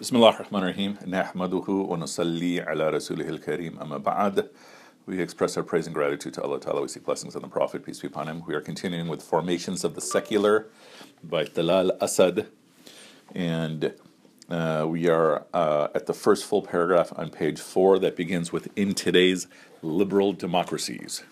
بسم 0.00 0.16
الله 0.16 0.28
الرحمن 0.28 0.62
الرحيم 0.62 0.96
نحمده 1.06 1.64
ونصلي 1.68 2.60
على 2.60 2.90
رسوله 2.90 3.28
الكريم 3.28 3.78
أما 3.78 3.98
بعد 3.98 4.48
we 5.06 5.20
express 5.20 5.56
our 5.56 5.62
praise 5.62 5.86
and 5.86 5.94
gratitude 5.94 6.32
to 6.34 6.42
Allah 6.42 6.58
Ta'ala. 6.58 6.80
We 6.80 6.88
seek 6.88 7.04
blessings 7.04 7.36
on 7.36 7.42
the 7.42 7.48
Prophet, 7.48 7.84
peace 7.84 8.00
be 8.00 8.06
upon 8.06 8.26
him. 8.26 8.42
We 8.46 8.54
are 8.54 8.60
continuing 8.60 9.08
with 9.08 9.22
Formations 9.22 9.84
of 9.84 9.94
the 9.94 10.00
Secular 10.00 10.66
by 11.22 11.44
Talal 11.44 11.90
Asad. 12.00 12.48
And 13.34 13.92
uh, 14.48 14.86
we 14.88 15.08
are 15.08 15.44
uh, 15.52 15.88
at 15.94 16.06
the 16.06 16.14
first 16.14 16.44
full 16.44 16.62
paragraph 16.62 17.12
on 17.16 17.30
page 17.30 17.60
four 17.60 17.98
that 17.98 18.16
begins 18.16 18.52
with 18.52 18.68
In 18.76 18.94
today's 18.94 19.46
liberal 19.82 20.32
democracies. 20.32 21.22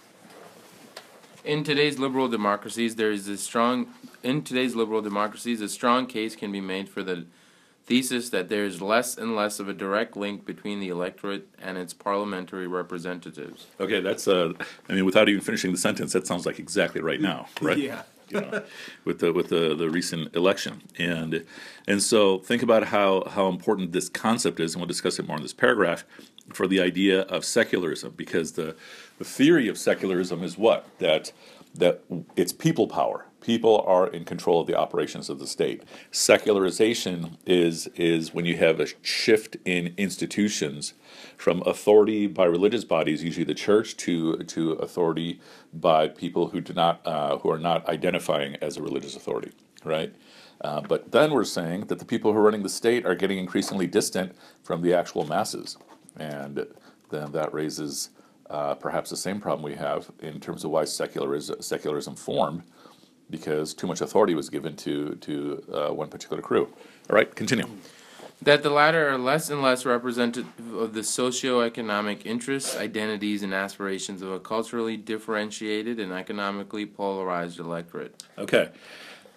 In 1.44 1.64
today's 1.64 1.98
liberal 1.98 2.28
democracies, 2.28 2.96
there 2.96 3.10
is 3.10 3.26
a 3.26 3.36
strong 3.36 3.88
in 4.22 4.42
today's 4.42 4.74
liberal 4.76 5.02
democracies, 5.02 5.60
a 5.60 5.68
strong 5.68 6.06
case 6.06 6.36
can 6.36 6.52
be 6.52 6.60
made 6.60 6.88
for 6.88 7.02
the 7.02 7.26
thesis 7.87 8.29
that 8.29 8.49
there 8.49 8.65
is 8.65 8.81
less 8.81 9.17
and 9.17 9.35
less 9.35 9.59
of 9.59 9.69
a 9.69 9.73
direct 9.73 10.15
link 10.15 10.45
between 10.45 10.79
the 10.79 10.89
electorate 10.89 11.47
and 11.59 11.77
its 11.77 11.93
parliamentary 11.93 12.67
representatives. 12.67 13.67
Okay, 13.79 14.01
that's 14.01 14.27
uh, 14.27 14.53
I 14.89 14.93
mean, 14.93 15.05
without 15.05 15.29
even 15.29 15.41
finishing 15.41 15.71
the 15.71 15.77
sentence, 15.77 16.13
that 16.13 16.27
sounds 16.27 16.45
like 16.45 16.59
exactly 16.59 17.01
right 17.01 17.21
now, 17.21 17.47
right? 17.61 17.77
Yeah. 17.77 18.03
you 18.29 18.41
know, 18.41 18.61
with 19.05 19.19
the 19.19 19.31
with 19.31 19.47
the, 19.47 19.73
the 19.73 19.89
recent 19.89 20.35
election, 20.35 20.83
and 20.99 21.45
and 21.87 22.03
so 22.03 22.39
think 22.39 22.61
about 22.61 22.83
how 22.83 23.23
how 23.29 23.47
important 23.47 23.93
this 23.93 24.09
concept 24.09 24.59
is, 24.59 24.73
and 24.73 24.81
we'll 24.81 24.87
discuss 24.87 25.17
it 25.17 25.25
more 25.25 25.37
in 25.37 25.43
this 25.43 25.53
paragraph, 25.53 26.03
for 26.51 26.67
the 26.67 26.81
idea 26.81 27.21
of 27.21 27.45
secularism, 27.45 28.13
because 28.17 28.51
the 28.51 28.75
the 29.17 29.23
theory 29.23 29.69
of 29.69 29.77
secularism 29.77 30.43
is 30.43 30.57
what 30.57 30.87
that 30.99 31.31
that 31.73 32.01
it's 32.35 32.51
people 32.51 32.87
power. 32.87 33.26
People 33.47 33.81
are 33.87 34.07
in 34.07 34.25
control 34.25 34.59
of 34.59 34.67
the 34.67 34.75
operations 34.75 35.29
of 35.29 35.39
the 35.39 35.47
state. 35.47 35.83
Secularization 36.11 37.37
is 37.45 37.87
is 37.95 38.33
when 38.33 38.43
you 38.43 38.57
have 38.57 38.81
a 38.81 38.87
shift 39.01 39.55
in 39.63 39.93
institutions 39.95 40.93
from 41.37 41.63
authority 41.65 42.27
by 42.27 42.43
religious 42.43 42.83
bodies, 42.83 43.23
usually 43.23 43.45
the 43.45 43.53
church, 43.53 43.95
to 43.95 44.39
to 44.39 44.73
authority 44.73 45.39
by 45.73 46.09
people 46.09 46.49
who 46.49 46.59
do 46.59 46.73
not 46.73 46.99
uh, 47.07 47.37
who 47.37 47.49
are 47.49 47.57
not 47.57 47.87
identifying 47.87 48.57
as 48.57 48.75
a 48.75 48.81
religious 48.81 49.15
authority, 49.15 49.53
right? 49.85 50.13
Uh, 50.59 50.81
but 50.81 51.13
then 51.13 51.31
we're 51.31 51.45
saying 51.45 51.85
that 51.85 51.99
the 51.99 52.05
people 52.13 52.33
who 52.33 52.39
are 52.39 52.43
running 52.43 52.63
the 52.63 52.77
state 52.83 53.05
are 53.05 53.15
getting 53.15 53.37
increasingly 53.37 53.87
distant 53.87 54.35
from 54.61 54.81
the 54.81 54.93
actual 54.93 55.25
masses, 55.25 55.77
and 56.17 56.67
then 57.11 57.31
that 57.31 57.53
raises 57.53 58.09
uh, 58.49 58.75
perhaps 58.75 59.09
the 59.09 59.15
same 59.15 59.39
problem 59.39 59.63
we 59.63 59.75
have 59.75 60.11
in 60.19 60.37
terms 60.41 60.65
of 60.65 60.71
why 60.71 60.83
secularism, 60.83 61.61
secularism 61.61 62.13
formed, 62.13 62.63
because 63.29 63.73
too 63.73 63.87
much 63.87 64.01
authority 64.01 64.35
was 64.35 64.49
given 64.49 64.75
to 64.77 65.15
to 65.15 65.63
uh, 65.73 65.93
one 65.93 66.09
particular 66.09 66.41
crew. 66.41 66.65
All 67.09 67.15
right, 67.15 67.33
continue. 67.35 67.67
That 68.41 68.61
the 68.61 68.69
latter 68.69 69.09
are 69.09 69.17
less 69.17 69.49
and 69.49 69.63
less 69.63 69.83
representative 69.83 70.45
of 70.75 70.93
the 70.93 71.03
socio-economic 71.03 72.23
interests, 72.23 72.77
identities, 72.77 73.41
and 73.41 73.51
aspirations 73.51 74.21
of 74.21 74.31
a 74.31 74.39
culturally 74.39 74.95
differentiated 74.95 75.99
and 75.99 76.13
economically 76.13 76.85
polarized 76.85 77.59
electorate. 77.59 78.23
Okay. 78.37 78.69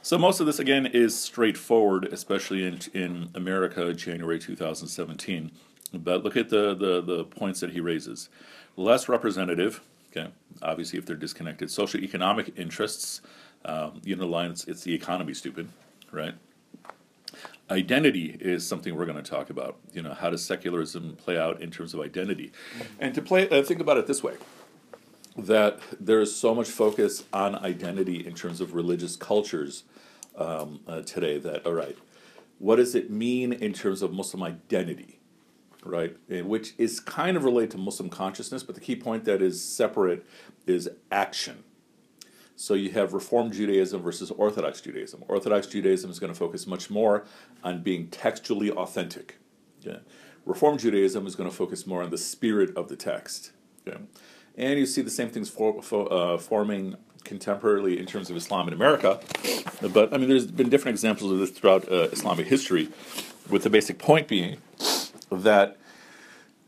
So 0.03 0.19
most 0.19 0.41
of 0.41 0.47
this 0.47 0.59
again 0.59 0.87
is 0.87 1.19
straightforward, 1.19 2.07
especially 2.07 2.67
in 2.67 2.81
in 2.93 3.31
America, 3.35 3.93
January 3.95 4.39
2017. 4.39 5.51
But 5.93 6.23
look 6.23 6.37
at 6.37 6.51
the, 6.51 6.75
the, 6.75 7.01
the 7.01 7.25
points 7.25 7.61
that 7.61 7.71
he 7.71 7.81
raises. 7.81 8.29
Less 8.77 9.09
representative, 9.09 9.81
okay, 10.11 10.31
obviously 10.63 10.99
if 10.99 11.07
they're 11.07 11.17
disconnected. 11.17 11.69
Socioeconomic 11.69 12.59
interests, 12.59 13.21
um, 13.65 14.01
you 14.05 14.17
know, 14.17 14.27
line, 14.27 14.51
it's, 14.51 14.65
it's 14.65 14.83
the 14.83 14.95
economy, 14.95 15.35
stupid, 15.35 15.69
right? 16.11 16.35
Identity 17.71 18.37
is 18.41 18.67
something 18.67 18.97
we're 18.97 19.07
going 19.07 19.23
to 19.23 19.31
talk 19.31 19.51
about. 19.51 19.77
You 19.93 20.03
know, 20.03 20.15
how 20.15 20.31
does 20.31 20.45
secularism 20.45 21.17
play 21.17 21.39
out 21.39 21.61
in 21.61 21.71
terms 21.71 21.95
of 21.95 22.01
identity? 22.01 22.53
And 22.99 23.15
to 23.15 23.23
play, 23.23 23.49
uh, 23.49 23.63
think 23.63 23.81
about 23.81 23.97
it 23.97 24.07
this 24.07 24.23
way 24.23 24.35
that 25.37 25.79
there 26.01 26.21
is 26.21 26.35
so 26.35 26.55
much 26.55 26.69
focus 26.69 27.25
on 27.33 27.55
identity 27.55 28.27
in 28.27 28.35
terms 28.35 28.61
of 28.61 28.75
religious 28.75 29.15
cultures 29.17 29.85
um, 30.37 30.81
uh, 30.89 31.03
today 31.03 31.39
that, 31.39 31.65
all 31.65 31.73
right, 31.73 31.97
what 32.59 32.77
does 32.77 32.95
it 32.95 33.11
mean 33.11 33.53
in 33.53 33.73
terms 33.73 34.03
of 34.03 34.13
Muslim 34.13 34.43
identity? 34.43 35.19
Right, 35.83 36.15
and 36.29 36.47
which 36.47 36.75
is 36.77 37.01
kind 37.01 37.39
of 37.39 37.45
related 37.45 37.71
to 37.71 37.79
Muslim 37.79 38.11
consciousness, 38.11 38.63
but 38.63 38.75
the 38.75 38.83
key 38.83 38.97
point 38.97 39.25
that 39.25 39.41
is 39.41 39.65
separate 39.65 40.27
is 40.67 40.91
action. 41.11 41.65
So 42.61 42.75
you 42.75 42.91
have 42.91 43.15
Reform 43.15 43.51
Judaism 43.51 44.03
versus 44.03 44.31
Orthodox 44.31 44.83
Judaism. 44.83 45.25
Orthodox 45.29 45.67
Judaism 45.67 46.11
is 46.11 46.19
going 46.19 46.31
to 46.31 46.39
focus 46.39 46.67
much 46.67 46.91
more 46.91 47.25
on 47.65 47.83
being 47.83 48.09
textually 48.09 48.71
authentic. 48.71 49.39
Okay? 49.81 50.01
Reform 50.45 50.77
Judaism 50.77 51.27
is 51.27 51.35
going 51.35 51.49
to 51.49 51.57
focus 51.57 51.87
more 51.87 52.03
on 52.03 52.11
the 52.11 52.19
spirit 52.19 52.77
of 52.77 52.89
the 52.89 52.97
text. 52.97 53.53
Okay? 53.89 53.97
And 54.59 54.79
you 54.79 54.85
see 54.85 55.01
the 55.01 55.09
same 55.09 55.31
things 55.31 55.49
for, 55.49 55.81
for, 55.81 56.13
uh, 56.13 56.37
forming 56.37 56.97
contemporarily 57.25 57.97
in 57.97 58.05
terms 58.05 58.29
of 58.29 58.37
Islam 58.37 58.69
in 58.69 58.75
America. 58.75 59.21
But 59.81 60.13
I 60.13 60.19
mean, 60.19 60.29
there's 60.29 60.47
been 60.47 60.69
different 60.69 60.97
examples 60.97 61.33
of 61.33 61.39
this 61.39 61.53
throughout 61.53 61.91
uh, 61.91 62.09
Islamic 62.13 62.47
history, 62.47 62.91
with 63.49 63.63
the 63.63 63.71
basic 63.71 63.99
point 63.99 64.29
being 64.29 64.59
that 65.33 65.79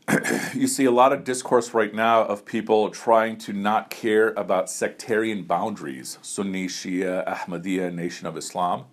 you 0.53 0.67
see 0.67 0.85
a 0.85 0.91
lot 0.91 1.13
of 1.13 1.23
discourse 1.23 1.73
right 1.73 1.93
now 1.93 2.23
of 2.23 2.45
people 2.45 2.89
trying 2.89 3.37
to 3.37 3.53
not 3.53 3.89
care 3.89 4.29
about 4.29 4.69
sectarian 4.69 5.43
boundaries, 5.43 6.17
Sunni, 6.21 6.67
Shia, 6.67 7.25
Ahmadiyya, 7.27 7.93
Nation 7.93 8.27
of 8.27 8.35
Islam, 8.35 8.85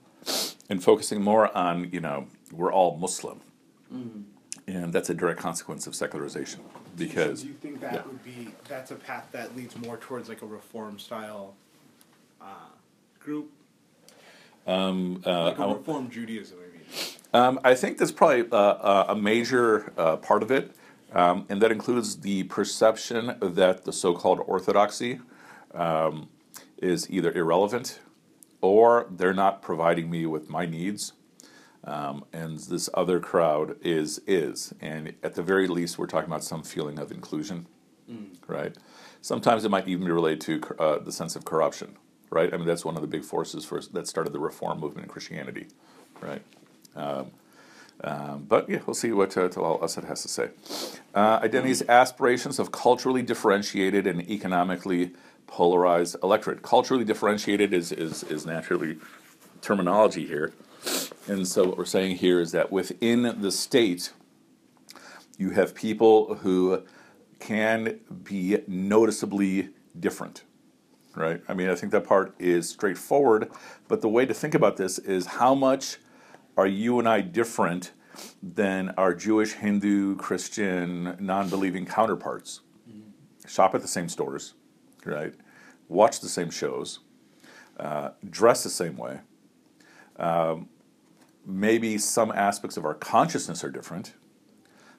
and 0.69 0.83
focusing 0.83 1.23
more 1.23 1.57
on, 1.57 1.91
you 1.91 2.01
know, 2.01 2.27
we're 2.53 2.73
all 2.73 2.97
Muslim. 2.97 3.41
Mm-hmm. 3.93 4.21
And 4.69 4.93
that's 4.93 5.11
a 5.11 5.15
direct 5.15 5.41
consequence 5.41 5.89
of 5.89 5.97
secularization. 5.97 6.61
Because 6.97 7.43
do 7.43 7.49
you 7.49 7.55
think 7.55 7.81
that 7.81 7.95
yeah. 7.95 8.03
would 8.07 8.23
be 8.23 8.49
that's 8.69 8.91
a 8.91 8.95
path 8.95 9.29
that 9.33 9.57
leads 9.57 9.77
more 9.77 9.97
towards 9.97 10.29
like 10.29 10.43
a 10.43 10.47
reform 10.47 10.99
style 10.99 11.55
uh, 12.41 12.45
group, 13.19 13.51
um, 14.67 15.23
uh, 15.27 15.47
like 15.47 15.59
a 15.59 15.67
reform 15.69 16.11
Judaism? 16.11 16.59
I 16.59 16.73
mean, 16.77 16.85
um, 17.33 17.61
I 17.65 17.75
think 17.75 17.99
that's 17.99 18.13
probably 18.13 18.47
uh, 18.53 19.05
a 19.09 19.17
major 19.17 19.93
uh, 19.97 20.17
part 20.17 20.43
of 20.43 20.51
it. 20.51 20.73
Um, 21.13 21.47
and 21.49 21.61
that 21.61 21.73
includes 21.73 22.21
the 22.21 22.45
perception 22.45 23.37
that 23.41 23.85
the 23.85 23.93
so 23.93 24.15
called 24.15 24.41
orthodoxy 24.47 25.21
um, 25.75 26.29
is 26.79 27.11
either 27.11 27.33
irrelevant 27.33 28.01
or 28.61 29.07
they're 29.11 29.35
not 29.35 29.63
providing 29.63 30.11
me 30.11 30.27
with 30.27 30.49
my 30.49 30.67
needs. 30.67 31.13
Um, 31.83 32.25
and 32.33 32.59
this 32.59 32.91
other 32.93 33.21
crowd 33.21 33.77
is 33.81 34.21
is 34.27 34.75
and 34.83 35.15
at 35.23 35.35
the 35.35 35.43
very 35.43 35.67
least 35.67 35.99
we're 35.99 36.07
talking 36.07 36.29
about 36.29 36.45
some 36.45 36.63
feeling 36.63 36.99
of 36.99 37.11
inclusion 37.11 37.67
mm. 38.09 38.37
right 38.47 38.77
sometimes 39.23 39.65
it 39.65 39.71
might 39.71 39.89
even 39.89 40.05
be 40.05 40.13
related 40.13 40.43
to 40.43 40.61
uh, 40.79 40.99
the 40.99 41.11
sense 41.11 41.37
of 41.37 41.47
corruption 41.47 41.97
right 42.29 42.53
i 42.53 42.59
mean 42.59 42.67
that's 42.67 42.85
one 42.85 42.97
of 42.97 43.01
the 43.01 43.09
big 43.09 43.25
forces 43.25 43.65
for 43.65 43.81
that 43.81 44.07
started 44.07 44.35
the 44.35 44.39
reform 44.39 44.79
movement 44.79 45.07
in 45.07 45.11
christianity 45.11 45.69
right 46.21 46.43
um, 46.97 47.31
um, 48.03 48.47
but 48.49 48.69
yeah, 48.69 48.81
we'll 48.87 48.95
see 48.95 49.13
what 49.13 49.37
uh, 49.37 49.49
Talal 49.49 49.83
Asad 49.83 50.05
has 50.05 50.23
to 50.23 50.29
say. 50.29 50.49
Uh, 51.15 51.41
identities, 51.43 51.83
aspirations 51.89 52.59
of 52.59 52.73
culturally 52.73 53.23
differentiated 53.23 54.07
and 54.07 54.29
economically 54.29 55.13
polarized 55.47 56.17
electorate. 56.23 56.63
Culturally 56.63 57.05
differentiated 57.05 57.75
is, 57.75 57.93
is, 57.93 58.23
is 58.25 58.47
naturally 58.47 58.99
terminology 59.61 60.27
here. 60.27 60.53
And 61.27 61.47
so 61.47 61.69
what 61.69 61.77
we're 61.77 61.85
saying 61.85 62.17
here 62.17 62.41
is 62.41 62.53
that 62.53 62.73
within 62.73 63.43
the 63.43 63.53
state, 63.53 64.13
you 65.37 65.51
have 65.51 65.75
people 65.75 66.37
who 66.37 66.83
can 67.39 68.01
be 68.25 68.59
noticeably 68.67 69.71
different. 69.99 70.45
Right? 71.15 71.43
I 71.49 71.55
mean, 71.55 71.69
I 71.69 71.75
think 71.75 71.93
that 71.93 72.07
part 72.07 72.35
is 72.39 72.69
straightforward, 72.69 73.51
but 73.89 74.01
the 74.01 74.09
way 74.09 74.25
to 74.25 74.33
think 74.33 74.55
about 74.55 74.77
this 74.77 74.99
is 74.99 75.27
how 75.27 75.55
much 75.55 75.99
are 76.61 76.67
you 76.67 76.99
and 76.99 77.09
I 77.09 77.23
different 77.23 77.93
than 78.43 78.91
our 78.99 79.15
Jewish, 79.15 79.55
Hindu, 79.55 80.17
Christian, 80.17 81.17
non 81.19 81.49
believing 81.49 81.87
counterparts? 81.87 82.61
Mm-hmm. 82.87 83.49
Shop 83.49 83.75
at 83.75 83.81
the 83.81 83.89
same 83.89 84.11
stores, 84.11 84.53
right? 85.07 85.33
Watch 85.89 86.21
the 86.21 86.29
same 86.29 86.51
shows, 86.51 86.99
uh, 87.79 88.11
dress 88.29 88.63
the 88.63 88.69
same 88.69 88.99
way. 88.99 89.21
Um, 90.19 90.69
maybe 91.47 91.97
some 91.97 92.31
aspects 92.31 92.77
of 92.77 92.85
our 92.85 92.93
consciousness 92.93 93.65
are 93.65 93.71
different, 93.71 94.13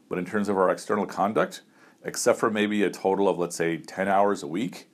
but 0.10 0.18
in 0.18 0.26
terms 0.26 0.50
of 0.50 0.58
our 0.58 0.72
external 0.72 1.06
conduct, 1.06 1.62
except 2.04 2.40
for 2.40 2.50
maybe 2.50 2.82
a 2.82 2.90
total 2.90 3.30
of, 3.30 3.38
let's 3.38 3.56
say, 3.56 3.78
10 3.78 4.08
hours 4.08 4.42
a 4.42 4.48
week 4.48 4.90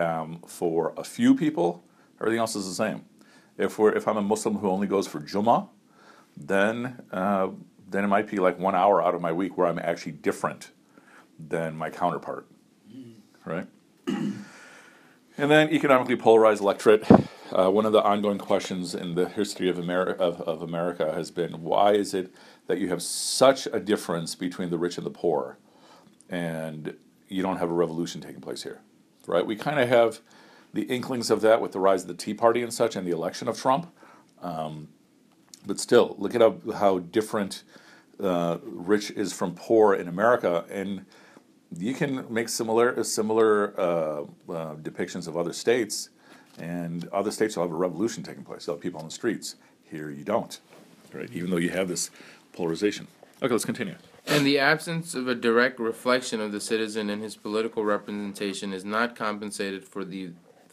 um, 0.00 0.42
for 0.44 0.92
a 0.96 1.04
few 1.04 1.36
people, 1.36 1.84
everything 2.20 2.40
else 2.40 2.56
is 2.56 2.66
the 2.66 2.74
same. 2.74 3.04
If, 3.56 3.78
we're, 3.78 3.92
if 3.92 4.08
I'm 4.08 4.16
a 4.16 4.22
Muslim 4.22 4.56
who 4.56 4.68
only 4.68 4.88
goes 4.88 5.06
for 5.06 5.20
Jummah, 5.20 5.68
then 6.40 7.02
uh, 7.12 7.48
then 7.88 8.04
it 8.04 8.08
might 8.08 8.28
be 8.30 8.38
like 8.38 8.58
one 8.58 8.74
hour 8.74 9.02
out 9.02 9.14
of 9.14 9.20
my 9.20 9.32
week 9.32 9.58
where 9.58 9.66
I'm 9.66 9.78
actually 9.78 10.12
different 10.12 10.70
than 11.38 11.76
my 11.76 11.90
counterpart, 11.90 12.46
right? 13.44 13.66
and 14.06 15.50
then 15.50 15.70
economically 15.70 16.16
polarized 16.16 16.60
electorate. 16.60 17.04
uh, 17.52 17.70
one 17.70 17.84
of 17.86 17.92
the 17.92 18.02
ongoing 18.02 18.38
questions 18.38 18.94
in 18.94 19.14
the 19.14 19.28
history 19.28 19.68
of 19.68 19.78
America 19.78 20.22
of, 20.22 20.40
of 20.42 20.62
America 20.62 21.12
has 21.12 21.30
been 21.30 21.62
why 21.62 21.92
is 21.92 22.14
it 22.14 22.32
that 22.66 22.78
you 22.78 22.88
have 22.88 23.02
such 23.02 23.66
a 23.66 23.80
difference 23.80 24.34
between 24.34 24.70
the 24.70 24.78
rich 24.78 24.96
and 24.96 25.06
the 25.06 25.10
poor, 25.10 25.58
and 26.28 26.94
you 27.28 27.42
don't 27.42 27.56
have 27.56 27.70
a 27.70 27.74
revolution 27.74 28.20
taking 28.20 28.40
place 28.40 28.62
here, 28.62 28.80
right? 29.26 29.44
We 29.44 29.56
kind 29.56 29.80
of 29.80 29.88
have 29.88 30.20
the 30.72 30.82
inklings 30.82 31.30
of 31.30 31.40
that 31.40 31.60
with 31.60 31.72
the 31.72 31.80
rise 31.80 32.02
of 32.02 32.08
the 32.08 32.14
Tea 32.14 32.34
Party 32.34 32.62
and 32.62 32.72
such, 32.72 32.94
and 32.94 33.06
the 33.06 33.10
election 33.10 33.48
of 33.48 33.58
Trump. 33.58 33.92
Um, 34.40 34.88
but 35.66 35.78
still, 35.78 36.14
look 36.18 36.34
at 36.34 36.40
how, 36.40 36.56
how 36.74 36.98
different 36.98 37.62
uh, 38.22 38.58
rich 38.62 39.10
is 39.10 39.32
from 39.32 39.54
poor 39.54 39.94
in 39.94 40.08
America, 40.08 40.64
and 40.70 41.04
you 41.76 41.94
can 41.94 42.32
make 42.32 42.48
similar 42.48 43.02
similar 43.04 43.78
uh, 43.78 44.22
uh, 44.52 44.74
depictions 44.76 45.28
of 45.28 45.36
other 45.36 45.52
states, 45.52 46.10
and 46.58 47.08
other 47.08 47.30
states 47.30 47.56
will 47.56 47.64
have 47.64 47.72
a 47.72 47.76
revolution 47.76 48.22
taking 48.22 48.44
place. 48.44 48.66
They'll 48.66 48.74
have 48.74 48.82
people 48.82 49.00
on 49.00 49.06
the 49.06 49.12
streets. 49.12 49.56
Here, 49.84 50.10
you 50.10 50.24
don't, 50.24 50.60
right? 51.12 51.30
Even 51.32 51.50
though 51.50 51.56
you 51.56 51.70
have 51.70 51.88
this 51.88 52.10
polarization. 52.52 53.08
Okay, 53.42 53.52
let's 53.52 53.64
continue. 53.64 53.96
And 54.26 54.46
the 54.46 54.58
absence 54.58 55.14
of 55.14 55.26
a 55.26 55.34
direct 55.34 55.80
reflection 55.80 56.40
of 56.40 56.52
the 56.52 56.60
citizen 56.60 57.10
in 57.10 57.20
his 57.20 57.36
political 57.36 57.84
representation 57.84 58.72
is 58.72 58.84
not 58.84 59.16
compensated 59.16 59.84
for 59.84 60.04
the 60.04 60.30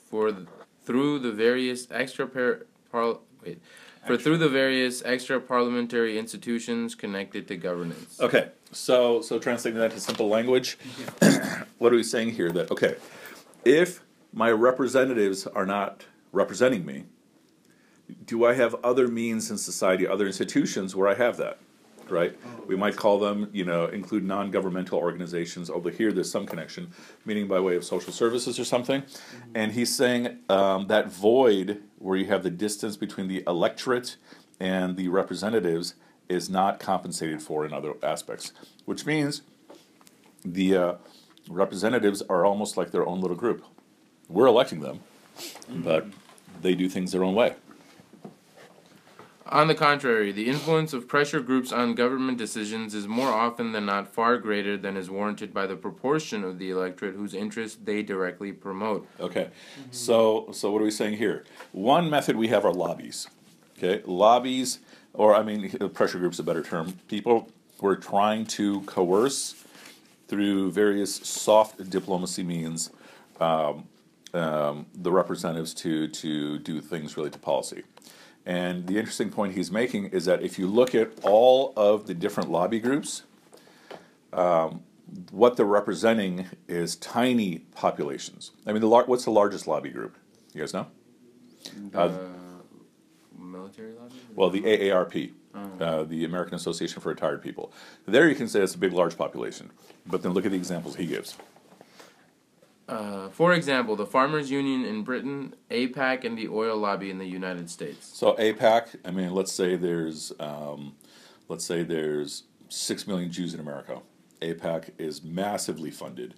for 0.09 0.31
the, 0.31 0.47
through 0.83 1.19
the 1.19 1.31
various 1.31 1.87
extra 1.91 2.27
par, 2.27 2.65
par 2.91 3.17
wait 3.43 3.61
for 4.07 4.17
through 4.17 4.37
the 4.37 4.49
various 4.49 5.03
extra 5.05 5.39
parliamentary 5.39 6.17
institutions 6.17 6.95
connected 6.95 7.47
to 7.49 7.57
governance. 7.57 8.19
Okay, 8.19 8.49
so 8.71 9.21
so 9.21 9.37
translating 9.37 9.79
that 9.79 9.91
to 9.91 9.99
simple 9.99 10.27
language, 10.27 10.77
what 11.77 11.93
are 11.93 11.95
we 11.95 12.03
saying 12.03 12.31
here? 12.31 12.51
That 12.51 12.71
okay, 12.71 12.95
if 13.65 14.01
my 14.33 14.49
representatives 14.51 15.45
are 15.45 15.65
not 15.65 16.05
representing 16.31 16.85
me, 16.85 17.03
do 18.25 18.45
I 18.45 18.53
have 18.53 18.75
other 18.83 19.07
means 19.07 19.51
in 19.51 19.57
society, 19.57 20.07
other 20.07 20.25
institutions 20.25 20.95
where 20.95 21.07
I 21.07 21.15
have 21.15 21.37
that? 21.37 21.59
Right? 22.09 22.37
We 22.67 22.75
might 22.75 22.95
call 22.95 23.19
them, 23.19 23.49
you 23.53 23.65
know, 23.65 23.85
include 23.85 24.23
non 24.23 24.51
governmental 24.51 24.99
organizations. 24.99 25.69
Over 25.69 25.89
here, 25.89 26.11
there's 26.11 26.31
some 26.31 26.45
connection, 26.45 26.89
meaning 27.25 27.47
by 27.47 27.59
way 27.59 27.75
of 27.75 27.83
social 27.83 28.13
services 28.13 28.59
or 28.59 28.65
something. 28.65 29.03
And 29.55 29.71
he's 29.71 29.93
saying 29.95 30.39
um, 30.49 30.87
that 30.87 31.11
void 31.11 31.81
where 31.99 32.17
you 32.17 32.25
have 32.25 32.43
the 32.43 32.49
distance 32.49 32.97
between 32.97 33.27
the 33.27 33.43
electorate 33.47 34.17
and 34.59 34.97
the 34.97 35.07
representatives 35.07 35.95
is 36.29 36.49
not 36.49 36.79
compensated 36.79 37.41
for 37.41 37.65
in 37.65 37.73
other 37.73 37.93
aspects, 38.03 38.51
which 38.85 39.05
means 39.05 39.41
the 40.43 40.75
uh, 40.75 40.93
representatives 41.49 42.21
are 42.23 42.45
almost 42.45 42.77
like 42.77 42.91
their 42.91 43.07
own 43.07 43.21
little 43.21 43.37
group. 43.37 43.63
We're 44.29 44.47
electing 44.47 44.81
them, 44.81 44.99
but 45.69 46.07
they 46.61 46.75
do 46.75 46.89
things 46.89 47.11
their 47.11 47.23
own 47.23 47.35
way. 47.35 47.55
On 49.49 49.67
the 49.67 49.75
contrary, 49.75 50.31
the 50.31 50.49
influence 50.49 50.93
of 50.93 51.07
pressure 51.07 51.39
groups 51.39 51.71
on 51.71 51.95
government 51.95 52.37
decisions 52.37 52.93
is 52.93 53.07
more 53.07 53.29
often 53.29 53.71
than 53.71 53.85
not 53.85 54.13
far 54.13 54.37
greater 54.37 54.75
than 54.75 54.97
is 54.97 55.09
warranted 55.09 55.53
by 55.53 55.65
the 55.65 55.75
proportion 55.75 56.43
of 56.43 56.59
the 56.59 56.69
electorate 56.69 57.15
whose 57.15 57.33
interests 57.33 57.77
they 57.81 58.03
directly 58.03 58.51
promote. 58.51 59.07
Okay, 59.19 59.49
so 59.91 60.49
so 60.51 60.71
what 60.71 60.81
are 60.81 60.85
we 60.85 60.91
saying 60.91 61.17
here? 61.17 61.45
One 61.71 62.09
method 62.09 62.35
we 62.35 62.49
have 62.49 62.65
are 62.65 62.73
lobbies. 62.73 63.27
Okay, 63.77 64.01
lobbies, 64.05 64.79
or 65.13 65.35
I 65.35 65.43
mean, 65.43 65.69
pressure 65.93 66.19
groups 66.19 66.39
a 66.39 66.43
better 66.43 66.63
term. 66.63 66.93
People 67.07 67.49
who 67.79 67.87
are 67.87 67.95
trying 67.95 68.45
to 68.47 68.81
coerce 68.81 69.63
through 70.27 70.71
various 70.71 71.15
soft 71.15 71.89
diplomacy 71.89 72.43
means 72.43 72.89
um, 73.39 73.87
um, 74.33 74.87
the 74.93 75.11
representatives 75.11 75.73
to 75.75 76.09
to 76.09 76.59
do 76.59 76.81
things 76.81 77.15
related 77.15 77.33
to 77.33 77.39
policy. 77.39 77.83
And 78.47 78.87
the 78.87 78.97
interesting 78.97 79.29
point 79.29 79.55
he's 79.55 79.69
making 79.71 80.05
is 80.11 80.23
that 80.23 80.41
if 80.41 80.57
you 80.57 80.67
look 80.67 80.95
at 80.95 81.09
all 81.23 81.73
of 81.75 82.07
the 82.07 82.13
different 82.13 82.49
lobby 82.49 82.79
groups, 82.79 83.23
um, 84.31 84.83
what 85.31 85.57
they're 85.57 85.65
representing 85.65 86.45
is 86.65 86.95
tiny 86.95 87.59
populations. 87.75 88.51
I 88.65 88.71
mean, 88.71 88.79
the 88.79 88.87
lar- 88.87 89.03
what's 89.05 89.25
the 89.25 89.31
largest 89.31 89.67
lobby 89.67 89.89
group? 89.89 90.15
You 90.53 90.61
guys 90.61 90.73
know? 90.73 90.87
The 91.91 91.99
Uh, 91.99 92.17
military 93.37 93.91
lobby? 93.93 94.15
Well, 94.33 94.49
the 94.49 94.61
AARP, 94.61 95.33
uh, 95.81 96.03
the 96.03 96.23
American 96.23 96.55
Association 96.55 97.01
for 97.01 97.09
Retired 97.09 97.41
People. 97.43 97.73
There 98.05 98.29
you 98.29 98.35
can 98.35 98.47
say 98.47 98.61
it's 98.61 98.75
a 98.75 98.77
big, 98.77 98.93
large 98.93 99.17
population. 99.17 99.71
But 100.05 100.21
then 100.21 100.31
look 100.33 100.45
at 100.45 100.51
the 100.51 100.57
examples 100.57 100.95
he 100.95 101.05
gives. 101.05 101.35
Uh, 102.87 103.27
for 103.29 103.53
example, 103.53 103.95
the 103.95 104.05
Farmers 104.05 104.49
Union 104.49 104.85
in 104.85 105.03
Britain, 105.03 105.53
AIPAC, 105.69 106.23
and 106.23 106.37
the 106.37 106.47
oil 106.47 106.77
lobby 106.77 107.09
in 107.09 107.17
the 107.17 107.25
United 107.25 107.69
States. 107.69 108.07
So 108.17 108.33
AIPAC, 108.35 108.95
I 109.03 109.11
mean, 109.11 109.33
let's 109.33 109.51
say 109.51 109.75
there's, 109.75 110.31
um, 110.39 110.95
let's 111.49 111.65
say 111.65 111.83
there's 111.83 112.43
six 112.69 113.05
million 113.05 113.31
Jews 113.31 113.53
in 113.53 113.59
America. 113.59 113.99
AIPAC 114.41 114.91
is 114.97 115.23
massively 115.23 115.91
funded, 115.91 116.35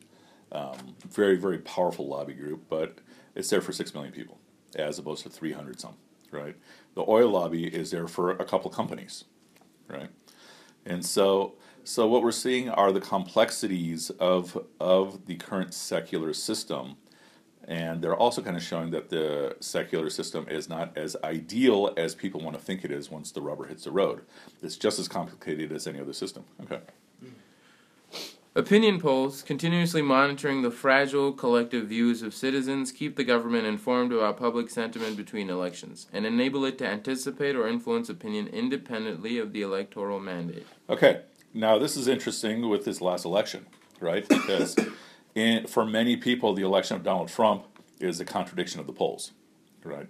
um, 0.51 0.95
very 1.07 1.35
very 1.35 1.59
powerful 1.59 2.07
lobby 2.07 2.33
group, 2.33 2.63
but 2.69 2.97
it's 3.35 3.49
there 3.49 3.61
for 3.61 3.71
six 3.71 3.93
million 3.93 4.13
people, 4.13 4.39
as 4.75 4.97
opposed 4.97 5.23
to 5.23 5.29
three 5.29 5.51
hundred 5.51 5.79
some, 5.79 5.95
right? 6.31 6.55
The 6.95 7.03
oil 7.07 7.29
lobby 7.29 7.67
is 7.67 7.91
there 7.91 8.07
for 8.07 8.31
a 8.31 8.45
couple 8.45 8.71
companies, 8.71 9.25
right? 9.87 10.09
And 10.85 11.05
so, 11.05 11.55
so 11.89 12.05
what 12.05 12.21
we're 12.21 12.31
seeing 12.31 12.69
are 12.69 12.91
the 12.91 13.01
complexities 13.01 14.11
of 14.11 14.63
of 14.79 15.25
the 15.25 15.35
current 15.37 15.73
secular 15.73 16.33
system, 16.33 16.97
and 17.67 17.99
they're 17.99 18.15
also 18.15 18.43
kind 18.43 18.55
of 18.55 18.61
showing 18.61 18.91
that 18.91 19.09
the 19.09 19.55
secular 19.59 20.11
system 20.11 20.47
is 20.49 20.69
not 20.69 20.95
as 20.95 21.15
ideal 21.23 21.91
as 21.97 22.13
people 22.13 22.41
want 22.41 22.55
to 22.55 22.61
think 22.61 22.85
it 22.85 22.91
is 22.91 23.09
once 23.09 23.31
the 23.31 23.41
rubber 23.41 23.65
hits 23.65 23.85
the 23.85 23.91
road. 23.91 24.21
It's 24.61 24.77
just 24.77 24.99
as 24.99 25.07
complicated 25.07 25.71
as 25.71 25.87
any 25.87 25.99
other 25.99 26.13
system. 26.13 26.43
Okay. 26.61 26.79
Opinion 28.53 28.99
polls, 28.99 29.41
continuously 29.41 30.03
monitoring 30.03 30.61
the 30.61 30.71
fragile 30.71 31.31
collective 31.31 31.87
views 31.87 32.21
of 32.21 32.35
citizens, 32.35 32.91
keep 32.91 33.15
the 33.15 33.23
government 33.23 33.65
informed 33.65 34.11
about 34.11 34.37
public 34.37 34.69
sentiment 34.69 35.17
between 35.17 35.49
elections, 35.49 36.07
and 36.13 36.25
enable 36.25 36.65
it 36.65 36.77
to 36.79 36.87
anticipate 36.87 37.55
or 37.55 37.67
influence 37.67 38.09
opinion 38.09 38.47
independently 38.47 39.39
of 39.39 39.53
the 39.53 39.63
electoral 39.63 40.19
mandate. 40.19 40.67
Okay. 40.87 41.21
Now 41.53 41.77
this 41.79 41.97
is 41.97 42.07
interesting 42.07 42.69
with 42.69 42.85
this 42.85 43.01
last 43.01 43.25
election, 43.25 43.65
right? 43.99 44.27
Because 44.27 44.75
in, 45.35 45.67
for 45.67 45.85
many 45.85 46.15
people, 46.15 46.53
the 46.53 46.63
election 46.63 46.95
of 46.95 47.03
Donald 47.03 47.29
Trump 47.29 47.65
is 47.99 48.19
a 48.19 48.25
contradiction 48.25 48.79
of 48.79 48.87
the 48.87 48.93
polls, 48.93 49.31
right? 49.83 50.09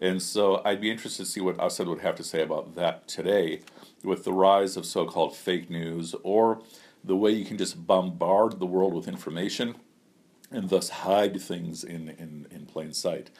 And 0.00 0.22
so 0.22 0.62
I'd 0.64 0.80
be 0.80 0.90
interested 0.90 1.24
to 1.24 1.30
see 1.30 1.40
what 1.40 1.60
Asad 1.60 1.86
would 1.86 2.00
have 2.00 2.16
to 2.16 2.24
say 2.24 2.42
about 2.42 2.74
that 2.74 3.06
today, 3.06 3.60
with 4.02 4.24
the 4.24 4.32
rise 4.32 4.76
of 4.76 4.86
so-called 4.86 5.36
fake 5.36 5.68
news 5.68 6.14
or 6.22 6.62
the 7.04 7.16
way 7.16 7.30
you 7.30 7.44
can 7.44 7.58
just 7.58 7.86
bombard 7.86 8.58
the 8.58 8.66
world 8.66 8.94
with 8.94 9.06
information 9.06 9.76
and 10.50 10.70
thus 10.70 10.88
hide 10.88 11.40
things 11.40 11.84
in, 11.84 12.08
in, 12.08 12.46
in 12.50 12.66
plain 12.66 12.92
sight. 12.92 13.30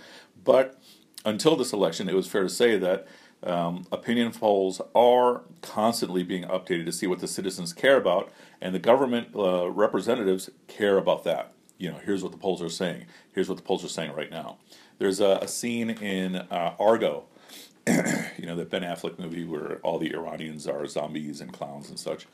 But 0.44 0.80
until 1.24 1.56
this 1.56 1.72
election, 1.72 2.08
it 2.08 2.14
was 2.14 2.26
fair 2.26 2.42
to 2.42 2.48
say 2.48 2.78
that 2.78 3.06
um, 3.42 3.86
opinion 3.90 4.32
polls 4.32 4.80
are 4.94 5.42
constantly 5.62 6.22
being 6.22 6.44
updated 6.44 6.84
to 6.86 6.92
see 6.92 7.06
what 7.06 7.20
the 7.20 7.28
citizens 7.28 7.72
care 7.72 7.96
about, 7.96 8.30
and 8.60 8.74
the 8.74 8.78
government 8.78 9.28
uh, 9.34 9.70
representatives 9.70 10.50
care 10.68 10.98
about 10.98 11.24
that. 11.24 11.52
You 11.78 11.90
know, 11.90 11.98
here's 12.04 12.22
what 12.22 12.32
the 12.32 12.38
polls 12.38 12.60
are 12.60 12.68
saying. 12.68 13.06
Here's 13.32 13.48
what 13.48 13.56
the 13.56 13.62
polls 13.62 13.84
are 13.84 13.88
saying 13.88 14.12
right 14.12 14.30
now. 14.30 14.58
There's 14.98 15.20
a, 15.20 15.38
a 15.42 15.48
scene 15.48 15.90
in 15.90 16.36
uh, 16.36 16.74
Argo, 16.78 17.24
you 17.86 18.44
know, 18.44 18.56
the 18.56 18.66
Ben 18.66 18.82
Affleck 18.82 19.18
movie 19.18 19.44
where 19.44 19.76
all 19.78 19.98
the 19.98 20.12
Iranians 20.12 20.66
are 20.66 20.86
zombies 20.86 21.40
and 21.40 21.52
clowns 21.52 21.88
and 21.88 21.98
such. 21.98 22.26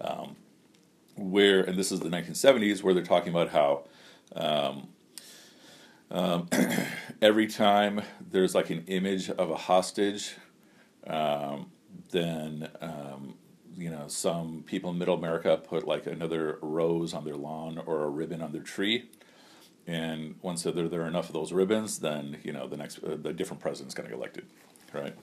Um, 0.00 0.36
where, 1.16 1.62
and 1.62 1.76
this 1.76 1.90
is 1.90 2.00
the 2.00 2.08
1970s, 2.08 2.82
where 2.82 2.94
they're 2.94 3.02
talking 3.02 3.30
about 3.30 3.50
how 3.50 3.84
um, 4.36 4.88
um, 6.12 6.48
every 7.22 7.46
time 7.46 8.02
there's 8.30 8.54
like 8.54 8.70
an 8.70 8.84
image 8.86 9.30
of 9.30 9.50
a 9.50 9.56
hostage, 9.56 10.36
um, 11.06 11.70
then 12.10 12.68
um, 12.80 13.34
you 13.76 13.90
know 13.90 14.08
some 14.08 14.64
people 14.66 14.90
in 14.90 14.98
Middle 14.98 15.14
America 15.14 15.56
put 15.56 15.86
like 15.86 16.06
another 16.06 16.58
rose 16.62 17.14
on 17.14 17.24
their 17.24 17.36
lawn 17.36 17.80
or 17.86 18.04
a 18.04 18.08
ribbon 18.08 18.42
on 18.42 18.52
their 18.52 18.62
tree, 18.62 19.08
and 19.86 20.36
once 20.42 20.62
there 20.62 20.72
there 20.72 21.02
are 21.02 21.08
enough 21.08 21.28
of 21.28 21.32
those 21.32 21.52
ribbons, 21.52 21.98
then 21.98 22.38
you 22.42 22.52
know 22.52 22.68
the 22.68 22.76
next 22.76 23.02
uh, 23.04 23.16
the 23.20 23.32
different 23.32 23.60
president's 23.60 23.94
going 23.94 24.08
to 24.08 24.10
get 24.10 24.18
elected, 24.18 24.46
right? 24.92 25.14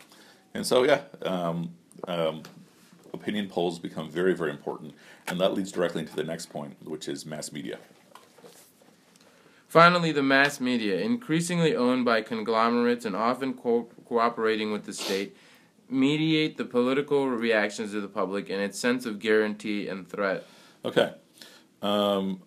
And 0.54 0.66
so 0.66 0.84
yeah, 0.84 1.02
um, 1.22 1.72
um, 2.08 2.44
opinion 3.14 3.48
polls 3.48 3.80
become 3.80 4.10
very 4.10 4.34
very 4.34 4.52
important, 4.52 4.94
and 5.28 5.40
that 5.40 5.54
leads 5.54 5.72
directly 5.72 6.02
into 6.02 6.16
the 6.16 6.24
next 6.24 6.48
point, 6.48 6.76
which 6.84 7.08
is 7.08 7.26
mass 7.26 7.52
media. 7.52 7.80
Finally, 9.70 10.12
the 10.12 10.24
mass 10.24 10.60
media, 10.60 11.00
increasingly 11.00 11.76
owned 11.76 12.04
by 12.04 12.24
conglomerates 12.24 13.06
and 13.06 13.16
often 13.16 13.54
co- 13.54 13.88
cooperating 14.04 14.72
with 14.72 14.86
the 14.86 14.94
state, 14.94 15.38
mediate 15.90 16.58
the 16.58 16.66
political 16.66 17.28
reactions 17.28 17.94
of 17.94 18.02
the 18.02 18.08
public 18.08 18.50
and 18.50 18.62
its 18.62 18.80
sense 18.80 19.06
of 19.06 19.20
guarantee 19.20 19.88
and 19.88 20.08
threat. 20.08 20.46
Okay. 20.86 21.14
Um, 21.82 22.42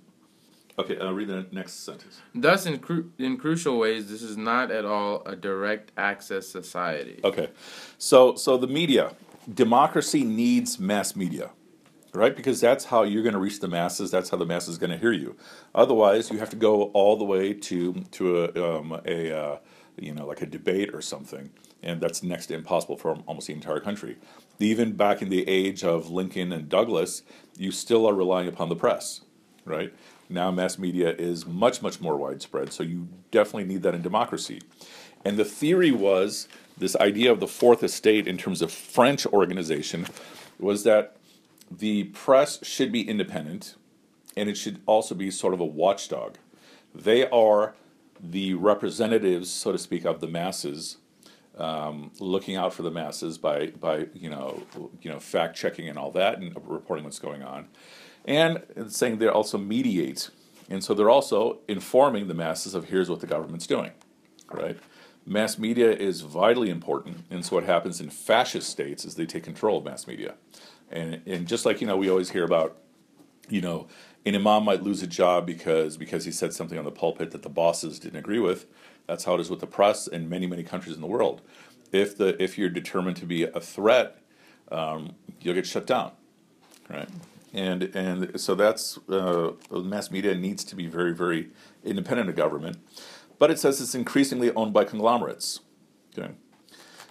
Okay, 0.79 0.99
uh, 0.99 1.11
read 1.11 1.29
the 1.29 1.47
next 1.53 1.85
sentence. 1.85 2.21
Thus, 2.35 2.65
in, 2.65 2.79
cru- 2.79 3.13
in 3.19 3.37
crucial 3.37 3.79
ways, 3.79 4.11
this 4.11 4.23
is 4.23 4.37
not 4.37 4.71
at 4.71 4.85
all 4.85 5.23
a 5.27 5.37
direct 5.37 5.93
access 5.99 6.49
society. 6.49 7.21
Okay, 7.23 7.51
so 7.99 8.37
so 8.37 8.57
the 8.57 8.67
media, 8.67 9.15
democracy 9.53 10.25
needs 10.25 10.79
mass 10.79 11.15
media, 11.15 11.51
right? 12.15 12.35
Because 12.35 12.59
that's 12.61 12.87
how 12.87 13.03
you're 13.03 13.23
going 13.23 13.35
to 13.35 13.39
reach 13.39 13.61
the 13.61 13.69
masses. 13.69 14.11
That's 14.11 14.31
how 14.31 14.39
the 14.39 14.47
masses 14.47 14.71
is 14.71 14.79
going 14.79 14.91
to 14.91 14.99
hear 14.99 15.13
you. 15.13 15.37
Otherwise, 15.75 16.31
you 16.31 16.39
have 16.39 16.51
to 16.51 16.57
go 16.57 16.85
all 16.95 17.17
the 17.17 17.25
way 17.25 17.53
to 17.53 17.93
to 18.13 18.45
a, 18.45 18.79
um, 18.79 19.01
a 19.05 19.37
uh, 19.37 19.59
you 19.99 20.15
know 20.15 20.27
like 20.27 20.41
a 20.41 20.47
debate 20.47 20.95
or 20.95 21.03
something, 21.03 21.51
and 21.83 22.01
that's 22.01 22.23
next 22.23 22.47
to 22.47 22.55
impossible 22.55 22.97
for 22.97 23.17
almost 23.27 23.47
the 23.47 23.53
entire 23.53 23.81
country. 23.81 24.17
Even 24.59 24.93
back 24.93 25.23
in 25.23 25.29
the 25.29 25.49
age 25.49 25.83
of 25.83 26.11
Lincoln 26.11 26.53
and 26.53 26.69
Douglas, 26.69 27.23
you 27.57 27.73
still 27.73 28.07
are 28.09 28.15
relying 28.15 28.49
upon 28.49 28.69
the 28.69 28.77
press, 28.77 29.23
right? 29.65 29.93
Now, 30.29 30.51
mass 30.51 30.79
media 30.79 31.11
is 31.11 31.47
much, 31.47 31.83
much 31.83 32.01
more 32.01 32.17
widespread, 32.17 32.73
so 32.73 32.83
you 32.83 33.09
definitely 33.31 33.65
need 33.65 33.83
that 33.83 33.95
in 33.95 34.03
democracy. 34.03 34.63
And 35.25 35.37
the 35.37 35.45
theory 35.45 35.91
was 35.91 36.49
this 36.79 36.97
idea 36.97 37.31
of 37.31 37.41
the 37.41 37.47
fourth 37.47 37.83
estate 37.83 38.27
in 38.27 38.39
terms 38.39 38.63
of 38.63 38.73
French 38.73 39.27
organization 39.27 40.07
was 40.59 40.85
that 40.85 41.17
the 41.71 42.05
press 42.05 42.65
should 42.65 42.93
be 42.93 43.09
independent 43.09 43.77
and 44.37 44.49
it 44.49 44.57
should 44.57 44.81
also 44.87 45.15
be 45.15 45.31
sort 45.31 45.55
of 45.55 45.61
a 45.61 45.65
watchdog. 45.65 46.37
They 46.95 47.29
are 47.29 47.75
the 48.21 48.55
representatives, 48.55 49.51
so 49.51 49.73
to 49.73 49.79
speak, 49.79 50.05
of 50.05 50.21
the 50.21 50.29
masses, 50.29 50.99
um, 51.59 52.11
looking 52.19 52.57
out 52.57 52.73
for 52.73 52.83
the 52.83 52.91
masses 52.91 53.39
by, 53.39 53.69
by 53.69 54.07
you 54.15 54.31
know, 54.31 54.63
you 55.01 55.11
know, 55.11 55.19
fact 55.21 55.57
checking 55.57 55.89
and 55.89 55.99
all 55.99 56.11
that, 56.13 56.39
and 56.39 56.55
reporting 56.67 57.05
what's 57.05 57.19
going 57.19 57.43
on 57.43 57.69
and 58.25 58.63
saying 58.89 59.19
they 59.19 59.29
also 59.29 59.59
mediate. 59.59 60.31
And 60.71 60.83
so 60.83 60.95
they're 60.95 61.11
also 61.11 61.59
informing 61.69 62.29
the 62.29 62.35
masses 62.35 62.75
of 62.75 62.89
here's 62.89 63.11
what 63.11 63.21
the 63.21 63.27
government's 63.27 63.67
doing, 63.67 63.93
right? 64.51 64.79
Mass 65.27 65.59
media 65.59 65.91
is 65.91 66.23
vitally 66.23 66.71
important, 66.71 67.25
and 67.31 67.45
so 67.45 67.57
what 67.57 67.65
happens 67.65 68.01
in 68.01 68.11
fascist 68.11 68.69
states 68.69 69.05
is 69.05 69.15
they 69.15 69.27
take 69.27 69.45
control 69.45 69.79
of 69.79 69.85
mass 69.85 70.07
media. 70.07 70.35
And, 70.91 71.23
and 71.27 71.47
just 71.47 71.65
like, 71.65 71.81
you 71.81 71.87
know, 71.87 71.97
we 71.97 72.11
always 72.11 72.31
hear 72.31 72.45
about, 72.45 72.77
you 73.49 73.61
know, 73.61 73.87
an 74.25 74.35
imam 74.35 74.65
might 74.65 74.83
lose 74.83 75.03
a 75.03 75.07
job 75.07 75.47
because 75.47 75.97
because 75.97 76.25
he 76.25 76.31
said 76.31 76.53
something 76.53 76.79
on 76.79 76.85
the 76.85 76.93
pulpit 76.93 77.33
that 77.33 77.43
the 77.43 77.49
bosses 77.49 77.99
didn't 77.99 78.19
agree 78.19 78.39
with. 78.39 78.67
That's 79.07 79.25
how 79.25 79.35
it 79.35 79.41
is 79.41 79.51
with 79.51 79.61
the 79.61 79.67
press 79.67 80.07
in 80.07 80.29
many 80.29 80.47
many 80.47 80.63
countries 80.63 80.95
in 80.95 81.01
the 81.01 81.07
world. 81.07 81.43
If 81.93 82.17
the 82.17 82.41
if 82.43 82.57
you're 82.57 82.71
determined 82.71 83.17
to 83.19 83.27
be 83.27 83.43
a 83.43 83.61
threat, 83.61 84.19
um, 84.71 85.17
you'll 85.41 85.55
get 85.55 85.67
shut 85.67 85.87
down, 85.87 86.13
right? 86.89 87.09
and 87.53 87.83
and 87.95 88.41
so 88.41 88.55
that's 88.55 88.99
uh, 89.09 89.53
mass 89.71 90.11
media 90.11 90.35
needs 90.35 90.65
to 90.65 90.77
be 90.77 90.87
very 90.87 91.15
very 91.15 91.51
independent 91.85 92.29
of 92.29 92.37
government, 92.37 92.79
but 93.39 93.51
it 93.51 93.59
says 93.59 93.81
it's 93.81 93.95
increasingly 93.95 94.53
owned 94.55 94.73
by 94.73 94.85
conglomerates, 94.85 95.61
okay, 96.17 96.33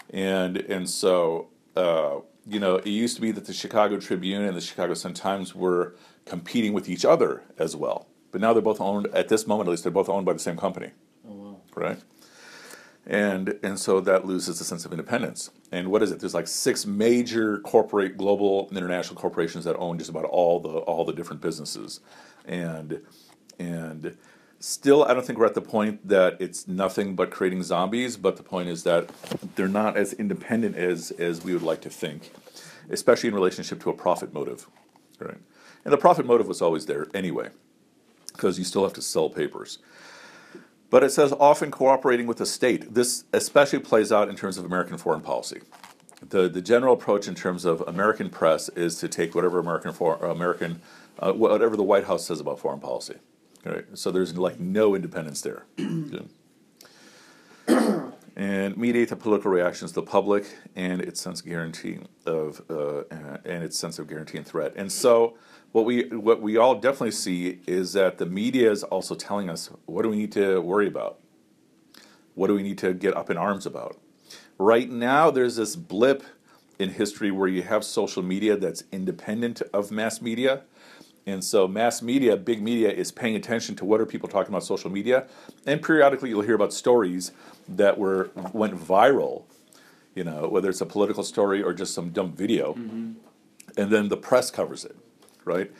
and 0.09 0.57
and 0.57 0.89
so 0.89 1.49
uh, 1.75 2.17
you 2.47 2.59
know 2.59 2.77
it 2.77 2.87
used 2.87 3.15
to 3.15 3.21
be 3.21 3.31
that 3.31 3.45
the 3.45 3.53
Chicago 3.53 3.99
Tribune 3.99 4.43
and 4.43 4.57
the 4.57 4.61
Chicago 4.61 4.93
Sun 4.93 5.13
Times 5.13 5.53
were 5.53 5.95
competing 6.25 6.73
with 6.73 6.89
each 6.89 7.05
other 7.05 7.43
as 7.59 7.75
well, 7.75 8.07
but 8.31 8.41
now 8.41 8.53
they're 8.53 8.61
both 8.61 8.81
owned 8.81 9.07
at 9.07 9.29
this 9.29 9.45
moment 9.45 9.67
at 9.67 9.71
least 9.71 9.83
they're 9.83 9.91
both 9.91 10.09
owned 10.09 10.25
by 10.25 10.33
the 10.33 10.39
same 10.39 10.57
company. 10.57 10.91
Right? 11.75 11.99
and 13.05 13.57
and 13.63 13.79
so 13.79 13.99
that 13.99 14.25
loses 14.25 14.61
a 14.61 14.63
sense 14.63 14.85
of 14.85 14.91
independence. 14.91 15.49
And 15.71 15.89
what 15.89 16.03
is 16.03 16.11
it? 16.11 16.19
There's 16.19 16.33
like 16.33 16.47
six 16.47 16.85
major 16.85 17.59
corporate, 17.59 18.17
global, 18.17 18.69
international 18.71 19.19
corporations 19.19 19.65
that 19.65 19.75
own 19.77 19.97
just 19.97 20.09
about 20.09 20.25
all 20.25 20.59
the 20.59 20.69
all 20.69 21.05
the 21.05 21.13
different 21.13 21.41
businesses, 21.41 21.99
and 22.45 23.01
and 23.57 24.17
still, 24.59 25.03
I 25.03 25.13
don't 25.13 25.25
think 25.25 25.39
we're 25.39 25.45
at 25.47 25.55
the 25.55 25.61
point 25.61 26.07
that 26.07 26.37
it's 26.39 26.67
nothing 26.67 27.15
but 27.15 27.31
creating 27.31 27.63
zombies. 27.63 28.17
But 28.17 28.37
the 28.37 28.43
point 28.43 28.69
is 28.69 28.83
that 28.83 29.09
they're 29.55 29.67
not 29.67 29.97
as 29.97 30.13
independent 30.13 30.75
as 30.75 31.11
as 31.11 31.43
we 31.43 31.53
would 31.53 31.63
like 31.63 31.81
to 31.81 31.89
think, 31.89 32.31
especially 32.89 33.29
in 33.29 33.35
relationship 33.35 33.81
to 33.81 33.89
a 33.89 33.93
profit 33.93 34.33
motive, 34.33 34.67
right? 35.19 35.37
And 35.83 35.91
the 35.91 35.97
profit 35.97 36.27
motive 36.27 36.47
was 36.47 36.61
always 36.61 36.85
there 36.85 37.07
anyway, 37.15 37.49
because 38.31 38.59
you 38.59 38.65
still 38.65 38.83
have 38.83 38.93
to 38.93 39.01
sell 39.01 39.29
papers. 39.29 39.79
But 40.91 41.03
it 41.03 41.11
says 41.11 41.33
often 41.39 41.71
cooperating 41.71 42.27
with 42.27 42.37
the 42.37 42.45
state. 42.45 42.93
This 42.93 43.23
especially 43.33 43.79
plays 43.79 44.11
out 44.11 44.29
in 44.29 44.35
terms 44.35 44.59
of 44.59 44.65
American 44.65 44.97
foreign 44.97 45.21
policy. 45.21 45.61
The, 46.21 46.49
the 46.49 46.61
general 46.61 46.93
approach 46.93 47.27
in 47.27 47.33
terms 47.33 47.65
of 47.65 47.81
American 47.87 48.29
press 48.29 48.69
is 48.69 48.97
to 48.97 49.07
take 49.07 49.33
whatever 49.33 49.57
American 49.57 49.93
for, 49.93 50.17
American 50.17 50.81
uh, 51.17 51.31
whatever 51.31 51.77
the 51.77 51.83
White 51.83 52.03
House 52.03 52.27
says 52.27 52.39
about 52.39 52.59
foreign 52.59 52.81
policy. 52.81 53.15
Right? 53.65 53.85
So 53.93 54.11
there's 54.11 54.37
like 54.37 54.59
no 54.59 54.93
independence 54.93 55.41
there. 55.41 55.65
and 58.35 58.75
mediate 58.75 59.09
the 59.09 59.15
political 59.15 59.49
reactions 59.49 59.91
of 59.91 59.95
the 59.95 60.03
public 60.03 60.45
and 60.75 61.01
its 61.01 61.21
sense 61.21 61.39
of 61.39 61.45
guarantee 61.45 61.99
of 62.25 62.61
uh, 62.69 63.03
and 63.45 63.63
its 63.63 63.77
sense 63.77 63.97
of 63.97 64.07
guarantee 64.07 64.37
and 64.37 64.47
threat. 64.47 64.73
And 64.75 64.91
so 64.91 65.37
what 65.71 65.85
we 65.85 66.03
what 66.09 66.41
we 66.41 66.57
all 66.57 66.75
definitely 66.75 67.11
see 67.11 67.59
is 67.65 67.93
that 67.93 68.17
the 68.17 68.25
media 68.25 68.71
is 68.71 68.83
also 68.83 69.15
telling 69.15 69.49
us 69.49 69.69
what 69.85 70.03
do 70.03 70.09
we 70.09 70.17
need 70.17 70.31
to 70.33 70.59
worry 70.61 70.87
about? 70.87 71.19
What 72.35 72.47
do 72.47 72.55
we 72.55 72.63
need 72.63 72.77
to 72.79 72.93
get 72.93 73.15
up 73.15 73.29
in 73.29 73.37
arms 73.37 73.65
about? 73.65 73.97
Right 74.57 74.89
now 74.89 75.31
there's 75.31 75.55
this 75.55 75.75
blip 75.75 76.23
in 76.77 76.89
history 76.89 77.31
where 77.31 77.47
you 77.47 77.61
have 77.63 77.83
social 77.83 78.23
media 78.23 78.57
that's 78.57 78.83
independent 78.91 79.61
of 79.73 79.91
mass 79.91 80.21
media. 80.21 80.63
And 81.27 81.43
so 81.43 81.67
mass 81.67 82.01
media, 82.01 82.35
big 82.35 82.63
media 82.63 82.89
is 82.89 83.11
paying 83.11 83.35
attention 83.35 83.75
to 83.75 83.85
what 83.85 84.01
are 84.01 84.07
people 84.07 84.27
talking 84.27 84.51
about 84.51 84.63
social 84.63 84.89
media 84.89 85.27
and 85.65 85.81
periodically 85.81 86.29
you'll 86.29 86.41
hear 86.41 86.55
about 86.55 86.73
stories 86.73 87.31
that 87.69 87.97
were 87.97 88.31
went 88.51 88.75
viral, 88.75 89.43
you 90.15 90.25
know, 90.25 90.49
whether 90.49 90.69
it's 90.69 90.81
a 90.81 90.85
political 90.85 91.23
story 91.23 91.63
or 91.63 91.73
just 91.73 91.93
some 91.93 92.09
dumb 92.09 92.33
video. 92.33 92.73
Mm-hmm. 92.73 93.11
And 93.77 93.89
then 93.89 94.09
the 94.09 94.17
press 94.17 94.51
covers 94.51 94.83
it 94.83 94.97
right? 95.45 95.71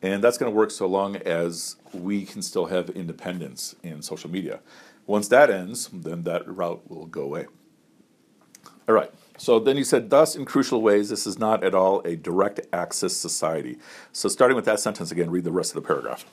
And 0.00 0.22
that's 0.22 0.38
going 0.38 0.52
to 0.52 0.56
work 0.56 0.70
so 0.70 0.86
long 0.86 1.16
as 1.16 1.76
we 1.92 2.24
can 2.24 2.42
still 2.42 2.66
have 2.66 2.88
independence 2.90 3.74
in 3.82 4.02
social 4.02 4.30
media. 4.30 4.60
Once 5.06 5.28
that 5.28 5.50
ends, 5.50 5.88
then 5.92 6.22
that 6.24 6.46
route 6.46 6.88
will 6.88 7.06
go 7.06 7.22
away. 7.22 7.46
All 8.88 8.94
right. 8.94 9.10
So 9.36 9.58
then 9.58 9.76
he 9.76 9.84
said, 9.84 10.10
thus, 10.10 10.34
in 10.34 10.44
crucial 10.44 10.82
ways, 10.82 11.08
this 11.08 11.26
is 11.26 11.38
not 11.38 11.62
at 11.62 11.74
all 11.74 12.00
a 12.02 12.16
direct 12.16 12.60
access 12.72 13.16
society. 13.16 13.78
So 14.12 14.28
starting 14.28 14.56
with 14.56 14.64
that 14.64 14.80
sentence 14.80 15.12
again, 15.12 15.30
read 15.30 15.44
the 15.44 15.52
rest 15.52 15.74
of 15.76 15.82
the 15.82 15.86
paragraph. 15.86 16.24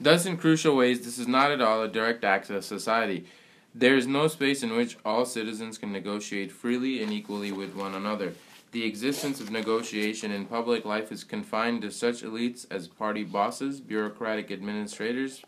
Thus, 0.00 0.26
in 0.26 0.36
crucial 0.36 0.76
ways, 0.76 1.04
this 1.04 1.18
is 1.18 1.28
not 1.28 1.50
at 1.50 1.60
all 1.60 1.82
a 1.82 1.88
direct 1.88 2.24
access 2.24 2.66
society. 2.66 3.26
There 3.74 3.96
is 3.96 4.06
no 4.06 4.28
space 4.28 4.62
in 4.62 4.76
which 4.76 4.96
all 5.04 5.24
citizens 5.24 5.78
can 5.78 5.92
negotiate 5.92 6.52
freely 6.52 7.02
and 7.02 7.12
equally 7.12 7.50
with 7.50 7.74
one 7.74 7.94
another. 7.94 8.34
The 8.74 8.84
existence 8.84 9.40
of 9.40 9.52
negotiation 9.52 10.32
in 10.32 10.46
public 10.46 10.84
life 10.84 11.12
is 11.12 11.22
confined 11.22 11.82
to 11.82 11.92
such 11.92 12.24
elites 12.24 12.66
as 12.72 12.88
party 12.88 13.22
bosses, 13.22 13.80
bureaucratic 13.80 14.50
administrators, 14.50 15.42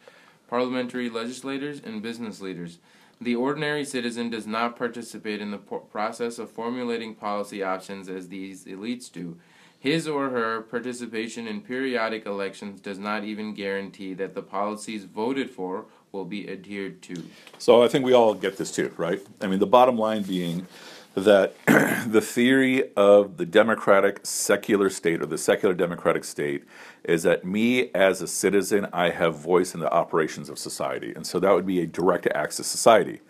parliamentary 0.48 1.10
legislators, 1.10 1.80
and 1.84 2.00
business 2.00 2.40
leaders. 2.40 2.78
The 3.20 3.34
ordinary 3.34 3.84
citizen 3.84 4.30
does 4.30 4.46
not 4.46 4.76
participate 4.76 5.40
in 5.40 5.50
the 5.50 5.58
process 5.58 6.38
of 6.38 6.52
formulating 6.52 7.16
policy 7.16 7.64
options 7.64 8.08
as 8.08 8.28
these 8.28 8.64
elites 8.64 9.10
do. 9.10 9.36
His 9.76 10.06
or 10.06 10.30
her 10.30 10.60
participation 10.60 11.48
in 11.48 11.62
periodic 11.62 12.26
elections 12.26 12.80
does 12.80 13.00
not 13.00 13.24
even 13.24 13.54
guarantee 13.54 14.14
that 14.14 14.36
the 14.36 14.42
policies 14.42 15.02
voted 15.02 15.50
for 15.50 15.86
will 16.12 16.26
be 16.26 16.48
adhered 16.48 17.02
to. 17.02 17.24
So 17.58 17.82
I 17.82 17.88
think 17.88 18.04
we 18.04 18.12
all 18.12 18.34
get 18.34 18.56
this 18.56 18.70
too, 18.70 18.94
right? 18.96 19.20
I 19.40 19.48
mean, 19.48 19.58
the 19.58 19.66
bottom 19.66 19.98
line 19.98 20.22
being 20.22 20.68
that 21.16 21.54
the 22.06 22.20
theory 22.20 22.94
of 22.94 23.38
the 23.38 23.46
democratic 23.46 24.20
secular 24.22 24.90
state 24.90 25.22
or 25.22 25.26
the 25.26 25.38
secular 25.38 25.74
democratic 25.74 26.24
state 26.24 26.64
is 27.04 27.22
that 27.22 27.44
me 27.44 27.90
as 27.94 28.20
a 28.20 28.26
citizen, 28.26 28.86
I 28.92 29.10
have 29.10 29.34
voice 29.36 29.72
in 29.72 29.80
the 29.80 29.90
operations 29.90 30.50
of 30.50 30.58
society. 30.58 31.14
And 31.16 31.26
so 31.26 31.40
that 31.40 31.52
would 31.52 31.66
be 31.66 31.80
a 31.80 31.86
direct 31.86 32.26
access 32.28 32.66
society. 32.66 33.20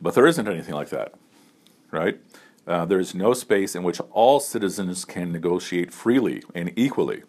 But 0.00 0.14
there 0.14 0.26
isn't 0.26 0.46
anything 0.46 0.74
like 0.74 0.90
that, 0.90 1.14
right? 1.90 2.20
Uh, 2.66 2.84
there 2.84 3.00
is 3.00 3.12
no 3.12 3.34
space 3.34 3.74
in 3.74 3.82
which 3.82 4.00
all 4.12 4.38
citizens 4.38 5.04
can 5.04 5.32
negotiate 5.32 5.92
freely 5.92 6.44
and 6.54 6.72
equally. 6.76 7.24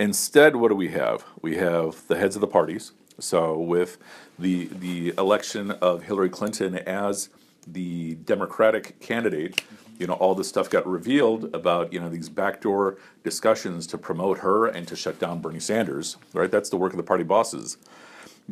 Instead, 0.00 0.56
what 0.56 0.68
do 0.68 0.74
we 0.74 0.88
have? 0.88 1.24
We 1.42 1.56
have 1.56 2.06
the 2.08 2.16
heads 2.16 2.34
of 2.34 2.40
the 2.40 2.46
parties. 2.46 2.92
So, 3.20 3.56
with 3.56 3.98
the 4.38 4.66
the 4.66 5.14
election 5.16 5.70
of 5.70 6.02
Hillary 6.02 6.30
Clinton 6.30 6.74
as 6.76 7.28
the 7.66 8.14
Democratic 8.16 9.00
candidate, 9.00 9.62
you 9.98 10.06
know, 10.06 10.14
all 10.14 10.34
this 10.34 10.48
stuff 10.48 10.68
got 10.68 10.86
revealed 10.86 11.54
about, 11.54 11.92
you 11.92 12.00
know, 12.00 12.08
these 12.08 12.28
backdoor 12.28 12.98
discussions 13.22 13.86
to 13.88 13.98
promote 13.98 14.38
her 14.38 14.66
and 14.66 14.88
to 14.88 14.96
shut 14.96 15.18
down 15.18 15.40
Bernie 15.40 15.60
Sanders, 15.60 16.16
right? 16.32 16.50
That's 16.50 16.70
the 16.70 16.76
work 16.76 16.92
of 16.92 16.96
the 16.96 17.04
party 17.04 17.24
bosses. 17.24 17.76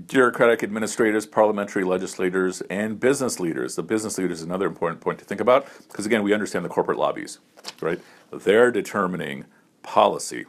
Bureaucratic 0.06 0.62
administrators, 0.62 1.26
parliamentary 1.26 1.84
legislators, 1.84 2.62
and 2.62 2.98
business 2.98 3.38
leaders. 3.38 3.76
The 3.76 3.82
business 3.82 4.16
leaders 4.16 4.38
is 4.38 4.44
another 4.44 4.66
important 4.66 5.00
point 5.02 5.18
to 5.18 5.24
think 5.24 5.40
about 5.40 5.66
because, 5.88 6.06
again, 6.06 6.22
we 6.22 6.32
understand 6.32 6.64
the 6.64 6.70
corporate 6.70 6.98
lobbies, 6.98 7.40
right? 7.80 8.00
They're 8.32 8.70
determining 8.70 9.44
policy. 9.82 10.46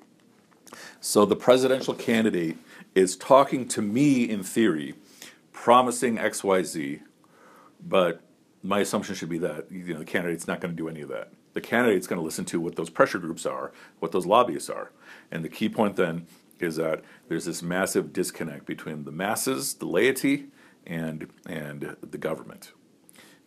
So 1.01 1.25
the 1.25 1.35
presidential 1.35 1.93
candidate 1.93 2.57
is 2.95 3.17
talking 3.17 3.67
to 3.69 3.81
me 3.81 4.23
in 4.23 4.43
theory, 4.43 4.95
promising 5.51 6.17
X, 6.17 6.43
Y, 6.43 6.63
Z, 6.63 7.01
but 7.85 8.21
my 8.63 8.79
assumption 8.79 9.13
should 9.13 9.29
be 9.29 9.37
that 9.39 9.69
you 9.69 9.93
know 9.93 9.99
the 9.99 10.05
candidate's 10.05 10.47
not 10.47 10.61
going 10.61 10.71
to 10.71 10.77
do 10.77 10.87
any 10.87 11.01
of 11.01 11.09
that. 11.09 11.31
The 11.53 11.61
candidate's 11.61 12.07
going 12.07 12.19
to 12.19 12.25
listen 12.25 12.45
to 12.45 12.59
what 12.59 12.75
those 12.75 12.89
pressure 12.89 13.19
groups 13.19 13.45
are, 13.45 13.71
what 13.99 14.11
those 14.11 14.25
lobbyists 14.25 14.69
are, 14.69 14.91
and 15.29 15.43
the 15.43 15.49
key 15.49 15.69
point 15.69 15.97
then 15.97 16.25
is 16.59 16.77
that 16.77 17.03
there's 17.27 17.45
this 17.45 17.61
massive 17.61 18.13
disconnect 18.13 18.65
between 18.65 19.03
the 19.03 19.11
masses, 19.11 19.75
the 19.75 19.85
laity, 19.85 20.45
and 20.87 21.29
and 21.45 21.95
the 22.01 22.17
government, 22.17 22.71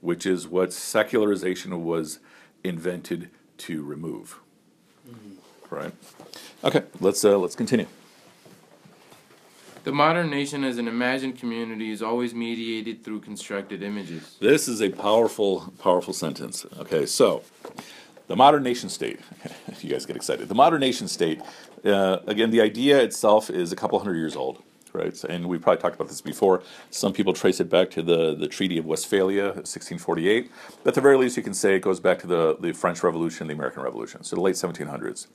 which 0.01 0.27
is 0.27 0.47
what 0.47 0.73
secularization 0.73 1.85
was 1.85 2.19
invented 2.63 3.31
to 3.59 3.83
remove. 3.83 4.39
Right. 5.71 5.93
Okay. 6.63 6.85
Let's 7.01 7.25
uh, 7.25 7.39
let's 7.39 7.57
continue. 7.57 7.87
The 9.87 9.93
modern 9.93 10.31
nation 10.31 10.65
as 10.65 10.79
an 10.79 10.89
imagined 10.89 11.39
community 11.39 11.93
is 11.93 12.03
always 12.03 12.35
mediated 12.35 13.05
through 13.05 13.21
constructed 13.21 13.85
images. 13.85 14.37
This 14.41 14.67
is 14.67 14.83
a 14.83 14.91
powerful, 14.91 15.73
powerful 15.79 16.13
sentence. 16.13 16.67
Okay, 16.81 17.07
so 17.07 17.45
the 18.27 18.35
modern 18.35 18.65
nation 18.65 18.89
state. 18.89 19.21
you 19.81 19.91
guys 19.91 20.05
get 20.05 20.17
excited. 20.17 20.49
The 20.49 20.57
modern 20.57 20.81
nation 20.81 21.07
state. 21.07 21.41
Uh, 21.85 22.19
again, 22.27 22.51
the 22.51 22.61
idea 22.61 23.01
itself 23.01 23.49
is 23.49 23.71
a 23.71 23.77
couple 23.77 23.97
hundred 24.01 24.17
years 24.17 24.35
old, 24.35 24.61
right? 24.93 25.23
And 25.23 25.47
we 25.47 25.57
probably 25.57 25.81
talked 25.81 25.95
about 25.95 26.09
this 26.09 26.21
before. 26.21 26.65
Some 26.91 27.13
people 27.13 27.33
trace 27.33 27.61
it 27.61 27.71
back 27.71 27.89
to 27.91 28.03
the, 28.03 28.35
the 28.35 28.49
Treaty 28.49 28.79
of 28.79 28.87
Westphalia, 28.87 29.53
1648. 29.53 30.51
But 30.83 30.89
at 30.89 30.95
the 30.97 31.01
very 31.01 31.17
least, 31.17 31.37
you 31.37 31.45
can 31.45 31.55
say 31.55 31.77
it 31.77 31.83
goes 31.83 32.01
back 32.01 32.19
to 32.23 32.27
the, 32.27 32.57
the 32.59 32.73
French 32.73 33.05
Revolution, 33.05 33.47
the 33.47 33.55
American 33.55 33.85
Revolution, 33.85 34.25
so 34.25 34.35
the 34.35 34.43
late 34.43 34.57
1700s. 34.57 35.29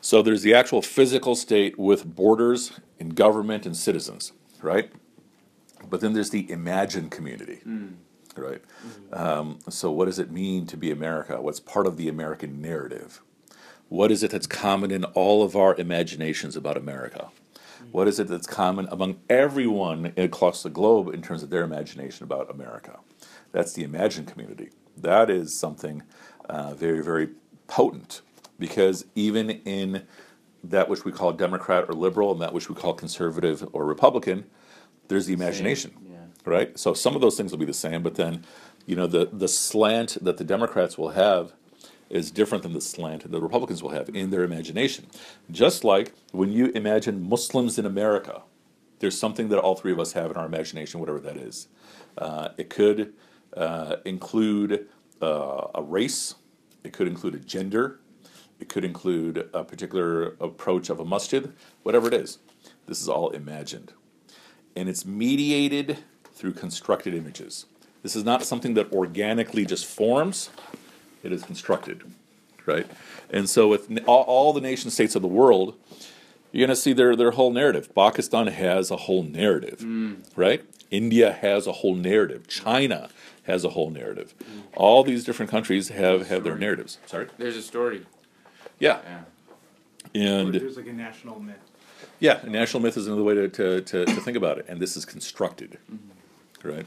So 0.00 0.22
there's 0.22 0.42
the 0.42 0.54
actual 0.54 0.82
physical 0.82 1.34
state 1.34 1.78
with 1.78 2.04
borders 2.16 2.72
and 2.98 3.14
government 3.14 3.66
and 3.66 3.76
citizens, 3.76 4.32
right? 4.62 4.90
But 5.88 6.00
then 6.00 6.14
there's 6.14 6.30
the 6.30 6.50
imagined 6.50 7.10
community, 7.10 7.60
right? 8.36 8.62
Um, 9.12 9.58
so 9.68 9.90
what 9.90 10.06
does 10.06 10.18
it 10.18 10.30
mean 10.30 10.66
to 10.66 10.76
be 10.76 10.90
America? 10.90 11.40
What's 11.40 11.60
part 11.60 11.86
of 11.86 11.96
the 11.96 12.08
American 12.08 12.60
narrative? 12.60 13.20
What 13.88 14.10
is 14.10 14.22
it 14.22 14.30
that's 14.30 14.46
common 14.46 14.90
in 14.90 15.04
all 15.04 15.42
of 15.42 15.56
our 15.56 15.74
imaginations 15.74 16.56
about 16.56 16.76
America? 16.76 17.28
What 17.92 18.08
is 18.08 18.20
it 18.20 18.28
that's 18.28 18.46
common 18.46 18.86
among 18.90 19.20
everyone 19.28 20.12
across 20.16 20.62
the 20.62 20.70
globe 20.70 21.12
in 21.12 21.22
terms 21.22 21.42
of 21.42 21.50
their 21.50 21.64
imagination 21.64 22.24
about 22.24 22.50
America? 22.50 23.00
That's 23.52 23.72
the 23.72 23.82
imagined 23.82 24.28
community. 24.28 24.70
That 24.96 25.28
is 25.28 25.58
something 25.58 26.02
uh, 26.48 26.74
very, 26.74 27.02
very 27.02 27.30
potent 27.66 28.20
because 28.60 29.04
even 29.16 29.50
in 29.50 30.06
that 30.62 30.88
which 30.88 31.04
we 31.04 31.10
call 31.10 31.32
Democrat 31.32 31.86
or 31.88 31.94
liberal 31.94 32.30
and 32.30 32.40
that 32.40 32.52
which 32.52 32.68
we 32.68 32.74
call 32.74 32.92
conservative 32.92 33.66
or 33.72 33.84
Republican, 33.84 34.44
there's 35.08 35.26
the 35.26 35.32
imagination, 35.32 35.90
yeah. 36.08 36.18
right? 36.44 36.78
So 36.78 36.94
some 36.94 37.16
of 37.16 37.20
those 37.20 37.36
things 37.36 37.50
will 37.50 37.58
be 37.58 37.64
the 37.64 37.72
same, 37.72 38.02
but 38.02 38.14
then, 38.14 38.44
you 38.86 38.94
know, 38.94 39.06
the 39.06 39.28
the 39.32 39.48
slant 39.48 40.18
that 40.22 40.36
the 40.36 40.44
Democrats 40.44 40.96
will 40.96 41.10
have 41.10 41.54
is 42.08 42.30
different 42.30 42.62
than 42.62 42.72
the 42.72 42.80
slant 42.80 43.22
that 43.22 43.30
the 43.30 43.40
Republicans 43.40 43.82
will 43.82 43.90
have 43.90 44.08
in 44.10 44.30
their 44.30 44.44
imagination. 44.44 45.06
Just 45.50 45.84
like 45.84 46.12
when 46.32 46.52
you 46.52 46.66
imagine 46.74 47.28
Muslims 47.28 47.78
in 47.78 47.86
America, 47.86 48.42
there's 48.98 49.18
something 49.18 49.48
that 49.48 49.58
all 49.58 49.74
three 49.74 49.92
of 49.92 49.98
us 49.98 50.12
have 50.12 50.30
in 50.30 50.36
our 50.36 50.46
imagination, 50.46 51.00
whatever 51.00 51.20
that 51.20 51.36
is. 51.36 51.68
Uh, 52.18 52.48
it 52.58 52.68
could 52.68 53.14
uh, 53.56 53.96
include 54.04 54.86
uh, 55.22 55.68
a 55.74 55.82
race, 55.82 56.34
it 56.84 56.92
could 56.92 57.06
include 57.06 57.34
a 57.34 57.38
gender, 57.38 58.00
it 58.60 58.68
could 58.68 58.84
include 58.84 59.48
a 59.52 59.64
particular 59.64 60.36
approach 60.40 60.90
of 60.90 61.00
a 61.00 61.04
masjid, 61.04 61.52
whatever 61.82 62.06
it 62.08 62.14
is. 62.14 62.38
This 62.86 63.00
is 63.00 63.08
all 63.08 63.30
imagined. 63.30 63.92
And 64.76 64.88
it's 64.88 65.04
mediated 65.04 65.98
through 66.32 66.52
constructed 66.52 67.14
images. 67.14 67.66
This 68.02 68.14
is 68.14 68.24
not 68.24 68.44
something 68.44 68.74
that 68.74 68.92
organically 68.92 69.64
just 69.64 69.86
forms, 69.86 70.50
it 71.22 71.32
is 71.32 71.42
constructed, 71.42 72.02
right? 72.66 72.86
And 73.30 73.48
so, 73.48 73.68
with 73.68 73.90
all, 74.06 74.22
all 74.22 74.52
the 74.52 74.60
nation 74.60 74.90
states 74.90 75.14
of 75.14 75.22
the 75.22 75.28
world, 75.28 75.76
you're 76.52 76.66
going 76.66 76.74
to 76.74 76.80
see 76.80 76.92
their, 76.92 77.14
their 77.14 77.32
whole 77.32 77.50
narrative. 77.50 77.94
Pakistan 77.94 78.46
has 78.46 78.90
a 78.90 78.96
whole 78.96 79.22
narrative, 79.22 79.80
mm. 79.80 80.16
right? 80.34 80.64
India 80.90 81.32
has 81.32 81.66
a 81.66 81.72
whole 81.72 81.94
narrative. 81.94 82.48
China 82.48 83.10
has 83.44 83.64
a 83.64 83.70
whole 83.70 83.90
narrative. 83.90 84.34
Mm. 84.38 84.62
All 84.76 85.04
these 85.04 85.24
different 85.24 85.50
countries 85.50 85.88
have, 85.90 86.28
have 86.28 86.42
their 86.42 86.56
narratives. 86.56 86.98
Sorry? 87.06 87.28
There's 87.38 87.56
a 87.56 87.62
story. 87.62 88.06
Yeah. 88.80 89.00
And 90.14 90.52
There's 90.54 90.76
like 90.76 90.88
a 90.88 90.92
national 90.92 91.38
myth. 91.38 91.56
yeah, 92.18 92.40
a 92.42 92.48
national 92.48 92.82
myth 92.82 92.96
is 92.96 93.06
another 93.06 93.22
way 93.22 93.34
to, 93.34 93.48
to, 93.48 93.80
to, 93.82 94.04
to 94.06 94.20
think 94.20 94.36
about 94.36 94.58
it. 94.58 94.66
And 94.68 94.80
this 94.80 94.96
is 94.96 95.04
constructed, 95.04 95.78
right? 96.64 96.86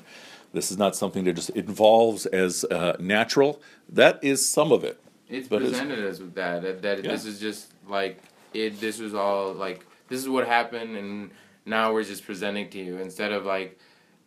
This 0.52 0.72
is 0.72 0.78
not 0.78 0.96
something 0.96 1.24
that 1.24 1.34
just 1.34 1.52
involves 1.52 2.26
as 2.26 2.66
uh, 2.66 2.98
natural. 3.00 3.62
That 3.90 4.20
is 4.24 4.46
some 4.48 4.72
of 4.72 4.84
it. 4.84 5.00
It's 5.30 5.48
But 5.48 5.62
it's- 5.62 5.72
presented 5.80 6.04
as 6.06 6.20
that. 6.20 6.62
That, 6.64 6.82
that 6.82 7.04
Yeah. 7.04 7.12
this 7.12 7.26
is 7.26 7.40
just 7.40 7.72
like 7.88 8.20
it. 8.54 8.80
This 8.82 9.00
was 9.00 9.14
all 9.16 9.54
like 9.54 9.86
this 10.10 10.20
is 10.20 10.28
what 10.30 10.46
happened, 10.46 10.96
and 10.98 11.32
now 11.66 11.94
we're 11.94 12.04
just 12.04 12.26
presenting 12.26 12.70
to 12.72 12.78
you 12.80 12.98
instead 12.98 13.32
of 13.32 13.46
like 13.46 13.80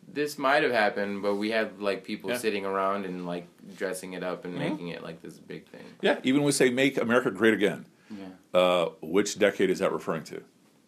this 0.07 0.37
might 0.37 0.63
have 0.63 0.71
happened, 0.71 1.21
but 1.21 1.35
we 1.35 1.51
had 1.51 1.81
like 1.81 2.03
people 2.03 2.29
Yeah. 2.29 2.37
sitting 2.37 2.65
around 2.65 3.05
and 3.05 3.25
like 3.25 3.47
dressing 3.75 4.13
it 4.13 4.23
up 4.23 4.45
and 4.45 4.55
Mhm. 4.55 4.59
making 4.59 4.87
it 4.89 5.03
like 5.03 5.21
this 5.21 5.37
big 5.37 5.65
thing. 5.67 5.83
Yeah, 6.01 6.19
even 6.23 6.41
when 6.41 6.45
we 6.47 6.51
say 6.53 6.69
make 6.69 6.97
America 6.97 7.29
great 7.31 7.53
again, 7.53 7.85
Yeah. 8.09 8.59
uh, 8.59 8.89
which 9.01 9.37
decade 9.37 9.69
is 9.69 9.79
that 9.79 9.91
referring 9.91 10.23
to? 10.25 10.41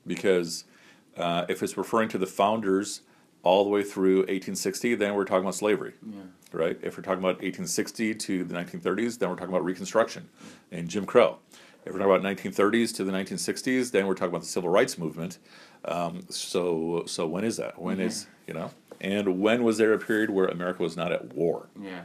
Because 0.07 0.63
uh, 1.17 1.45
if 1.49 1.61
it's 1.61 1.75
referring 1.77 2.07
to 2.07 2.17
the 2.17 2.25
founders 2.27 3.01
all 3.43 3.65
the 3.65 3.69
way 3.69 3.83
through 3.83 4.19
1860, 4.29 4.95
then 4.95 5.15
we're 5.15 5.25
talking 5.25 5.41
about 5.43 5.55
slavery, 5.55 5.93
Yeah. 6.05 6.21
right? 6.53 6.77
If 6.81 6.95
we're 6.97 7.03
talking 7.03 7.19
about 7.19 7.41
1860 7.43 8.15
to 8.15 8.43
the 8.45 8.53
1930s, 8.53 9.17
then 9.17 9.27
we're 9.29 9.35
talking 9.35 9.49
about 9.53 9.65
Reconstruction 9.65 10.29
and 10.71 10.87
Jim 10.87 11.05
Crow. 11.05 11.39
If 11.85 11.91
we're 11.93 11.99
talking 11.99 12.13
about 12.13 12.21
1930s 12.23 12.93
to 12.93 13.03
the 13.03 13.11
1960s, 13.11 13.91
then 13.91 14.07
we're 14.07 14.13
talking 14.13 14.29
about 14.29 14.41
the 14.41 14.47
Civil 14.47 14.69
Rights 14.69 14.97
Movement. 14.97 15.39
Um, 15.85 16.25
so, 16.29 17.03
so 17.07 17.27
when 17.27 17.43
is 17.43 17.57
that? 17.57 17.81
When 17.81 17.99
is 17.99 18.27
you 18.47 18.53
know? 18.53 18.71
And 19.01 19.39
when 19.39 19.63
was 19.63 19.77
there 19.77 19.93
a 19.93 19.99
period 19.99 20.29
where 20.29 20.47
America 20.47 20.83
was 20.83 20.97
not 20.97 21.11
at 21.11 21.33
war? 21.33 21.69
Yeah. 21.81 22.01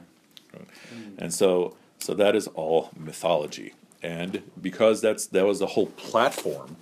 And 1.18 1.34
so, 1.34 1.76
so 1.98 2.14
that 2.14 2.36
is 2.36 2.46
all 2.48 2.90
mythology. 2.96 3.74
And 4.02 4.42
because 4.60 5.00
that's 5.00 5.26
that 5.28 5.46
was 5.46 5.58
the 5.58 5.66
whole 5.66 5.86
platform. 5.86 6.76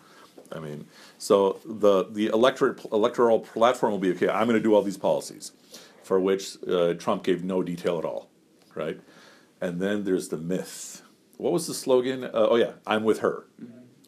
I 0.51 0.59
mean, 0.59 0.87
so 1.19 1.61
the 1.65 2.05
the 2.05 2.27
electorate 2.27 2.85
electoral 2.93 3.41
platform 3.41 3.93
will 3.93 3.99
be 3.99 4.11
okay. 4.13 4.29
I'm 4.29 4.47
going 4.47 4.59
to 4.59 4.63
do 4.63 4.75
all 4.75 4.83
these 4.83 4.99
policies, 4.99 5.53
for 6.03 6.21
which 6.21 6.57
uh, 6.69 6.95
Trump 6.95 7.23
gave 7.23 7.43
no 7.43 7.63
detail 7.63 7.99
at 7.99 8.05
all, 8.05 8.29
right? 8.75 9.01
And 9.61 9.81
then 9.81 10.05
there's 10.05 10.29
the 10.29 10.37
myth. 10.37 11.03
What 11.39 11.53
was 11.53 11.67
the 11.67 11.75
slogan? 11.75 12.25
Uh, 12.25 12.31
oh 12.35 12.57
yeah, 12.57 12.73
I'm 12.87 13.05
with 13.05 13.21
her, 13.21 13.47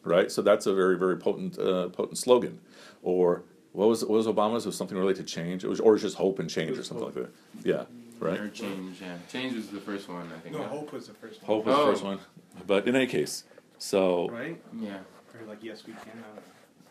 right? 0.05 0.31
So 0.31 0.41
that's 0.41 0.65
a 0.65 0.73
very 0.73 0.97
very 0.97 1.17
potent 1.17 1.57
uh, 1.59 1.89
potent 1.89 2.17
slogan. 2.17 2.59
Or 3.03 3.43
what 3.73 3.87
was 3.89 4.01
what 4.03 4.11
was 4.17 4.27
Obama's? 4.27 4.65
It 4.65 4.69
was 4.69 4.77
something 4.77 4.97
related 4.97 5.27
to 5.27 5.33
change. 5.33 5.63
It 5.63 5.67
was 5.67 5.79
or 5.79 5.89
it 5.91 5.93
was 5.93 6.01
just 6.03 6.15
hope 6.17 6.39
and 6.39 6.49
change 6.49 6.77
or 6.77 6.83
something 6.83 7.05
like 7.05 7.15
that. 7.15 7.29
Yeah, 7.63 7.83
right. 8.19 8.39
Or 8.39 8.49
change. 8.49 9.01
Yeah. 9.01 9.17
Change 9.29 9.55
was 9.55 9.67
the 9.67 9.81
first 9.81 10.07
one. 10.07 10.29
I 10.35 10.39
think. 10.39 10.55
No, 10.55 10.61
yeah. 10.61 10.69
hope 10.69 10.93
was 10.93 11.07
the 11.07 11.13
first 11.13 11.41
one. 11.41 11.47
Hope 11.47 11.65
was 11.65 11.75
the 11.75 11.81
Oh. 11.81 11.85
first 11.91 12.03
one. 12.03 12.19
But 12.65 12.87
in 12.87 12.95
any 12.95 13.07
case, 13.07 13.43
so 13.77 14.29
Right? 14.29 14.61
Yeah. 14.79 14.99
Or 15.33 15.45
like, 15.47 15.61
yes, 15.61 15.85
we 15.85 15.91
can. 15.93 16.23
Uh, 16.37 16.39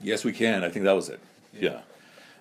yes, 0.01 0.25
we 0.25 0.33
can. 0.33 0.63
I 0.63 0.69
think 0.69 0.85
that 0.85 0.93
was 0.93 1.09
it. 1.09 1.21
Yeah. 1.53 1.81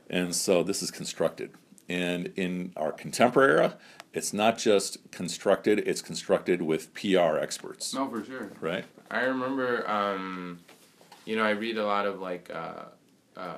And 0.10 0.36
so 0.36 0.64
this 0.64 0.84
is 0.84 0.92
constructed. 0.92 1.52
And 1.88 2.34
in 2.36 2.74
our 2.76 2.92
contemporary 2.92 3.52
era, 3.54 3.78
it's 4.14 4.34
not 4.34 4.58
just 4.58 5.10
constructed, 5.12 5.80
it's 5.88 6.02
constructed 6.02 6.62
with 6.62 6.94
PR 6.94 7.38
experts. 7.38 7.94
No, 7.94 8.10
for 8.10 8.24
sure. 8.24 8.52
Right? 8.60 8.84
I 9.10 9.22
remember, 9.22 9.90
um, 9.90 10.60
you 11.26 11.36
know, 11.36 11.44
I 11.44 11.52
read 11.52 11.78
a 11.78 11.86
lot 11.86 12.06
of 12.06 12.20
like 12.20 12.50
uh, 12.54 12.86
uh, 13.38 13.56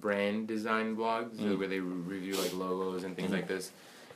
brand 0.00 0.48
design 0.48 0.96
blogs 0.96 1.36
Mm. 1.38 1.58
where 1.58 1.68
they 1.68 1.80
re- 1.80 2.16
review 2.16 2.34
like 2.34 2.52
logos 2.54 3.04
and 3.04 3.14
things 3.16 3.26
Mm-hmm. 3.28 3.36
like 3.36 3.48
this. 3.48 3.70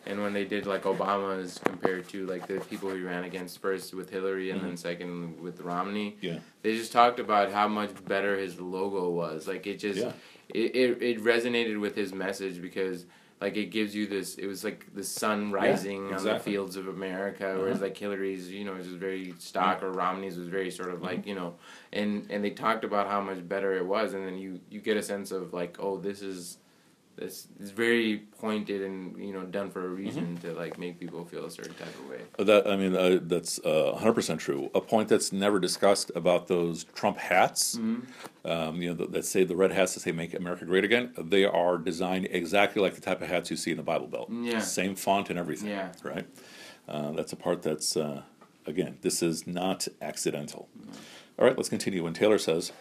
And 0.06 0.22
when 0.22 0.32
they 0.32 0.44
did 0.44 0.66
like 0.66 0.84
Obama's 0.84 1.61
compared 1.64 2.08
to 2.11 2.26
like 2.26 2.46
the 2.46 2.61
people 2.61 2.90
he 2.94 3.02
ran 3.02 3.24
against 3.24 3.61
first 3.61 3.92
with 3.94 4.08
Hillary 4.11 4.50
and 4.50 4.61
then 4.62 4.76
second 4.76 5.40
with 5.40 5.61
Romney, 5.61 6.12
Mm-hmm. 6.12 6.26
Yeah. 6.26 6.38
they 6.62 6.76
just 6.76 6.92
talked 6.92 7.20
about 7.20 7.52
how 7.52 7.68
much 7.68 7.90
better 8.06 8.37
his 8.38 8.58
logo 8.61 9.11
was. 9.11 9.46
Like 9.46 9.66
it 9.66 9.78
just, 9.78 9.98
Yeah. 10.00 10.12
it, 10.48 10.74
it, 10.74 11.02
it 11.02 11.24
resonated 11.24 11.78
with 11.80 11.94
his 11.94 12.12
message 12.14 12.62
because 12.62 13.04
like 13.40 13.57
it 13.57 13.66
gives 13.66 13.94
you 13.94 14.07
this 14.07 14.35
it 14.37 14.46
was 14.46 14.64
like 14.64 14.87
the 14.94 15.05
sun 15.05 15.53
rising 15.53 16.12
on 16.12 16.22
the 16.24 16.38
fields 16.40 16.77
of 16.77 16.88
america 16.88 17.55
whereas 17.59 17.77
Uh-huh. 17.77 17.85
like 17.87 17.96
hillary's 17.96 18.51
you 18.51 18.64
know 18.64 18.72
was 18.74 18.87
very 18.88 19.35
stock 19.38 19.83
or 19.83 19.90
romney's 19.92 20.37
was 20.37 20.48
very 20.48 20.70
sort 20.70 20.90
of 20.92 21.03
like 21.03 21.27
you 21.27 21.35
know 21.35 21.55
and 21.92 22.27
and 22.31 22.44
they 22.44 22.51
talked 22.51 22.85
about 22.85 23.07
how 23.09 23.20
much 23.20 23.46
better 23.48 23.74
it 23.77 23.87
was 23.87 24.14
and 24.14 24.27
then 24.27 24.37
you 24.38 24.61
you 24.70 24.81
get 24.81 24.96
a 24.96 25.03
sense 25.03 25.31
of 25.31 25.53
like 25.53 25.77
oh 25.81 25.96
this 25.98 26.20
is 26.22 26.59
It's, 27.20 27.48
it's 27.61 27.70
very 27.70 28.18
pointed 28.40 28.83
and 28.83 29.18
you 29.18 29.33
know 29.33 29.44
done 29.44 29.70
for 29.70 29.85
a 29.85 29.88
reason 29.88 30.37
to 30.38 30.52
like 30.52 30.78
make 30.78 30.98
people 31.00 31.24
feel 31.24 31.44
a 31.44 31.50
certain 31.50 31.74
type 31.74 31.88
of 31.88 32.09
way. 32.09 32.20
That 32.38 32.68
I 32.68 32.76
mean, 32.76 32.94
uh, 32.94 33.18
that's 33.22 33.61
hundred 33.64 34.14
percent 34.14 34.40
true. 34.40 34.70
A 34.74 34.81
point 34.81 35.09
that's 35.09 35.33
never 35.33 35.59
discussed 35.59 36.11
about 36.14 36.48
those 36.48 36.85
Trump 36.94 37.18
hats, 37.18 37.76
um, 37.76 38.81
you 38.81 38.90
know, 38.90 38.94
that, 38.94 39.12
that 39.12 39.24
say 39.24 39.44
the 39.44 39.57
red 39.57 39.72
hats 39.72 39.94
that 39.94 40.00
say 40.00 40.12
"Make 40.12 40.35
America 40.35 40.64
Great 40.64 40.85
Again." 40.85 41.12
They 41.18 41.44
are 41.44 41.78
designed 41.78 42.28
exactly 42.31 42.81
like 42.81 42.94
the 42.94 43.00
type 43.00 43.20
of 43.22 43.28
hats 43.28 43.50
you 43.50 43.57
see 43.57 43.70
in 43.70 43.76
the 43.76 43.83
Bible 43.83 44.07
Belt. 44.07 44.31
Yeah. 44.31 44.61
Same 44.61 44.94
font 44.94 45.31
and 45.31 45.38
everything. 45.38 45.68
Yeah. 45.70 45.92
Right. 46.02 46.26
Uh, 46.88 47.12
that's 47.12 47.33
a 47.33 47.37
part 47.37 47.62
that's 47.62 47.96
uh, 47.96 48.22
again, 48.68 48.98
this 49.00 49.22
is 49.22 49.46
not 49.46 49.88
accidental. 50.00 50.68
All 51.38 51.46
right, 51.46 51.57
let's 51.57 51.68
continue. 51.68 52.04
When 52.04 52.14
Taylor 52.14 52.38
says, 52.38 52.72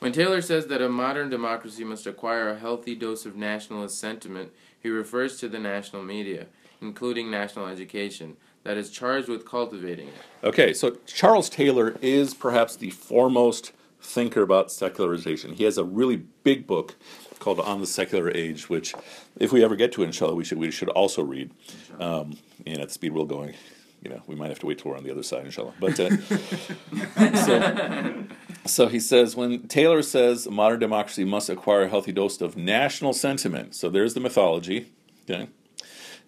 When 0.00 0.12
Taylor 0.12 0.40
says 0.40 0.66
that 0.68 0.80
a 0.80 0.88
modern 0.88 1.28
democracy 1.28 1.84
must 1.84 2.06
acquire 2.06 2.48
a 2.48 2.58
healthy 2.58 2.94
dose 2.94 3.26
of 3.26 3.36
nationalist 3.36 4.00
sentiment, 4.00 4.50
he 4.82 4.88
refers 4.88 5.38
to 5.38 5.48
the 5.48 5.58
national 5.58 6.02
media, 6.02 6.46
including 6.80 7.30
national 7.30 7.66
education, 7.66 8.36
that 8.64 8.78
is 8.78 8.90
charged 8.90 9.28
with 9.28 9.46
cultivating 9.46 10.08
it. 10.08 10.14
Okay, 10.42 10.72
so 10.72 10.96
Charles 11.06 11.50
Taylor 11.50 11.96
is 12.00 12.32
perhaps 12.32 12.76
the 12.76 12.90
foremost 12.90 13.72
thinker 14.00 14.40
about 14.40 14.72
secularization. 14.72 15.52
He 15.52 15.64
has 15.64 15.76
a 15.76 15.84
really 15.84 16.16
big 16.44 16.66
book 16.66 16.96
called 17.38 17.60
On 17.60 17.80
the 17.80 17.86
Secular 17.86 18.30
Age, 18.30 18.70
which, 18.70 18.94
if 19.38 19.52
we 19.52 19.62
ever 19.62 19.76
get 19.76 19.92
to 19.92 20.02
it, 20.02 20.06
inshallah, 20.06 20.34
we 20.34 20.44
should 20.44 20.58
we 20.58 20.70
should 20.70 20.88
also 20.90 21.22
read. 21.22 21.50
Um, 21.98 22.38
and 22.66 22.78
at 22.78 22.88
the 22.88 22.94
speed 22.94 23.12
we're 23.12 23.24
going, 23.24 23.54
you 24.02 24.10
know, 24.10 24.22
we 24.26 24.34
might 24.34 24.48
have 24.48 24.58
to 24.60 24.66
wait 24.66 24.78
till 24.78 24.90
we're 24.90 24.96
on 24.96 25.04
the 25.04 25.10
other 25.10 25.22
side, 25.22 25.44
inshallah. 25.44 25.74
But 25.78 26.00
uh, 26.00 26.10
so, 27.36 28.24
so 28.66 28.88
he 28.88 29.00
says 29.00 29.36
when 29.36 29.66
Taylor 29.68 30.02
says 30.02 30.48
modern 30.48 30.80
democracy 30.80 31.24
must 31.24 31.48
acquire 31.48 31.82
a 31.82 31.88
healthy 31.88 32.12
dose 32.12 32.40
of 32.40 32.56
national 32.56 33.12
sentiment. 33.12 33.74
So 33.74 33.88
there's 33.88 34.14
the 34.14 34.20
mythology, 34.20 34.92
okay, 35.28 35.48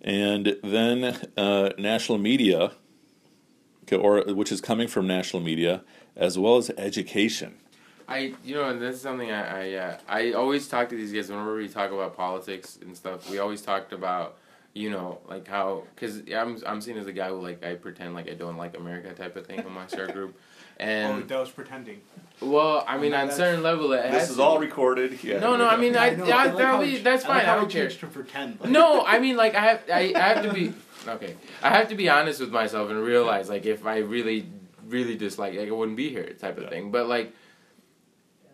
and 0.00 0.56
then 0.62 1.28
uh, 1.36 1.70
national 1.78 2.18
media 2.18 2.72
okay, 3.84 3.96
or 3.96 4.22
which 4.34 4.52
is 4.52 4.60
coming 4.60 4.88
from 4.88 5.06
national 5.06 5.42
media 5.42 5.82
as 6.16 6.38
well 6.38 6.56
as 6.56 6.70
education. 6.70 7.56
I, 8.08 8.34
you 8.44 8.54
know, 8.54 8.68
and 8.68 8.80
this 8.80 8.96
is 8.96 9.00
something 9.00 9.30
I, 9.30 9.70
I, 9.70 9.74
uh, 9.74 9.98
I 10.08 10.32
always 10.32 10.68
talk 10.68 10.88
to 10.90 10.96
these 10.96 11.12
guys 11.12 11.30
whenever 11.30 11.56
we 11.56 11.68
talk 11.68 11.92
about 11.92 12.16
politics 12.16 12.78
and 12.82 12.96
stuff. 12.96 13.30
We 13.30 13.38
always 13.38 13.62
talked 13.62 13.92
about, 13.92 14.36
you 14.74 14.90
know, 14.90 15.20
like 15.28 15.48
how, 15.48 15.84
because 15.94 16.22
I'm, 16.34 16.60
I'm 16.66 16.80
seen 16.80 16.98
as 16.98 17.06
a 17.06 17.12
guy 17.12 17.28
who 17.28 17.40
like 17.40 17.64
I 17.64 17.74
pretend 17.74 18.14
like 18.14 18.28
I 18.28 18.34
don't 18.34 18.56
like 18.56 18.76
America 18.76 19.12
type 19.14 19.36
of 19.36 19.46
thing 19.46 19.60
amongst 19.60 19.96
our 19.96 20.08
group, 20.08 20.38
oh, 20.82 20.86
and 21.20 21.28
that 21.28 21.38
was 21.38 21.50
pretending. 21.50 22.00
well, 22.40 22.84
I 22.88 22.98
mean, 22.98 23.12
No, 23.12 23.18
on 23.18 23.28
that's- 23.28 23.36
certain 23.36 23.62
level, 23.62 23.92
it 23.92 24.04
has 24.04 24.34
to 24.34 24.58
be. 24.58 24.66
recorded. 24.66 25.22
Yeah. 25.22 25.38
No, 25.38 25.56
no, 25.56 25.68
I 25.68 25.76
mean, 25.76 25.96
I, 25.96 26.10
know, 26.10 26.24
I, 26.24 26.46
like 26.46 26.56
that'll 26.56 26.80
be, 26.82 26.96
it- 26.96 27.04
that's 27.04 27.24
I 27.24 27.28
fine. 27.28 27.36
like 27.38 27.46
how 27.46 27.52
I 27.52 27.56
don't 27.56 27.64
it 27.66 27.72
care. 27.72 27.82
changed 27.88 28.00
to 28.00 28.06
pretend. 28.08 28.60
Like, 28.60 28.70
No, 28.70 29.04
I 29.04 29.18
mean, 29.20 29.36
like 29.36 29.54
I 29.54 29.60
have, 29.60 29.82
I, 29.92 30.12
I 30.14 30.18
have 30.20 30.42
to 30.44 30.52
be 30.52 30.72
okay. 31.08 31.36
I 31.62 31.70
have 31.70 31.88
to 31.88 31.94
be 31.94 32.08
honest 32.08 32.40
with 32.40 32.50
myself 32.50 32.90
and 32.90 33.00
realize, 33.02 33.48
like, 33.48 33.64
if 33.66 33.86
I 33.86 33.98
really, 33.98 34.48
really 34.86 35.16
dislike, 35.16 35.54
like, 35.56 35.68
I 35.68 35.70
wouldn't 35.70 35.96
be 35.96 36.10
here, 36.10 36.32
type 36.34 36.56
of 36.58 36.64
Yeah. 36.64 36.70
thing. 36.70 36.90
But 36.90 37.06
like, 37.08 37.32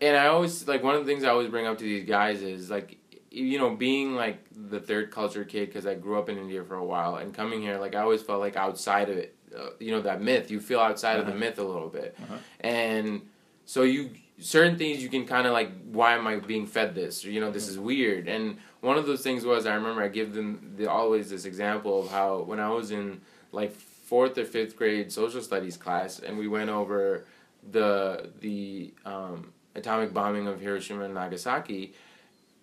and 0.01 0.15
I 0.15 0.27
always 0.27 0.67
like 0.67 0.83
one 0.83 0.95
of 0.95 1.05
the 1.05 1.11
things 1.11 1.23
I 1.23 1.29
always 1.29 1.49
bring 1.49 1.67
up 1.67 1.77
to 1.79 1.83
these 1.83 2.05
guys 2.07 2.41
is 2.41 2.69
like, 2.69 2.97
you 3.31 3.57
know, 3.59 3.75
being 3.75 4.15
like 4.15 4.39
the 4.51 4.79
third 4.79 5.11
culture 5.11 5.43
kid 5.43 5.67
because 5.67 5.85
I 5.85 5.93
grew 5.95 6.17
up 6.17 6.29
in 6.29 6.37
India 6.37 6.63
for 6.63 6.75
a 6.75 6.83
while 6.85 7.15
and 7.17 7.33
coming 7.33 7.61
here, 7.61 7.77
like, 7.77 7.95
I 7.95 8.01
always 8.01 8.21
felt 8.21 8.39
like 8.39 8.55
outside 8.55 9.09
of 9.09 9.17
it, 9.17 9.35
uh, 9.57 9.69
you 9.79 9.91
know, 9.91 10.01
that 10.01 10.21
myth. 10.21 10.49
You 10.51 10.59
feel 10.59 10.79
outside 10.79 11.19
of 11.19 11.25
the 11.25 11.31
Uh-huh. 11.31 11.39
myth 11.39 11.59
a 11.59 11.63
little 11.63 11.89
bit, 11.89 12.15
Uh-huh. 12.23 12.37
and 12.61 13.21
so 13.65 13.83
you 13.83 14.11
certain 14.41 14.77
things 14.77 15.03
you 15.03 15.09
can 15.09 15.25
kind 15.25 15.45
of 15.45 15.51
like 15.51 15.69
why 15.91 16.13
am 16.15 16.25
i 16.25 16.37
being 16.37 16.65
fed 16.65 16.95
this 16.95 17.25
or 17.25 17.29
you 17.29 17.41
know 17.41 17.51
this 17.51 17.67
is 17.67 17.77
weird 17.77 18.25
and 18.29 18.55
one 18.79 18.97
of 18.97 19.05
those 19.05 19.21
things 19.21 19.43
was 19.43 19.65
i 19.65 19.73
remember 19.75 20.01
i 20.01 20.07
give 20.07 20.33
them 20.33 20.75
the, 20.77 20.89
always 20.89 21.29
this 21.29 21.43
example 21.43 21.99
of 22.03 22.09
how 22.09 22.39
when 22.43 22.57
i 22.57 22.69
was 22.69 22.89
in 22.91 23.19
like 23.51 23.73
fourth 23.75 24.37
or 24.37 24.45
fifth 24.45 24.77
grade 24.77 25.11
social 25.11 25.41
studies 25.41 25.75
class 25.75 26.19
and 26.19 26.37
we 26.37 26.47
went 26.47 26.69
over 26.69 27.25
the 27.71 28.29
the 28.39 28.93
um, 29.05 29.51
atomic 29.75 30.13
bombing 30.13 30.47
of 30.47 30.61
hiroshima 30.61 31.03
and 31.03 31.13
nagasaki 31.13 31.93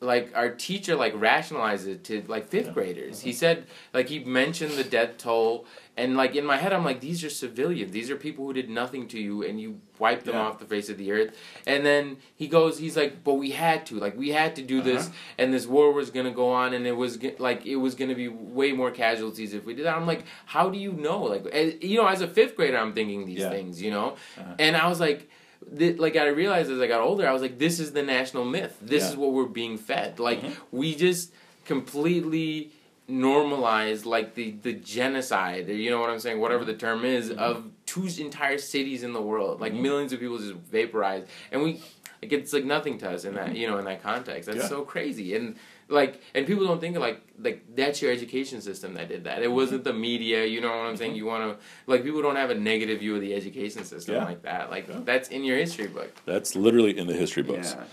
like 0.01 0.31
our 0.35 0.51
teacher 0.51 0.95
like 0.95 1.15
rationalized 1.17 1.89
it 1.89 2.05
to 2.05 2.23
like 2.29 2.47
fifth 2.49 2.67
Yeah. 2.67 2.73
graders 2.73 3.21
he 3.23 3.33
said 3.33 3.65
like 3.95 4.09
he 4.11 4.19
mentioned 4.19 4.73
the 4.73 4.85
death 4.85 5.17
toll 5.17 5.65
and 5.97 6.19
like 6.19 6.35
in 6.37 6.45
my 6.45 6.59
head 6.59 6.75
i'm 6.75 6.85
like 6.85 7.01
these 7.01 7.25
are 7.25 7.31
civilians 7.31 7.93
these 7.93 8.11
are 8.11 8.17
people 8.17 8.45
who 8.45 8.53
did 8.53 8.69
nothing 8.69 9.09
to 9.09 9.19
you 9.19 9.43
and 9.43 9.59
you 9.59 9.81
wiped 9.99 10.27
them 10.27 10.35
Yeah. 10.35 10.43
off 10.43 10.59
the 10.59 10.67
face 10.67 10.91
of 10.91 10.99
the 10.99 11.11
earth 11.13 11.35
and 11.67 11.87
then 11.87 12.19
he 12.35 12.47
goes 12.47 12.79
he's 12.79 12.95
like 12.95 13.25
but 13.25 13.35
we 13.35 13.53
had 13.53 13.87
to 13.87 13.95
like 13.99 14.15
we 14.19 14.29
had 14.31 14.55
to 14.57 14.63
do 14.63 14.83
this 14.83 15.07
Uh-huh. 15.07 15.15
and 15.39 15.55
this 15.55 15.67
war 15.67 15.91
was 15.93 16.11
gonna 16.11 16.31
go 16.31 16.51
on 16.53 16.75
and 16.75 16.87
it 16.87 16.93
was 16.93 17.19
like 17.39 17.65
it 17.65 17.77
was 17.77 17.95
gonna 17.95 18.15
be 18.15 18.29
way 18.29 18.73
more 18.73 18.91
casualties 18.91 19.55
if 19.55 19.65
we 19.65 19.73
did 19.73 19.87
that 19.87 19.97
i'm 19.97 20.07
like 20.07 20.25
how 20.45 20.69
do 20.69 20.77
you 20.79 20.93
know 20.93 21.23
like 21.23 21.47
eh, 21.53 21.73
you 21.81 21.97
know 21.97 22.07
as 22.07 22.21
a 22.21 22.29
fifth 22.29 22.55
grader 22.55 22.77
i'm 22.77 22.93
thinking 22.93 23.25
these 23.25 23.39
Yeah. 23.39 23.49
things 23.49 23.81
you 23.81 23.91
know 23.91 24.17
Uh-huh. 24.39 24.55
and 24.59 24.77
i 24.77 24.87
was 24.89 25.01
like 25.01 25.31
th- 25.79 25.99
like 25.99 26.17
I 26.17 26.27
realized 26.29 26.71
as 26.71 26.81
I 26.81 26.87
got 26.87 27.01
older, 27.01 27.29
I 27.29 27.33
was 27.33 27.43
like, 27.43 27.59
this 27.59 27.81
is 27.81 27.93
the 27.93 28.03
national 28.03 28.45
myth. 28.45 28.77
This 28.81 29.03
Yeah. 29.05 29.11
is 29.11 29.17
what 29.17 29.33
we're 29.33 29.45
being 29.47 29.77
fed. 29.79 30.19
Like 30.19 30.43
Mhm. 30.43 30.53
we 30.71 30.95
just 30.95 31.33
completely 31.65 32.71
normalize 33.09 34.05
like 34.05 34.35
the 34.35 34.51
the 34.63 34.73
genocide. 34.73 35.69
or 35.69 35.75
You 35.75 35.91
know 35.91 36.01
what 36.01 36.11
I'm 36.11 36.19
saying? 36.19 36.41
Whatever 36.41 36.65
the 36.65 36.75
term 36.75 37.05
is 37.05 37.31
Mhm. 37.31 37.39
of 37.39 37.65
two 37.87 38.09
entire 38.23 38.59
cities 38.59 39.03
in 39.03 39.13
the 39.13 39.23
world. 39.23 39.61
Like 39.61 39.73
Mhm. 39.73 39.81
millions 39.83 40.13
of 40.13 40.21
people 40.21 40.39
just 40.39 40.55
vaporized, 40.55 41.27
and 41.53 41.63
we 41.63 41.81
like 42.23 42.33
it's 42.33 42.53
like 42.53 42.65
nothing 42.65 42.99
to 42.99 43.11
us 43.11 43.25
in 43.25 43.35
that 43.35 43.57
you 43.57 43.67
know 43.69 43.79
in 43.79 43.85
that 43.85 44.03
context. 44.03 44.47
That's 44.47 44.59
Yeah. 44.65 44.69
so 44.69 44.83
crazy 44.83 45.35
and. 45.37 45.57
Like 45.89 46.21
and 46.35 46.47
people 46.47 46.67
don't 46.67 46.81
think 46.81 46.97
like 46.99 47.21
like 47.39 47.63
that's 47.77 48.03
your 48.03 48.11
education 48.11 48.61
system 48.61 48.95
that 48.95 49.09
did 49.09 49.25
that. 49.25 49.43
It 49.43 49.53
wasn't 49.53 49.85
the 49.85 49.93
media, 49.93 50.45
you 50.45 50.61
know 50.61 50.69
what 50.69 50.87
I'm 50.89 50.97
saying? 50.97 51.13
Mhm. 51.13 51.17
You 51.17 51.27
want 51.27 51.43
to 51.59 51.65
like 51.87 52.03
people 52.03 52.23
don't 52.23 52.37
have 52.37 52.51
a 52.51 52.55
negative 52.57 52.99
view 53.01 53.15
of 53.15 53.21
the 53.21 53.35
education 53.35 53.85
system 53.85 54.17
Yeah. 54.17 54.25
like 54.25 54.43
that. 54.43 54.71
Like 54.71 54.89
Yeah. 54.89 55.01
that's 55.05 55.29
in 55.29 55.45
your 55.45 55.57
history 55.59 55.87
book. 55.87 56.11
That's 56.25 56.57
literally 56.57 56.99
in 56.99 57.07
the 57.07 57.15
history 57.15 57.45
books. 57.45 57.75
Yeah. 57.77 57.85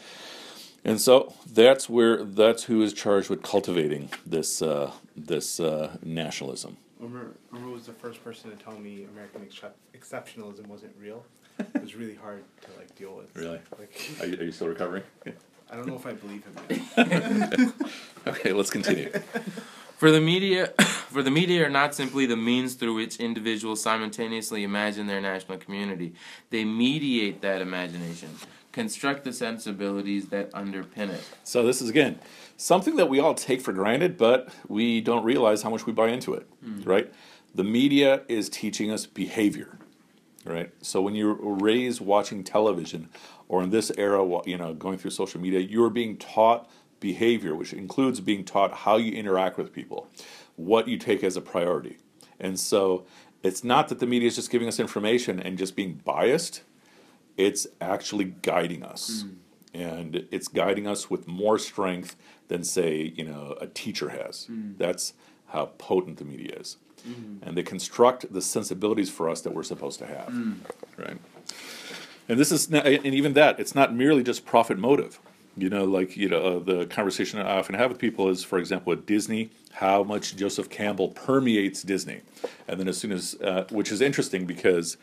And 0.85 0.99
so 0.99 1.33
that's 1.53 1.87
where 1.87 2.23
that's 2.23 2.63
who 2.63 2.81
is 2.81 2.93
charged 2.93 3.29
with 3.29 3.41
cultivating 3.43 4.09
this 4.25 4.61
uh, 4.61 4.91
this 5.15 5.59
uh, 5.59 5.95
nationalism. 6.03 6.77
Umar, 7.01 7.27
Umar 7.53 7.69
was 7.69 7.85
the 7.85 7.93
first 7.93 8.23
person 8.23 8.49
to 8.49 8.57
tell 8.57 8.77
me 8.79 9.05
American 9.13 9.43
excep- 9.43 9.77
exceptionalism 9.93 10.65
wasn't 10.67 10.93
real. 10.99 11.23
It 11.75 11.81
was 11.81 11.95
really 11.95 12.15
hard 12.15 12.43
to 12.61 12.67
like 12.79 12.95
deal 12.95 13.13
with. 13.15 13.29
Really? 13.35 13.59
Like, 13.79 13.93
Are 14.19 14.25
you, 14.25 14.37
are 14.39 14.43
you 14.45 14.51
still 14.51 14.67
recovering? 14.69 15.03
I 15.73 15.75
don't 15.75 15.87
know 15.87 15.95
if 15.95 16.05
I 16.05 16.13
believe 16.13 16.43
him 16.45 16.55
yet. 16.69 17.71
okay, 18.27 18.53
let's 18.53 18.69
continue. 18.69 19.09
For 19.97 20.11
the 20.11 20.21
media, 20.21 20.67
for 21.09 21.23
the 21.23 21.31
media 21.31 21.65
are 21.65 21.69
not 21.69 21.95
simply 21.95 22.27
the 22.27 22.37
means 22.37 22.75
through 22.75 22.93
which 22.93 23.17
individuals 23.17 23.81
simultaneously 23.81 24.63
imagine 24.63 25.07
their 25.07 25.19
national 25.19 25.57
community. 25.57 26.13
They 26.51 26.63
mediate 26.63 27.41
that 27.41 27.59
imagination, 27.59 28.29
construct 28.71 29.23
the 29.23 29.33
sensibilities 29.33 30.27
that 30.27 30.51
underpin 30.51 31.09
it. 31.09 31.23
So 31.43 31.65
this 31.65 31.81
is 31.81 31.89
again 31.89 32.19
something 32.55 32.95
that 32.97 33.09
we 33.09 33.19
all 33.19 33.33
take 33.33 33.59
for 33.59 33.73
granted, 33.73 34.15
but 34.15 34.49
we 34.67 35.01
don't 35.01 35.23
realize 35.23 35.63
how 35.63 35.71
much 35.71 35.87
we 35.87 35.93
buy 35.93 36.09
into 36.09 36.35
it, 36.35 36.47
hmm. 36.63 36.83
right? 36.83 37.11
The 37.55 37.63
media 37.63 38.21
is 38.27 38.47
teaching 38.47 38.91
us 38.91 39.07
behavior, 39.07 39.79
right? 40.45 40.71
So 40.83 41.01
when 41.01 41.15
you're 41.15 41.33
raised 41.33 41.99
watching 41.99 42.43
television, 42.43 43.09
or 43.47 43.63
in 43.63 43.69
this 43.69 43.91
era, 43.97 44.23
you 44.45 44.57
know, 44.57 44.73
going 44.73 44.97
through 44.97 45.11
social 45.11 45.39
media, 45.39 45.59
you 45.59 45.83
are 45.83 45.89
being 45.89 46.17
taught 46.17 46.69
behavior, 46.99 47.55
which 47.55 47.73
includes 47.73 48.19
being 48.19 48.43
taught 48.45 48.73
how 48.73 48.97
you 48.97 49.11
interact 49.11 49.57
with 49.57 49.73
people, 49.73 50.07
what 50.55 50.87
you 50.87 50.97
take 50.97 51.23
as 51.23 51.35
a 51.35 51.41
priority, 51.41 51.97
and 52.39 52.59
so 52.59 53.05
it's 53.43 53.63
not 53.63 53.89
that 53.89 53.99
the 53.99 54.07
media 54.07 54.27
is 54.27 54.35
just 54.35 54.49
giving 54.49 54.67
us 54.67 54.79
information 54.79 55.39
and 55.39 55.57
just 55.57 55.75
being 55.75 56.01
biased. 56.05 56.63
It's 57.35 57.67
actually 57.81 58.35
guiding 58.41 58.83
us. 58.83 59.25
Mm. 59.25 59.35
And 59.75 60.27
it's 60.31 60.47
guiding 60.47 60.87
us 60.87 61.09
with 61.09 61.27
more 61.27 61.57
strength 61.57 62.15
than 62.47 62.63
say 62.63 63.13
you 63.15 63.25
know 63.25 63.57
a 63.59 63.67
teacher 63.67 64.09
has. 64.09 64.47
Mm. 64.49 64.77
That's 64.77 65.13
how 65.47 65.67
potent 65.77 66.17
the 66.17 66.25
media 66.25 66.55
is. 66.59 66.77
Mm. 67.07 67.39
And 67.41 67.57
they 67.57 67.63
construct 67.63 68.31
the 68.31 68.41
sensibilities 68.41 69.09
for 69.09 69.29
us 69.29 69.41
that 69.41 69.53
we're 69.53 69.63
supposed 69.63 69.99
to 69.99 70.05
have. 70.05 70.33
Right 70.97 71.17
and 72.27 72.39
this 72.39 72.51
is 72.51 72.71
and 72.71 73.05
even 73.05 73.33
that 73.33 73.59
it's 73.59 73.75
not 73.75 73.93
merely 73.93 74.23
just 74.23 74.45
profit 74.45 74.77
motive 74.77 75.19
you 75.55 75.69
know 75.69 75.83
like 75.83 76.17
you 76.17 76.29
know 76.29 76.41
uh, 76.41 76.59
the 76.59 76.85
conversation 76.87 77.39
i 77.39 77.57
often 77.57 77.75
have 77.75 77.89
with 77.89 77.99
people 77.99 78.29
is 78.29 78.43
for 78.43 78.57
example 78.57 78.91
at 78.93 79.05
disney 79.05 79.49
how 79.73 80.03
much 80.03 80.35
joseph 80.35 80.69
campbell 80.69 81.09
permeates 81.09 81.83
disney 81.83 82.21
and 82.67 82.79
then 82.79 82.87
as 82.87 82.97
soon 82.97 83.11
as 83.11 83.35
uh, 83.41 83.65
which 83.69 83.91
is 83.91 84.01
interesting 84.01 84.45
because 84.45 84.97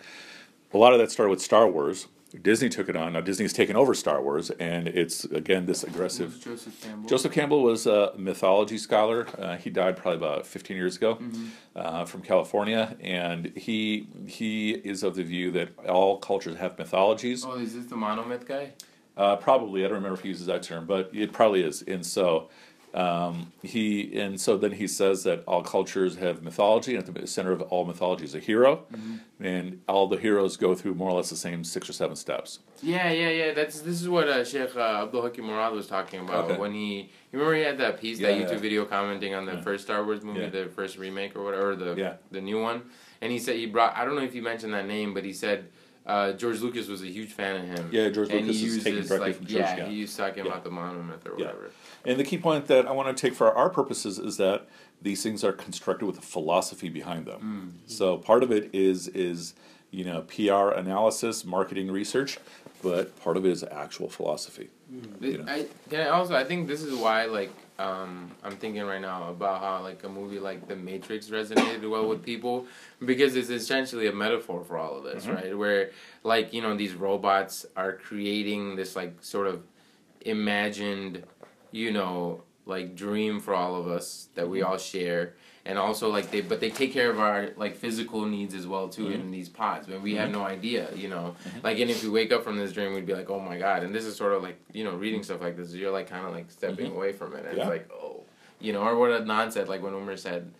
a 0.72 0.78
lot 0.78 0.92
of 0.92 0.98
that 0.98 1.10
started 1.10 1.30
with 1.30 1.40
Star 1.40 1.68
Wars. 1.68 2.06
Disney 2.42 2.68
took 2.68 2.88
it 2.88 2.96
on. 2.96 3.12
Now 3.14 3.20
Disney's 3.20 3.52
taken 3.52 3.74
over 3.76 3.92
Star 3.94 4.22
Wars, 4.22 4.50
and 4.50 4.86
it's 4.86 5.24
again 5.24 5.66
this 5.66 5.82
aggressive. 5.82 6.40
Joseph 6.40 6.80
Campbell. 6.80 7.08
Joseph 7.08 7.32
Campbell 7.32 7.62
was 7.62 7.86
a 7.86 8.12
mythology 8.16 8.78
scholar. 8.78 9.26
Uh, 9.38 9.56
he 9.56 9.68
died 9.70 9.96
probably 9.96 10.18
about 10.18 10.46
15 10.46 10.76
years 10.76 10.96
ago 10.96 11.16
Mm-hmm. 11.16 11.46
uh, 11.74 12.04
from 12.04 12.22
California, 12.22 12.96
and 13.00 13.46
he 13.56 14.08
he 14.26 14.70
is 14.70 15.02
of 15.02 15.16
the 15.16 15.24
view 15.24 15.50
that 15.52 15.70
all 15.88 16.18
cultures 16.18 16.56
have 16.58 16.78
mythologies. 16.78 17.44
Oh, 17.44 17.58
is 17.58 17.74
this 17.74 17.86
the 17.86 17.96
monomyth 17.96 18.46
guy? 18.46 18.72
Uh, 19.16 19.36
probably, 19.36 19.80
I 19.84 19.88
don't 19.88 19.96
remember 19.96 20.14
if 20.16 20.22
he 20.22 20.28
uses 20.28 20.46
that 20.46 20.62
term, 20.62 20.86
but 20.86 21.10
it 21.12 21.32
probably 21.32 21.62
is. 21.62 21.82
And 21.82 22.06
so, 22.06 22.48
Um, 22.92 23.52
he 23.62 24.18
and 24.18 24.40
so 24.40 24.56
then 24.56 24.72
he 24.72 24.88
says 24.88 25.22
that 25.22 25.44
all 25.46 25.62
cultures 25.62 26.16
have 26.16 26.42
mythology, 26.42 26.96
and 26.96 27.08
at 27.08 27.14
the 27.14 27.26
center 27.26 27.52
of 27.52 27.62
all 27.62 27.84
mythology 27.84 28.24
is 28.24 28.34
a 28.34 28.40
hero, 28.40 28.84
and 29.38 29.80
all 29.88 30.08
the 30.08 30.16
heroes 30.16 30.56
go 30.56 30.74
through 30.74 30.94
more 30.94 31.10
or 31.10 31.16
less 31.16 31.30
the 31.30 31.36
same 31.36 31.62
six 31.62 31.88
or 31.88 31.92
seven 31.92 32.16
steps. 32.16 32.58
Yeah, 32.82 33.10
yeah, 33.12 33.28
yeah. 33.28 33.52
That's 33.52 33.80
this 33.82 34.00
is 34.02 34.08
what 34.08 34.26
uh, 34.28 34.44
Sheikh 34.44 34.74
uh, 34.76 35.04
Abdul 35.04 35.22
Hakim 35.22 35.44
Murad 35.44 35.72
was 35.72 35.86
talking 35.86 36.20
about 36.20 36.46
Okay. 36.50 36.58
when 36.58 36.74
he. 36.74 37.10
You 37.32 37.38
remember 37.38 37.54
he 37.54 37.62
had 37.62 37.78
that 37.78 38.00
piece, 38.00 38.18
Yeah, 38.18 38.32
that 38.32 38.38
yeah. 38.40 38.46
YouTube 38.46 38.60
video 38.60 38.84
commenting 38.84 39.34
on 39.34 39.46
the 39.46 39.52
Yeah. 39.54 39.60
first 39.60 39.84
Star 39.84 40.04
Wars 40.04 40.22
movie, 40.22 40.40
Yeah. 40.40 40.48
the 40.48 40.64
first 40.66 40.98
remake 40.98 41.36
or 41.36 41.44
whatever, 41.44 41.76
the 41.76 41.94
Yeah. 41.94 42.14
the 42.32 42.40
new 42.40 42.60
one, 42.60 42.82
and 43.20 43.30
he 43.30 43.38
said 43.38 43.54
he 43.56 43.66
brought. 43.66 43.96
I 43.96 44.04
don't 44.04 44.16
know 44.16 44.22
if 44.22 44.34
you 44.34 44.42
mentioned 44.42 44.74
that 44.74 44.86
name, 44.86 45.14
but 45.14 45.24
he 45.24 45.32
said. 45.32 45.66
Uh, 46.10 46.32
George 46.32 46.60
Lucas 46.60 46.88
was 46.88 47.02
a 47.02 47.06
huge 47.06 47.30
fan 47.32 47.56
of 47.60 47.66
him. 47.78 47.88
Yeah, 47.92 48.08
George 48.08 48.30
and 48.30 48.40
Lucas 48.40 48.60
he 48.60 48.66
is 48.66 48.82
this, 48.82 49.06
directly 49.08 49.18
like, 49.28 49.36
from 49.36 49.46
George, 49.46 49.62
Yeah, 49.62 49.76
yeah. 49.76 49.86
he 49.86 49.94
used 49.94 50.16
talking 50.16 50.44
Yeah. 50.44 50.50
about 50.50 50.64
the 50.64 50.70
monomyth 50.70 51.24
or 51.28 51.36
whatever. 51.36 51.70
Yeah. 52.04 52.10
And 52.10 52.18
the 52.20 52.24
key 52.24 52.36
point 52.38 52.66
that 52.66 52.86
I 52.86 52.90
want 52.90 53.16
to 53.16 53.20
take 53.20 53.32
for 53.34 53.52
our 53.54 53.70
purposes 53.70 54.18
is 54.18 54.36
that 54.38 54.66
these 55.00 55.22
things 55.22 55.44
are 55.44 55.52
constructed 55.52 56.06
with 56.06 56.18
a 56.18 56.22
philosophy 56.22 56.88
behind 56.88 57.26
them. 57.26 57.78
So 57.86 58.16
part 58.18 58.42
of 58.42 58.50
it 58.50 58.70
is 58.72 59.06
is 59.08 59.54
you 59.92 60.04
know 60.04 60.22
PR 60.22 60.70
analysis, 60.76 61.44
marketing 61.44 61.90
research, 61.92 62.38
but 62.82 63.16
part 63.22 63.36
of 63.36 63.44
it 63.46 63.50
is 63.52 63.62
actual 63.64 64.08
philosophy. 64.10 64.68
Th- 65.20 65.32
You 65.34 65.38
know. 65.44 65.52
I 65.52 65.66
can 65.88 66.00
I 66.00 66.08
also 66.08 66.34
I 66.34 66.42
think 66.44 66.66
this 66.66 66.82
is 66.82 66.92
why 66.94 67.26
like 67.26 67.52
um 67.80 68.30
I'm 68.44 68.56
thinking 68.62 68.82
right 68.84 69.00
now 69.00 69.30
about 69.30 69.60
how 69.62 69.82
like 69.82 70.04
a 70.04 70.08
movie 70.08 70.38
like 70.38 70.68
The 70.68 70.76
Matrix 70.76 71.28
resonated 71.30 71.88
well 71.88 72.06
with 72.08 72.22
people 72.22 72.66
because 73.10 73.36
it's 73.36 73.48
essentially 73.50 74.06
a 74.06 74.12
metaphor 74.12 74.62
for 74.64 74.76
all 74.76 74.94
of 74.98 75.04
this, 75.04 75.24
Mm-hmm. 75.24 75.34
right? 75.34 75.58
Where 75.58 75.90
like 76.22 76.52
you 76.52 76.62
know 76.62 76.76
these 76.76 76.94
robots 76.94 77.54
are 77.76 77.92
creating 78.08 78.76
this 78.76 78.94
like 79.00 79.14
sort 79.22 79.46
of 79.46 79.62
imagined, 80.22 81.24
you 81.72 81.90
know, 81.92 82.42
like 82.66 82.94
dream 82.94 83.40
for 83.40 83.54
all 83.54 83.74
of 83.76 83.88
us 83.88 84.28
that 84.34 84.48
we 84.48 84.60
Mm-hmm. 84.60 84.70
all 84.72 84.78
share. 84.78 85.34
And 85.66 85.78
also 85.78 86.08
like 86.10 86.30
they, 86.30 86.40
but 86.40 86.58
they 86.60 86.70
take 86.70 86.92
care 86.92 87.10
of 87.10 87.20
our 87.20 87.50
like 87.56 87.76
physical 87.76 88.24
needs 88.24 88.54
as 88.54 88.66
well 88.66 88.88
too 88.88 89.04
Mm-hmm. 89.04 89.20
in 89.20 89.30
these 89.30 89.48
pods. 89.48 89.86
But 89.86 90.00
we 90.00 90.14
have 90.14 90.30
no 90.30 90.42
idea, 90.42 90.88
you 90.94 91.08
know. 91.08 91.36
Like, 91.62 91.78
and 91.78 91.90
if 91.90 92.02
we 92.02 92.08
wake 92.08 92.32
up 92.32 92.42
from 92.44 92.56
this 92.56 92.72
dream, 92.72 92.94
we'd 92.94 93.04
be 93.06 93.14
like, 93.14 93.28
oh 93.28 93.40
my 93.40 93.58
god. 93.58 93.82
And 93.82 93.94
this 93.94 94.04
is 94.06 94.16
sort 94.16 94.32
of 94.32 94.42
like 94.42 94.58
you 94.72 94.84
know 94.84 94.94
reading 94.94 95.22
stuff 95.22 95.40
like 95.42 95.56
this. 95.56 95.74
You're 95.74 95.90
like 95.92 96.08
kind 96.08 96.26
of 96.26 96.32
like 96.32 96.50
stepping 96.50 96.92
away 96.92 97.12
from 97.12 97.34
it, 97.34 97.40
and 97.44 97.48
Mm-hmm. 97.48 97.56
Yeah. 97.58 97.62
it's 97.64 97.68
like 97.70 97.90
oh, 97.92 98.22
you 98.58 98.72
know, 98.72 98.82
or 98.82 98.96
what 98.96 99.10
Adnan 99.10 99.52
said, 99.52 99.68
like 99.68 99.82
when 99.82 99.92
Umar 99.94 100.16
said, 100.16 100.50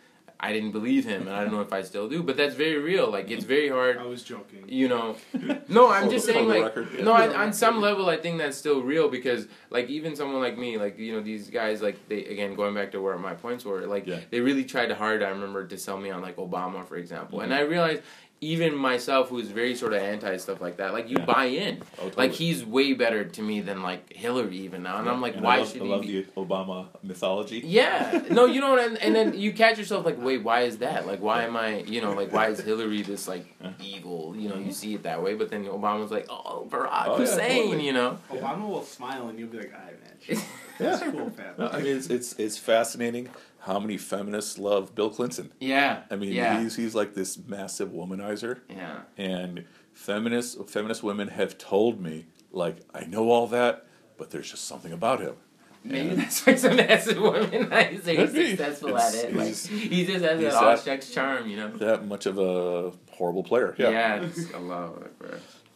I 0.43 0.53
didn't 0.55 0.71
believe 0.73 1.05
him, 1.05 1.27
and 1.29 1.37
I 1.37 1.43
don't 1.45 1.53
know 1.53 1.61
if 1.61 1.73
I 1.73 1.83
still 1.83 2.09
do. 2.09 2.23
But 2.23 2.37
that's 2.39 2.55
very 2.55 2.79
real. 2.79 3.11
Like 3.11 3.31
it's 3.31 3.45
very 3.45 3.69
hard 3.69 3.99
I 3.99 4.05
was 4.05 4.23
joking. 4.23 4.65
you 4.67 4.89
know 4.89 5.17
no 5.69 5.91
i'm 5.91 6.09
just 6.11 6.25
saying 6.27 6.49
like 6.49 6.75
yeah. 6.77 7.03
no 7.05 7.13
I, 7.13 7.27
on 7.45 7.53
some 7.53 7.81
level 7.81 8.09
i 8.09 8.17
think 8.17 8.39
that's 8.39 8.57
still 8.57 8.81
real 8.83 9.09
because 9.09 9.47
like 9.71 9.89
even 9.91 10.15
someone 10.17 10.41
like 10.41 10.57
me 10.59 10.79
like 10.79 10.99
you 10.99 11.13
know 11.15 11.21
these 11.21 11.51
guys 11.51 11.83
like 11.83 11.97
they 12.09 12.25
again 12.25 12.55
going 12.55 12.75
back 12.75 12.93
to 12.93 13.01
where 13.01 13.19
my 13.19 13.35
points 13.35 13.65
were 13.65 13.81
like 13.95 14.07
Yeah. 14.07 14.21
they 14.31 14.41
really 14.41 14.65
tried 14.65 14.91
hard 14.93 15.23
i 15.23 15.29
remember 15.29 15.67
to 15.67 15.77
sell 15.87 15.99
me 15.99 16.11
on 16.11 16.21
like 16.23 16.37
obama 16.37 16.87
for 16.87 16.97
example 16.97 17.41
and 17.41 17.51
Mhm. 17.53 17.57
i 17.57 17.61
realized 17.63 18.03
even 18.43 18.75
myself 18.75 19.29
who's 19.29 19.49
very 19.49 19.75
sort 19.75 19.93
of 19.93 20.01
anti 20.01 20.37
stuff 20.39 20.61
like 20.61 20.79
that 20.79 20.93
like 20.95 21.09
you 21.11 21.17
Yeah. 21.19 21.25
buy 21.27 21.45
in 21.45 21.83
Oh, 22.01 22.11
like 22.17 22.33
he's 22.33 22.65
way 22.65 22.95
better 22.95 23.25
to 23.25 23.43
me 23.43 23.61
than 23.61 23.83
like 23.83 24.13
hillary 24.15 24.57
even 24.59 24.83
now 24.83 24.99
and 24.99 25.09
i'm 25.11 25.21
like 25.21 25.35
And 25.35 25.45
why 25.45 25.57
I 25.57 25.59
love, 25.59 25.69
should 25.71 25.83
I 25.83 25.85
he 25.85 25.91
love 25.91 26.01
be 26.03 26.23
the 26.23 26.31
Obama 26.41 26.87
mythology. 27.03 27.63
yeah, 27.65 28.23
no, 28.31 28.47
you 28.47 28.61
know, 28.61 28.79
and, 28.79 28.97
and 28.99 29.15
then 29.15 29.39
you 29.39 29.53
catch 29.53 29.79
yourself 29.79 30.05
like, 30.07 30.19
wait, 30.19 30.43
why 30.43 30.63
is 30.63 30.79
that? 30.79 31.07
Like, 31.07 31.21
why 31.21 31.45
am 31.45 31.57
I, 31.57 31.81
you 31.81 32.01
know, 32.01 32.13
like, 32.13 32.33
why 32.33 32.49
is 32.49 32.61
Hillary 32.61 33.03
this 33.03 33.29
like 33.29 33.45
evil? 33.83 34.35
You 34.37 34.49
know, 34.49 34.57
you 34.59 34.73
see 34.73 34.95
it 34.95 35.03
that 35.05 35.23
way, 35.23 35.35
but 35.35 35.51
then 35.51 35.65
Obama's 35.67 36.11
like, 36.11 36.27
oh, 36.31 36.67
Barack 36.71 37.05
Oh, 37.07 37.13
yeah, 37.13 37.17
Hussein, 37.19 37.63
totally. 37.65 37.87
you 37.87 37.93
know. 37.93 38.19
Obama 38.31 38.67
will 38.69 38.83
smile 38.85 39.29
and 39.29 39.39
you'll 39.39 39.49
be 39.49 39.59
like, 39.59 39.73
"Alright, 39.75 40.01
man, 40.03 40.13
chill. 40.25 40.39
Yeah. 40.81 40.95
It's 40.95 41.03
cool, 41.13 41.31
fam." 41.31 41.55
No, 41.59 41.69
I 41.69 41.83
mean, 41.83 41.97
it's, 41.97 42.07
it's 42.09 42.33
it's 42.39 42.57
fascinating 42.59 43.29
how 43.61 43.79
many 43.79 43.97
feminists 43.97 44.59
love 44.59 44.95
Bill 44.95 45.11
Clinton. 45.11 45.53
Yeah, 45.61 46.03
I 46.11 46.17
mean, 46.17 46.33
yeah, 46.33 46.61
he's 46.61 46.77
he's 46.77 46.95
like 46.95 47.15
this 47.15 47.39
massive 47.39 47.91
womanizer, 47.91 48.61
yeah, 48.69 49.01
and 49.17 49.65
feminists 49.93 50.57
feminist 50.69 51.03
women 51.03 51.29
have 51.29 51.59
told 51.59 52.01
me 52.01 52.27
like 52.51 52.77
I 52.95 53.05
know 53.05 53.31
all 53.31 53.47
that, 53.49 53.87
but 54.17 54.31
there's 54.31 54.51
just 54.51 54.65
something 54.67 54.93
about 54.93 55.21
him. 55.21 55.35
Maybe 55.83 56.15
that's 56.15 56.45
why 56.47 56.55
some 56.57 56.77
massive 56.77 57.17
womanizer 57.17 58.29
he's 58.35 58.51
successful 58.51 58.99
at 58.99 59.15
it. 59.15 59.35
Like, 59.35 59.57
he 59.57 60.05
just 60.05 60.25
has 60.25 60.41
that 60.41 60.55
all 60.55 60.77
sex 60.77 61.11
charm, 61.11 61.49
you 61.49 61.57
know. 61.57 61.69
That 61.79 62.07
much 62.07 62.27
of 62.27 62.39
a 62.39 62.93
horrible 63.13 63.43
player. 63.43 63.75
Yeah. 63.79 63.91
Yeah, 63.91 64.23
it's 64.23 64.53
a 64.53 64.59
lot. 64.59 65.11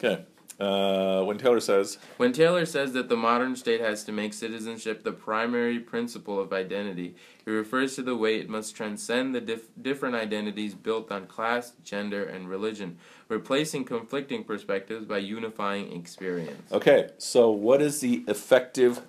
Okay. 0.03 0.25
Uh, 0.61 1.23
when 1.25 1.37
Taylor 1.37 1.61
says, 1.61 1.99
When 2.17 2.33
Taylor 2.33 2.64
says 2.64 2.93
that 2.93 3.09
the 3.09 3.17
modern 3.17 3.57
state 3.57 3.81
has 3.81 4.05
to 4.05 4.12
make 4.12 4.33
citizenship 4.33 5.03
the 5.03 5.12
primary 5.12 5.81
principle 5.81 6.38
of 6.40 6.53
identity, 6.53 7.17
he 7.45 7.51
refers 7.51 7.97
to 7.97 8.03
the 8.03 8.17
way 8.17 8.38
it 8.38 8.49
must 8.49 8.77
transcend 8.77 9.35
the 9.35 9.40
dif- 9.40 9.69
different 9.81 10.14
identities 10.14 10.75
built 10.75 11.11
on 11.11 11.27
class, 11.27 11.73
gender, 11.85 12.25
and 12.25 12.49
religion, 12.49 12.99
replacing 13.29 13.85
conflicting 13.85 14.45
perspectives 14.45 15.05
by 15.05 15.19
unifying 15.19 15.93
experience. 15.93 16.71
okay, 16.73 17.11
so 17.19 17.51
what 17.51 17.83
is 17.83 18.01
the 18.01 18.23
effective 18.29 19.01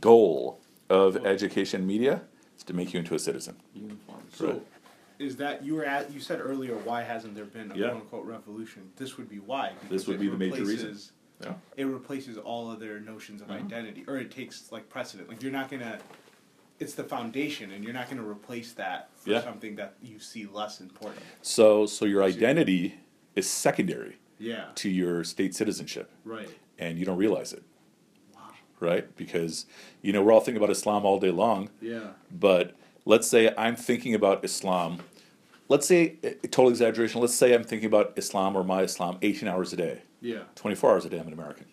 goal 0.00 0.58
of 0.88 1.26
education 1.26 1.86
media? 1.86 2.22
It's 2.54 2.64
to 2.64 2.72
make 2.72 2.92
you 2.94 3.00
into 3.00 3.14
a 3.14 3.18
citizen. 3.18 3.56
Uniform. 3.74 4.18
So, 4.34 4.46
Right. 4.46 4.62
Is 5.18 5.36
that 5.36 5.64
you 5.64 5.74
were 5.74 5.84
at? 5.84 6.12
You 6.12 6.20
said 6.20 6.40
earlier, 6.40 6.74
why 6.76 7.02
hasn't 7.02 7.34
there 7.34 7.44
been 7.44 7.72
a 7.72 7.76
Yeah. 7.76 7.88
quote 7.90 8.00
unquote 8.02 8.26
revolution? 8.26 8.90
This 8.96 9.16
would 9.16 9.28
be 9.28 9.38
why. 9.38 9.72
This 9.88 10.06
would 10.06 10.20
be 10.20 10.28
the 10.28 10.36
major 10.36 10.64
reason. 10.64 10.96
Yeah. 11.42 11.54
It 11.76 11.84
replaces 11.84 12.36
all 12.36 12.68
other 12.68 12.98
notions 13.00 13.40
of 13.42 13.48
Mhm. 13.48 13.64
identity, 13.66 14.04
or 14.08 14.16
it 14.18 14.30
takes 14.30 14.72
like 14.72 14.88
precedent. 14.88 15.28
Like 15.28 15.42
you're 15.42 15.52
not 15.52 15.70
gonna. 15.70 15.98
It's 16.80 16.94
the 16.94 17.04
foundation, 17.04 17.72
and 17.72 17.82
you're 17.84 17.92
not 17.92 18.08
gonna 18.08 18.26
replace 18.28 18.72
that 18.74 19.10
for 19.16 19.30
Yeah. 19.30 19.42
something 19.42 19.74
that 19.76 19.94
you 20.02 20.20
see 20.20 20.46
less 20.46 20.80
important. 20.80 21.22
So, 21.42 21.86
so 21.86 22.04
your 22.04 22.22
identity 22.22 23.00
is 23.34 23.48
secondary 23.50 24.18
Yeah. 24.38 24.70
to 24.76 24.88
your 24.88 25.24
state 25.24 25.54
citizenship, 25.56 26.10
Right. 26.24 26.48
and 26.78 26.96
you 26.98 27.04
don't 27.04 27.18
realize 27.18 27.52
it, 27.52 27.64
Wow. 28.34 28.50
right? 28.78 29.16
Because 29.16 29.66
you 30.02 30.12
know 30.12 30.22
we're 30.22 30.32
all 30.32 30.40
thinking 30.40 30.56
about 30.62 30.70
Islam 30.70 31.04
all 31.04 31.18
day 31.18 31.32
long, 31.32 31.70
Yeah. 31.80 32.12
but 32.30 32.76
let's 33.08 33.26
say 33.26 33.52
I'm 33.56 33.74
thinking 33.74 34.14
about 34.14 34.44
Islam. 34.44 34.98
Let's 35.70 35.86
say, 35.86 36.16
eh, 36.22 36.34
total 36.50 36.68
exaggeration. 36.68 37.20
Let's 37.22 37.34
say 37.34 37.54
I'm 37.54 37.64
thinking 37.64 37.86
about 37.86 38.12
Islam 38.16 38.54
or 38.56 38.62
my 38.64 38.82
Islam 38.82 39.18
18 39.22 39.48
hours 39.48 39.72
a 39.72 39.76
day, 39.76 40.02
Yeah. 40.20 40.42
24 40.54 40.90
hours 40.92 41.04
a 41.06 41.08
day. 41.08 41.18
I'm 41.18 41.26
an 41.26 41.32
American 41.32 41.66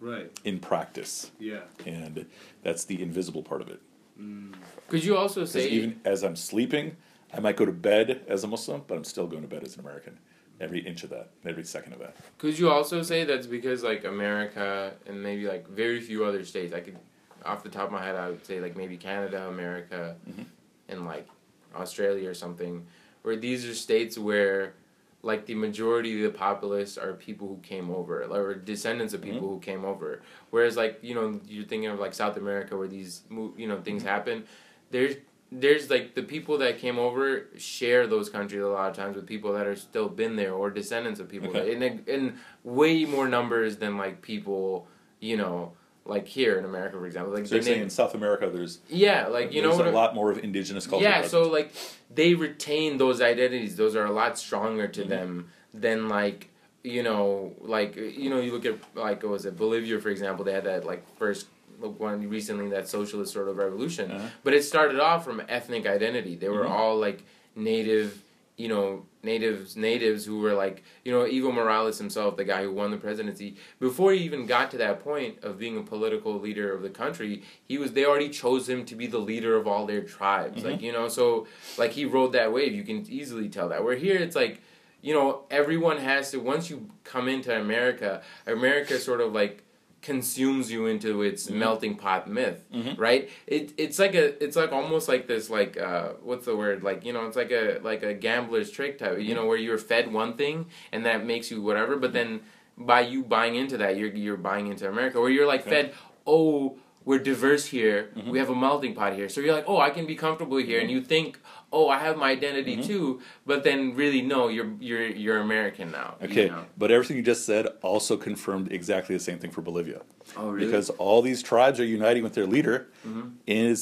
Right. 0.00 0.30
in 0.44 0.60
practice, 0.60 1.32
Yeah. 1.40 1.62
and 1.84 2.26
that's 2.62 2.84
the 2.84 3.02
invisible 3.02 3.42
part 3.42 3.60
of 3.60 3.68
it. 3.68 3.80
Mm. 4.20 4.54
Could 4.88 5.04
you 5.04 5.16
also 5.16 5.44
say 5.44 5.68
even 5.68 6.00
as 6.04 6.22
I'm 6.22 6.36
sleeping, 6.36 6.96
I 7.34 7.40
might 7.40 7.56
go 7.56 7.66
to 7.66 7.72
bed 7.72 8.22
as 8.28 8.44
a 8.44 8.46
Muslim, 8.48 8.82
but 8.86 8.96
I'm 8.96 9.04
still 9.04 9.26
going 9.26 9.42
to 9.42 9.48
bed 9.48 9.62
as 9.64 9.74
an 9.74 9.80
American. 9.80 10.18
Every 10.60 10.80
inch 10.80 11.02
of 11.04 11.10
that, 11.10 11.30
every 11.44 11.64
second 11.64 11.92
of 11.92 11.98
that. 12.00 12.16
Could 12.38 12.56
you 12.58 12.70
also 12.70 13.02
say 13.02 13.24
that's 13.24 13.46
because 13.48 13.82
like 13.82 14.04
America 14.04 14.94
and 15.06 15.22
maybe 15.22 15.46
like 15.46 15.68
very 15.68 16.00
few 16.00 16.24
other 16.24 16.44
states? 16.44 16.72
I 16.72 16.80
could, 16.80 16.96
off 17.44 17.62
the 17.64 17.68
top 17.68 17.86
of 17.86 17.92
my 17.92 18.04
head, 18.04 18.16
I 18.16 18.28
would 18.30 18.44
say 18.46 18.60
like 18.60 18.76
maybe 18.76 18.96
Canada, 18.96 19.46
America, 19.48 20.16
Mhm. 20.28 20.46
And 20.88 21.04
like 21.04 21.28
Australia 21.74 22.28
or 22.28 22.34
something, 22.34 22.86
where 23.22 23.36
these 23.36 23.66
are 23.66 23.74
states 23.74 24.18
where 24.18 24.74
like 25.22 25.46
the 25.46 25.54
majority 25.54 26.24
of 26.24 26.32
the 26.32 26.38
populace 26.38 26.96
are 26.96 27.12
people 27.14 27.48
who 27.48 27.58
came 27.58 27.90
over 27.90 28.22
or 28.22 28.54
descendants 28.54 29.12
of 29.12 29.20
mm-hmm. 29.20 29.32
people 29.32 29.48
who 29.48 29.60
came 29.60 29.84
over. 29.84 30.22
Whereas 30.50 30.76
like 30.76 30.98
you 31.02 31.14
know 31.14 31.40
you're 31.46 31.64
thinking 31.64 31.90
of 31.90 31.98
like 31.98 32.14
South 32.14 32.36
America 32.36 32.76
where 32.76 32.88
these 32.88 33.22
you 33.56 33.66
know 33.66 33.80
things 33.80 34.02
mm-hmm. 34.02 34.10
happen. 34.10 34.44
There's 34.90 35.16
there's 35.50 35.88
like 35.88 36.14
the 36.14 36.22
people 36.22 36.58
that 36.58 36.78
came 36.78 36.98
over 36.98 37.46
share 37.56 38.06
those 38.06 38.28
countries 38.28 38.62
a 38.62 38.68
lot 38.68 38.90
of 38.90 38.96
times 38.96 39.16
with 39.16 39.26
people 39.26 39.52
that 39.54 39.66
are 39.66 39.76
still 39.76 40.08
been 40.08 40.36
there 40.36 40.52
or 40.52 40.70
descendants 40.70 41.20
of 41.20 41.28
people 41.28 41.48
Okay. 41.48 41.74
in 41.74 42.02
in 42.06 42.38
way 42.64 43.04
more 43.04 43.26
numbers 43.28 43.76
than 43.78 43.96
like 43.96 44.20
people 44.20 44.86
you 45.20 45.36
know 45.36 45.72
like 46.08 46.26
here 46.26 46.58
in 46.58 46.64
America 46.64 46.96
for 46.96 47.06
example 47.06 47.32
like 47.34 47.46
So 47.46 47.54
you're 47.54 47.60
the 47.60 47.66
saying 47.66 47.76
name- 47.78 47.84
in 47.84 47.90
South 47.90 48.14
America, 48.14 48.50
there's 48.52 48.78
yeah 48.88 49.26
like 49.28 49.52
you 49.52 49.62
know 49.62 49.72
a 49.80 49.90
lot 49.90 50.14
more 50.14 50.30
of 50.32 50.38
indigenous 50.42 50.86
culture. 50.86 51.04
yeah 51.04 51.20
present. 51.20 51.30
so 51.44 51.50
like 51.50 51.70
they 52.12 52.34
retain 52.34 52.96
those 52.98 53.20
identities 53.20 53.76
those 53.76 53.94
are 53.94 54.06
a 54.06 54.10
lot 54.22 54.38
stronger 54.38 54.88
to 54.88 55.02
Mhm. 55.04 55.08
them 55.08 55.50
than 55.74 56.08
like 56.08 56.48
you 56.82 57.02
know 57.02 57.52
like 57.60 57.94
you 57.96 58.30
know 58.30 58.40
you 58.40 58.52
look 58.52 58.64
at 58.64 58.76
like 58.94 59.22
what 59.22 59.32
was 59.32 59.44
it 59.46 59.56
bolivia 59.56 59.98
for 60.00 60.08
example 60.08 60.44
they 60.44 60.52
had 60.52 60.64
that 60.64 60.84
like 60.86 61.02
first 61.18 61.46
one 61.80 62.28
recently 62.28 62.68
that 62.70 62.88
socialist 62.88 63.32
sort 63.32 63.48
of 63.48 63.56
revolution 63.56 64.10
Uh-huh. 64.10 64.28
but 64.44 64.52
it 64.54 64.62
started 64.64 64.98
off 64.98 65.24
from 65.24 65.42
ethnic 65.48 65.86
identity 65.86 66.34
they 66.36 66.48
were 66.48 66.64
Mhm. 66.64 66.70
all 66.70 66.96
like 66.98 67.20
native 67.54 68.22
you 68.56 68.68
know 68.68 69.04
natives 69.22 69.76
natives 69.76 70.24
who 70.24 70.38
were 70.38 70.54
like 70.54 70.82
you 71.04 71.12
know 71.12 71.24
evo 71.24 71.52
morales 71.52 71.98
himself 71.98 72.36
the 72.36 72.44
guy 72.44 72.62
who 72.62 72.72
won 72.72 72.90
the 72.90 72.96
presidency 72.96 73.56
before 73.80 74.12
he 74.12 74.20
even 74.20 74.46
got 74.46 74.70
to 74.70 74.78
that 74.78 75.02
point 75.02 75.36
of 75.42 75.58
being 75.58 75.76
a 75.76 75.82
political 75.82 76.38
leader 76.38 76.72
of 76.72 76.82
the 76.82 76.90
country 76.90 77.42
he 77.66 77.78
was 77.78 77.92
they 77.92 78.04
already 78.04 78.28
chose 78.28 78.68
him 78.68 78.84
to 78.84 78.94
be 78.94 79.06
the 79.06 79.18
leader 79.18 79.56
of 79.56 79.66
all 79.66 79.86
their 79.86 80.02
tribes. 80.02 80.64
Like 80.64 80.76
mm-hmm. 80.76 80.84
you 80.84 80.92
know 80.92 81.08
so 81.08 81.46
like 81.76 81.92
he 81.92 82.04
rode 82.04 82.32
that 82.32 82.52
wave. 82.52 82.74
You 82.74 82.84
can 82.84 83.06
easily 83.10 83.48
tell 83.48 83.68
that. 83.68 83.84
Where 83.84 83.96
here 83.96 84.16
it's 84.16 84.36
like 84.36 84.60
you 85.02 85.14
know 85.14 85.42
everyone 85.50 85.98
has 85.98 86.30
to 86.32 86.38
once 86.38 86.68
you 86.68 86.88
come 87.04 87.28
into 87.28 87.56
america 87.56 88.20
america 88.48 88.98
sort 88.98 89.20
of 89.20 89.32
like 89.32 89.62
consumes 90.02 90.70
you 90.70 90.86
into 90.86 91.22
its 91.22 91.46
Mm-hmm. 91.46 91.58
melting 91.58 91.96
pot 91.96 92.28
myth, 92.28 92.64
right? 92.96 93.28
It 93.46 93.72
it's 93.76 93.98
like 93.98 94.14
a 94.14 94.42
it's 94.42 94.56
like 94.56 94.72
almost 94.72 95.08
like 95.08 95.26
this 95.26 95.50
like 95.50 95.76
uh 95.78 96.10
what's 96.22 96.46
the 96.46 96.56
word 96.56 96.82
like 96.82 97.04
you 97.04 97.12
know 97.12 97.26
it's 97.26 97.36
like 97.36 97.50
a 97.50 97.80
like 97.82 98.02
a 98.02 98.14
gambler's 98.14 98.70
trick 98.70 98.98
type 98.98 99.18
you 99.20 99.34
know 99.34 99.40
Mm-hmm. 99.40 99.48
where 99.48 99.56
you're 99.58 99.78
fed 99.78 100.12
one 100.12 100.34
thing 100.36 100.66
and 100.92 101.04
that 101.06 101.24
makes 101.26 101.50
you 101.50 101.62
whatever, 101.62 101.96
but 101.96 102.12
then 102.12 102.40
by 102.76 103.00
you 103.00 103.24
buying 103.24 103.54
into 103.56 103.76
that 103.78 103.96
you're 103.96 104.14
you're 104.14 104.36
buying 104.36 104.68
into 104.68 104.88
America 104.88 105.20
where 105.20 105.30
you're 105.30 105.46
like 105.46 105.62
Okay. 105.62 105.70
fed 105.70 105.94
oh 106.26 106.76
we're 107.08 107.18
diverse 107.32 107.64
here 107.76 107.98
Mm-hmm. 108.14 108.30
we 108.32 108.38
have 108.42 108.50
a 108.50 108.54
melting 108.66 108.94
pot 108.98 109.10
here 109.18 109.28
so 109.32 109.40
you're 109.40 109.54
like 109.58 109.68
oh 109.72 109.78
I 109.88 109.90
can 109.96 110.04
be 110.12 110.16
comfortable 110.26 110.58
here 110.70 110.78
and 110.82 110.90
you 110.94 111.00
think 111.12 111.28
oh 111.72 111.86
I 111.88 111.98
have 112.06 112.16
my 112.24 112.30
identity 112.38 112.74
Mm-hmm. 112.76 112.90
too 112.92 113.04
but 113.50 113.58
then 113.66 113.78
really 114.02 114.22
no 114.34 114.40
you're 114.56 114.70
you're 114.88 115.06
you're 115.24 115.38
American 115.48 115.90
now 116.00 116.08
you 116.20 116.26
Okay, 116.28 116.46
know? 116.54 116.64
but 116.82 116.88
everything 116.96 117.16
you 117.20 117.22
just 117.34 117.44
said 117.50 117.64
also 117.90 118.14
confirmed 118.28 118.66
exactly 118.78 119.14
the 119.18 119.24
same 119.30 119.38
thing 119.42 119.50
for 119.56 119.62
Bolivia. 119.70 120.00
oh 120.36 120.50
really 120.50 120.66
Because 120.66 120.86
all 121.04 121.20
these 121.30 121.40
tribes 121.50 121.76
are 121.82 121.88
uniting 121.98 122.22
with 122.26 122.34
their 122.38 122.46
leader 122.56 122.76
Mhm. 123.08 123.26
is 123.46 123.78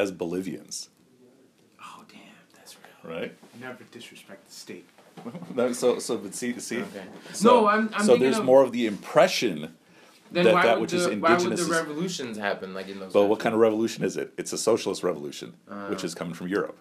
as 0.00 0.06
Bolivians, 0.22 0.88
oh 1.86 2.02
damn 2.08 2.20
that's 2.56 2.72
real 2.82 3.14
right? 3.14 3.32
Never 3.60 3.84
disrespect 3.98 4.40
the 4.48 4.54
state. 4.66 4.86
No, 5.58 5.64
so, 5.82 5.98
so, 6.06 6.12
but 6.16 6.32
see, 6.34 6.58
see. 6.60 6.78
Okay. 6.88 7.04
So, 7.34 7.48
no, 7.48 7.56
I'm. 7.72 7.90
I'm 7.96 8.06
so 8.06 8.16
there's 8.16 8.38
of, 8.38 8.44
more 8.50 8.62
of 8.66 8.70
the 8.72 8.86
impression. 8.86 9.56
Then 10.32 10.44
that- 10.44 10.54
why 10.54 10.62
that 10.64 10.74
would 10.80 10.82
which 10.82 10.90
the, 10.92 10.96
is 10.98 11.06
why 11.06 11.12
would 11.32 11.42
indigenous 11.42 11.66
the 11.66 11.72
revolutions 11.72 12.38
happen 12.38 12.72
like 12.74 12.88
in 12.88 13.00
those? 13.00 13.12
But 13.12 13.24
what 13.26 13.40
kind 13.40 13.54
of 13.54 13.60
revolution 13.60 14.04
is 14.04 14.16
it? 14.16 14.32
It's 14.36 14.52
a 14.52 14.58
socialist 14.58 15.02
revolution, 15.02 15.54
which 15.88 16.02
Uh. 16.02 16.06
is 16.06 16.14
coming 16.14 16.34
from 16.34 16.48
Europe. 16.48 16.78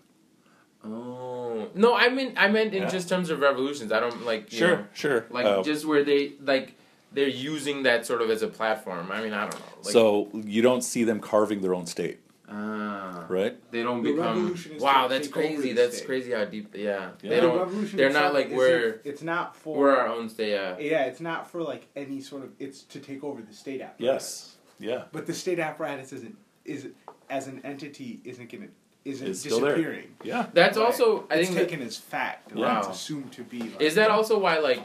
Oh 0.84 1.68
no, 1.76 1.94
I 1.96 2.10
mean, 2.10 2.34
I 2.38 2.48
meant 2.48 2.74
in 2.74 2.84
Yeah. 2.84 2.90
just 2.90 3.10
terms 3.10 3.30
of 3.30 3.40
revolutions. 3.42 3.92
I 3.92 4.00
don't 4.00 4.26
like. 4.26 4.52
You 4.52 4.58
Sure, 4.60 4.78
know, 4.78 4.86
sure. 4.94 5.26
like 5.30 5.46
Uh, 5.46 5.62
just 5.64 5.86
where 5.86 6.04
they 6.04 6.34
like 6.46 6.76
they're 7.12 7.28
using 7.28 7.84
that 7.84 8.06
sort 8.06 8.22
of 8.22 8.30
as 8.30 8.42
a 8.44 8.48
platform. 8.48 9.12
I 9.12 9.22
mean, 9.22 9.34
I 9.34 9.42
don't 9.50 9.56
know. 9.60 9.66
Like, 9.84 9.92
so 9.94 10.30
you 10.34 10.62
don't 10.62 10.84
see 10.84 11.04
them 11.04 11.20
carving 11.20 11.62
their 11.62 11.74
own 11.74 11.86
state, 11.86 12.20
ah, 12.52 13.26
right? 13.30 13.56
they 13.72 13.84
don't 13.84 14.04
The 14.04 14.12
become. 14.14 14.56
Wow, 14.80 15.08
that's 15.08 15.28
crazy. 15.28 15.74
That's 15.74 15.98
state. 15.98 16.06
crazy 16.08 16.32
how 16.32 16.46
deep. 16.46 16.74
Yeah, 16.76 17.12
Yeah. 17.22 17.30
they 17.30 17.40
don't- 17.42 17.58
revolution 17.58 17.98
they're 17.98 18.12
not 18.12 18.34
like 18.34 18.50
we're- 18.52 18.96
It's 19.04 19.22
not 19.22 19.56
for. 19.56 19.78
we're 19.78 19.96
our 19.96 20.08
own 20.08 20.30
state. 20.30 20.52
Yeah. 20.52 20.78
Yeah, 20.80 21.06
it's 21.06 21.20
not 21.22 21.50
for 21.50 21.62
like 21.62 21.88
any 21.96 22.22
sort 22.22 22.44
of. 22.44 22.52
It's 22.60 22.84
to 22.84 23.00
take 23.00 23.24
over 23.24 23.42
the 23.42 23.54
state 23.54 23.82
apparatus. 23.82 24.00
Yes. 24.00 24.56
Yeah. 24.80 25.04
But 25.12 25.26
the 25.28 25.34
state 25.34 25.60
apparatus 25.60 26.14
isn't 26.14 26.38
is 26.66 26.88
as 27.30 27.48
an 27.48 27.62
entity 27.64 28.20
isn't 28.24 28.52
gonna 28.52 28.68
isn't 29.06 29.28
It's 29.30 29.40
still 29.40 29.60
there. 29.62 29.76
disappearing. 29.76 30.16
Yeah. 30.24 30.48
That's 30.54 30.78
Right. 30.78 30.86
also 30.86 31.26
I 31.30 31.36
it's 31.36 31.48
think. 31.50 31.60
that- 31.60 31.70
taken 31.70 31.86
as 31.86 31.98
fact. 31.98 32.54
Wow. 32.54 32.80
It's 32.80 32.90
assumed 32.90 33.32
to 33.34 33.44
be. 33.44 33.60
Like, 33.62 33.82
is 33.82 33.96
that 33.96 34.12
also 34.12 34.38
why 34.40 34.60
like 34.60 34.82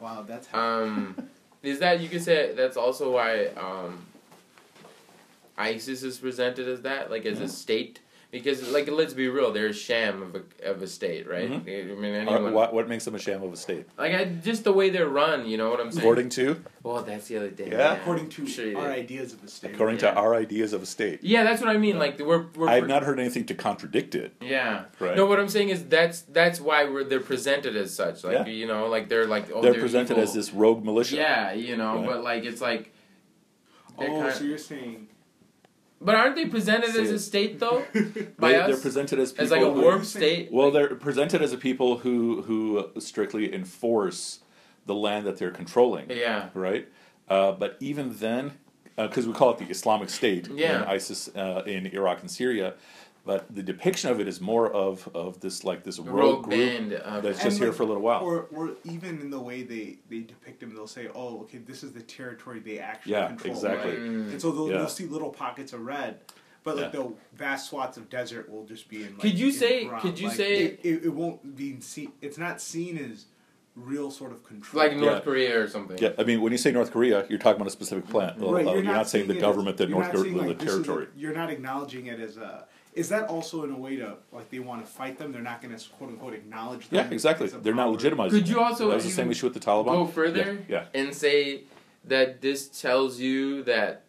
Wow, 0.00 0.24
that's 0.28 0.46
how. 0.48 0.82
Um, 0.82 1.28
is 1.62 1.78
that 1.78 2.00
you 2.00 2.08
could 2.08 2.22
say 2.22 2.52
that's 2.54 2.76
also 2.76 3.10
why 3.12 3.46
um, 3.56 4.06
ISIS 5.58 6.02
is 6.02 6.18
presented 6.18 6.68
as 6.68 6.82
that, 6.82 7.10
like 7.10 7.24
as 7.26 7.40
a 7.40 7.48
state, 7.48 8.00
because 8.30 8.68
like 8.70 8.88
let's 8.90 9.14
be 9.14 9.28
real, 9.28 9.52
they're 9.52 9.68
a 9.68 9.72
sham 9.72 10.20
of 10.20 10.34
a 10.34 10.42
of 10.70 10.82
a 10.82 10.86
state, 10.86 11.26
right? 11.26 11.50
Mhm. 11.50 11.62
I 11.92 11.94
mean, 11.94 12.14
Uh, 12.14 12.32
anyone 12.32 12.52
what, 12.52 12.74
what 12.74 12.88
makes 12.88 13.06
them 13.06 13.14
a 13.14 13.18
sham 13.18 13.42
of 13.42 13.52
a 13.52 13.56
state? 13.56 13.86
like 13.96 14.12
I, 14.14 14.24
just 14.26 14.64
the 14.64 14.72
way 14.74 14.90
they're 14.90 15.08
run, 15.08 15.46
you 15.46 15.56
know 15.56 15.70
what 15.70 15.80
I'm 15.80 15.90
saying? 15.90 16.00
According 16.02 16.28
to 16.30 16.62
well, 16.82 17.02
that's 17.02 17.28
the 17.28 17.38
other 17.38 17.48
thing. 17.48 17.72
Yeah. 17.72 17.94
according 17.94 18.28
to 18.30 18.46
sure 18.46 18.76
our 18.76 18.90
ideas 18.90 19.32
of 19.32 19.40
the 19.40 19.48
state. 19.48 19.72
according 19.74 19.96
Yeah. 20.00 20.10
to 20.10 20.16
our 20.16 20.34
ideas 20.34 20.74
of 20.74 20.82
a 20.82 20.86
state. 20.86 21.20
Yeah, 21.22 21.44
that's 21.44 21.62
what 21.62 21.70
I 21.70 21.78
mean. 21.78 21.98
Like 21.98 22.18
we're 22.18 22.46
we're. 22.54 22.68
I've 22.68 22.86
not 22.88 23.02
heard 23.04 23.18
anything 23.18 23.46
to 23.46 23.54
contradict 23.54 24.14
it. 24.14 24.32
Yeah. 24.42 24.84
Right. 25.00 25.16
No, 25.16 25.24
what 25.24 25.40
I'm 25.40 25.48
saying 25.48 25.70
is 25.70 25.84
that's 25.84 26.20
that's 26.22 26.60
why 26.60 26.84
we're 26.84 27.04
they're 27.04 27.20
presented 27.20 27.76
as 27.76 27.94
such. 27.94 28.24
Like 28.24 28.34
Yeah. 28.34 28.46
you 28.48 28.66
know, 28.66 28.88
like 28.88 29.08
they're 29.08 29.26
like 29.26 29.46
oh, 29.54 29.62
They're 29.62 29.72
they're 29.72 29.80
presented 29.80 30.12
evil. 30.14 30.24
as 30.24 30.34
this 30.34 30.52
rogue 30.52 30.84
militia. 30.84 31.16
Yeah, 31.16 31.52
you 31.54 31.76
know, 31.78 31.96
Right. 31.98 32.06
but 32.06 32.22
like 32.24 32.44
it's 32.44 32.60
like. 32.60 32.92
Oh, 33.98 34.04
kind- 34.04 34.34
so 34.34 34.44
you're 34.44 34.58
saying 34.58 35.08
But 36.00 36.14
aren't 36.14 36.36
they 36.36 36.46
presented 36.46 36.90
as 36.90 37.10
a 37.10 37.18
state 37.18 37.58
though? 37.58 37.84
By 38.38 38.50
They, 38.52 38.56
us? 38.60 38.68
they're 38.68 38.76
presented 38.80 39.18
as 39.18 39.32
people 39.32 39.44
as 39.44 39.50
like 39.50 39.62
a 39.62 39.72
who- 39.72 40.04
state. 40.04 40.52
Well, 40.52 40.70
they're 40.70 40.94
presented 40.94 41.42
as 41.42 41.52
a 41.52 41.58
people 41.58 41.98
who 41.98 42.42
who 42.42 42.90
strictly 43.00 43.52
enforce 43.54 44.40
the 44.86 44.94
land 44.94 45.26
that 45.26 45.36
they're 45.38 45.50
controlling, 45.50 46.10
yeah, 46.10 46.50
right? 46.54 46.86
Uh, 47.28 47.52
but 47.52 47.76
even 47.80 48.14
then, 48.18 48.52
because 48.96 49.26
we 49.26 49.32
call 49.32 49.50
it 49.50 49.58
the 49.58 49.64
Islamic 49.66 50.10
State 50.10 50.48
Yeah. 50.54 50.76
and 50.82 50.84
ISIS 50.84 51.28
uh, 51.34 51.62
in 51.66 51.86
Iraq 51.86 52.20
and 52.20 52.30
Syria, 52.30 52.74
but 53.26 53.52
the 53.54 53.62
depiction 53.62 54.10
of 54.10 54.20
it 54.20 54.28
is 54.28 54.40
more 54.40 54.70
of 54.72 55.08
of 55.14 55.40
this 55.40 55.64
like 55.64 55.82
this 55.84 55.98
rogue, 55.98 56.08
rogue 56.14 56.44
group 56.44 56.56
band. 56.56 56.92
Of, 56.94 57.22
that's 57.24 57.40
And 57.40 57.48
just 57.50 57.58
here 57.58 57.68
like- 57.68 57.76
for 57.76 57.82
a 57.82 57.86
little 57.86 58.02
while. 58.02 58.22
Or, 58.22 58.46
or 58.52 58.70
even 58.84 59.20
in 59.20 59.30
the 59.30 59.40
way 59.40 59.62
they, 59.64 59.98
they 60.08 60.20
depict 60.20 60.60
them, 60.60 60.74
they'll 60.74 60.86
say, 60.86 61.08
"Oh, 61.14 61.40
okay, 61.42 61.58
this 61.58 61.82
is 61.82 61.92
the 61.92 62.02
territory 62.02 62.60
they 62.60 62.78
actually 62.78 63.12
Yeah, 63.12 63.26
control." 63.26 63.54
exactly. 63.54 63.90
right? 63.90 64.00
Mm. 64.00 64.30
And 64.30 64.40
so 64.40 64.52
they'll, 64.52 64.70
Yeah. 64.70 64.78
you'll 64.78 64.88
see 64.88 65.06
little 65.06 65.30
pockets 65.30 65.72
of 65.72 65.80
red, 65.84 66.20
but 66.62 66.76
like 66.76 66.92
Yeah. 66.94 67.00
the 67.02 67.12
vast 67.34 67.68
swaths 67.68 67.96
of 67.96 68.08
desert 68.08 68.48
will 68.50 68.64
just 68.64 68.88
be 68.88 69.02
in. 69.02 69.10
Like, 69.12 69.20
Could 69.20 69.38
you 69.38 69.48
in 69.48 69.52
say- 69.52 69.84
brown. 69.88 70.00
could 70.00 70.18
you 70.20 70.28
Like, 70.28 70.36
say- 70.36 70.56
it, 70.62 70.80
it, 70.84 71.04
it 71.06 71.12
won't 71.12 71.56
be 71.56 71.80
seen? 71.80 72.12
It's 72.22 72.38
not 72.38 72.60
seen 72.60 72.96
as 72.96 73.26
real 73.74 74.10
sort 74.10 74.32
of 74.32 74.42
control. 74.42 74.82
like 74.84 74.96
North 74.96 75.12
Yeah. 75.16 75.20
Korea 75.20 75.60
or 75.62 75.68
something. 75.68 75.98
yeah, 76.00 76.12
I 76.18 76.22
mean, 76.24 76.40
when 76.40 76.50
you 76.52 76.56
say 76.56 76.72
North 76.72 76.90
Korea, 76.92 77.26
you're 77.28 77.38
talking 77.38 77.56
about 77.60 77.68
a 77.68 77.72
specific 77.72 78.08
plant. 78.08 78.40
Uh, 78.42 78.50
Right, 78.50 78.66
uh, 78.66 78.72
you're, 78.72 78.82
not, 78.82 79.06
saying 79.06 79.26
the 79.26 79.34
government 79.34 79.74
as, 79.74 79.78
that 79.80 79.90
North 79.90 80.06
not 80.06 80.12
Korea, 80.14 80.24
seeing, 80.24 80.36
the 80.38 80.48
like, 80.48 80.58
this 80.60 80.68
is 80.72 80.78
a- 80.80 80.82
territory. 80.84 81.06
you're 81.16 81.34
not 81.34 81.50
acknowledging 81.50 82.06
it 82.06 82.18
as 82.18 82.38
a. 82.38 82.66
Is 82.96 83.10
that 83.10 83.28
also 83.28 83.62
in 83.64 83.70
a 83.70 83.76
way 83.76 83.96
to 83.96 84.16
like 84.32 84.50
they 84.50 84.58
want 84.58 84.84
to 84.84 84.90
fight 84.90 85.18
them? 85.18 85.30
They're 85.30 85.42
not 85.42 85.60
going 85.62 85.76
to 85.76 85.88
quote 85.90 86.10
unquote 86.10 86.34
acknowledge 86.34 86.88
them. 86.88 87.06
Yeah, 87.06 87.14
exactly. 87.14 87.46
They're 87.48 87.74
not 87.74 87.88
power. 87.88 87.96
legitimizing. 87.96 88.30
Could 88.30 88.48
you 88.48 88.60
also 88.60 88.88
that 88.88 88.94
was 88.96 89.04
the 89.04 89.10
same 89.10 89.30
issue 89.30 89.46
with 89.46 89.54
the 89.54 89.60
Taliban. 89.60 89.86
Go 89.86 90.06
further 90.06 90.64
Yeah, 90.68 90.86
and 90.94 91.14
say 91.14 91.64
that 92.04 92.40
this 92.40 92.68
tells 92.68 93.20
you 93.20 93.62
that 93.64 94.04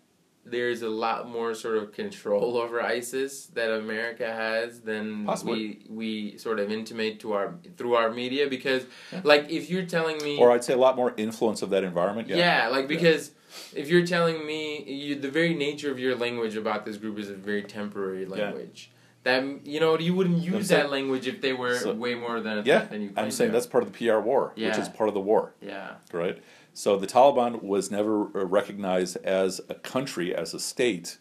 there's 0.46 0.82
a 0.82 0.90
lot 0.90 1.28
more 1.28 1.54
sort 1.54 1.78
of 1.78 1.92
control 1.92 2.58
over 2.64 2.82
ISIS 2.82 3.48
that 3.48 3.70
America 3.70 4.26
has 4.26 4.80
than 4.80 5.26
Possibly. 5.26 5.82
we 5.90 6.32
we 6.32 6.38
sort 6.38 6.60
of 6.60 6.72
intimate 6.72 7.20
to 7.20 7.34
our 7.34 7.56
through 7.76 7.96
our 7.96 8.10
media 8.10 8.48
because 8.48 8.86
like 9.24 9.50
if 9.50 9.70
you're 9.70 9.86
telling 9.86 10.18
me. 10.24 10.38
Or 10.38 10.52
I'd 10.52 10.64
say 10.64 10.74
a 10.74 10.78
lot 10.78 10.96
more 10.96 11.14
influence 11.18 11.62
of 11.62 11.70
that 11.72 11.84
environment. 11.84 12.30
Yeah. 12.30 12.38
Yeah, 12.38 12.68
like 12.70 12.88
because 12.88 13.32
if 13.76 13.90
you're 13.90 14.06
telling 14.06 14.46
me 14.46 14.84
you, 14.84 15.16
the 15.16 15.30
very 15.30 15.54
nature 15.54 15.92
of 15.92 16.00
your 16.00 16.16
language 16.16 16.56
about 16.56 16.86
this 16.86 16.98
group 16.98 17.18
is 17.20 17.30
a 17.30 17.34
very 17.36 17.64
temporary 17.64 18.26
language. 18.26 18.92
That 19.24 19.66
you 19.66 19.80
know 19.80 19.98
you 20.00 20.14
wouldn't 20.16 20.38
use 20.42 20.68
saying- 20.68 20.84
that 20.84 20.92
language 20.92 21.28
if 21.28 21.42
they 21.42 21.52
were 21.54 21.76
So- 21.78 21.94
way 21.94 22.16
more 22.16 22.40
than 22.40 22.60
a 22.60 22.62
Yeah, 22.64 22.86
than 22.86 23.02
you. 23.02 23.14
I'm 23.18 23.32
saying 23.32 23.52
that's 23.52 23.68
part 23.68 23.84
of 23.84 23.92
the 23.92 23.98
PR 23.98 24.20
war, 24.20 24.54
which 24.56 24.78
is 24.78 24.88
part 24.90 25.10
of 25.10 25.14
the 25.14 25.20
war, 25.20 25.54
yeah. 25.62 25.96
right? 26.14 26.42
So 26.74 26.96
the 26.98 27.08
Taliban 27.08 27.64
was 27.64 27.90
never 27.92 28.26
uh, 28.38 28.46
recognized 28.46 29.18
as 29.26 29.60
a 29.68 29.74
country, 29.74 30.34
as 30.34 30.54
a 30.54 30.60
state, 30.60 31.18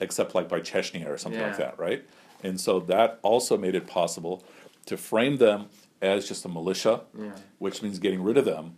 except 0.00 0.34
like 0.34 0.48
by 0.48 0.60
Chechnya 0.60 1.08
or 1.08 1.16
something 1.16 1.40
like 1.40 1.56
that, 1.56 1.78
right? 1.78 2.04
And 2.44 2.60
so 2.60 2.78
that 2.80 3.18
also 3.22 3.56
made 3.56 3.74
it 3.74 3.86
possible 3.86 4.44
to 4.86 4.96
frame 4.96 5.38
them 5.38 5.66
as 6.00 6.28
just 6.28 6.44
a 6.44 6.48
militia, 6.48 7.00
Yeah. 7.18 7.32
which 7.58 7.82
means 7.82 7.98
getting 7.98 8.22
rid 8.22 8.36
of 8.36 8.44
them 8.44 8.76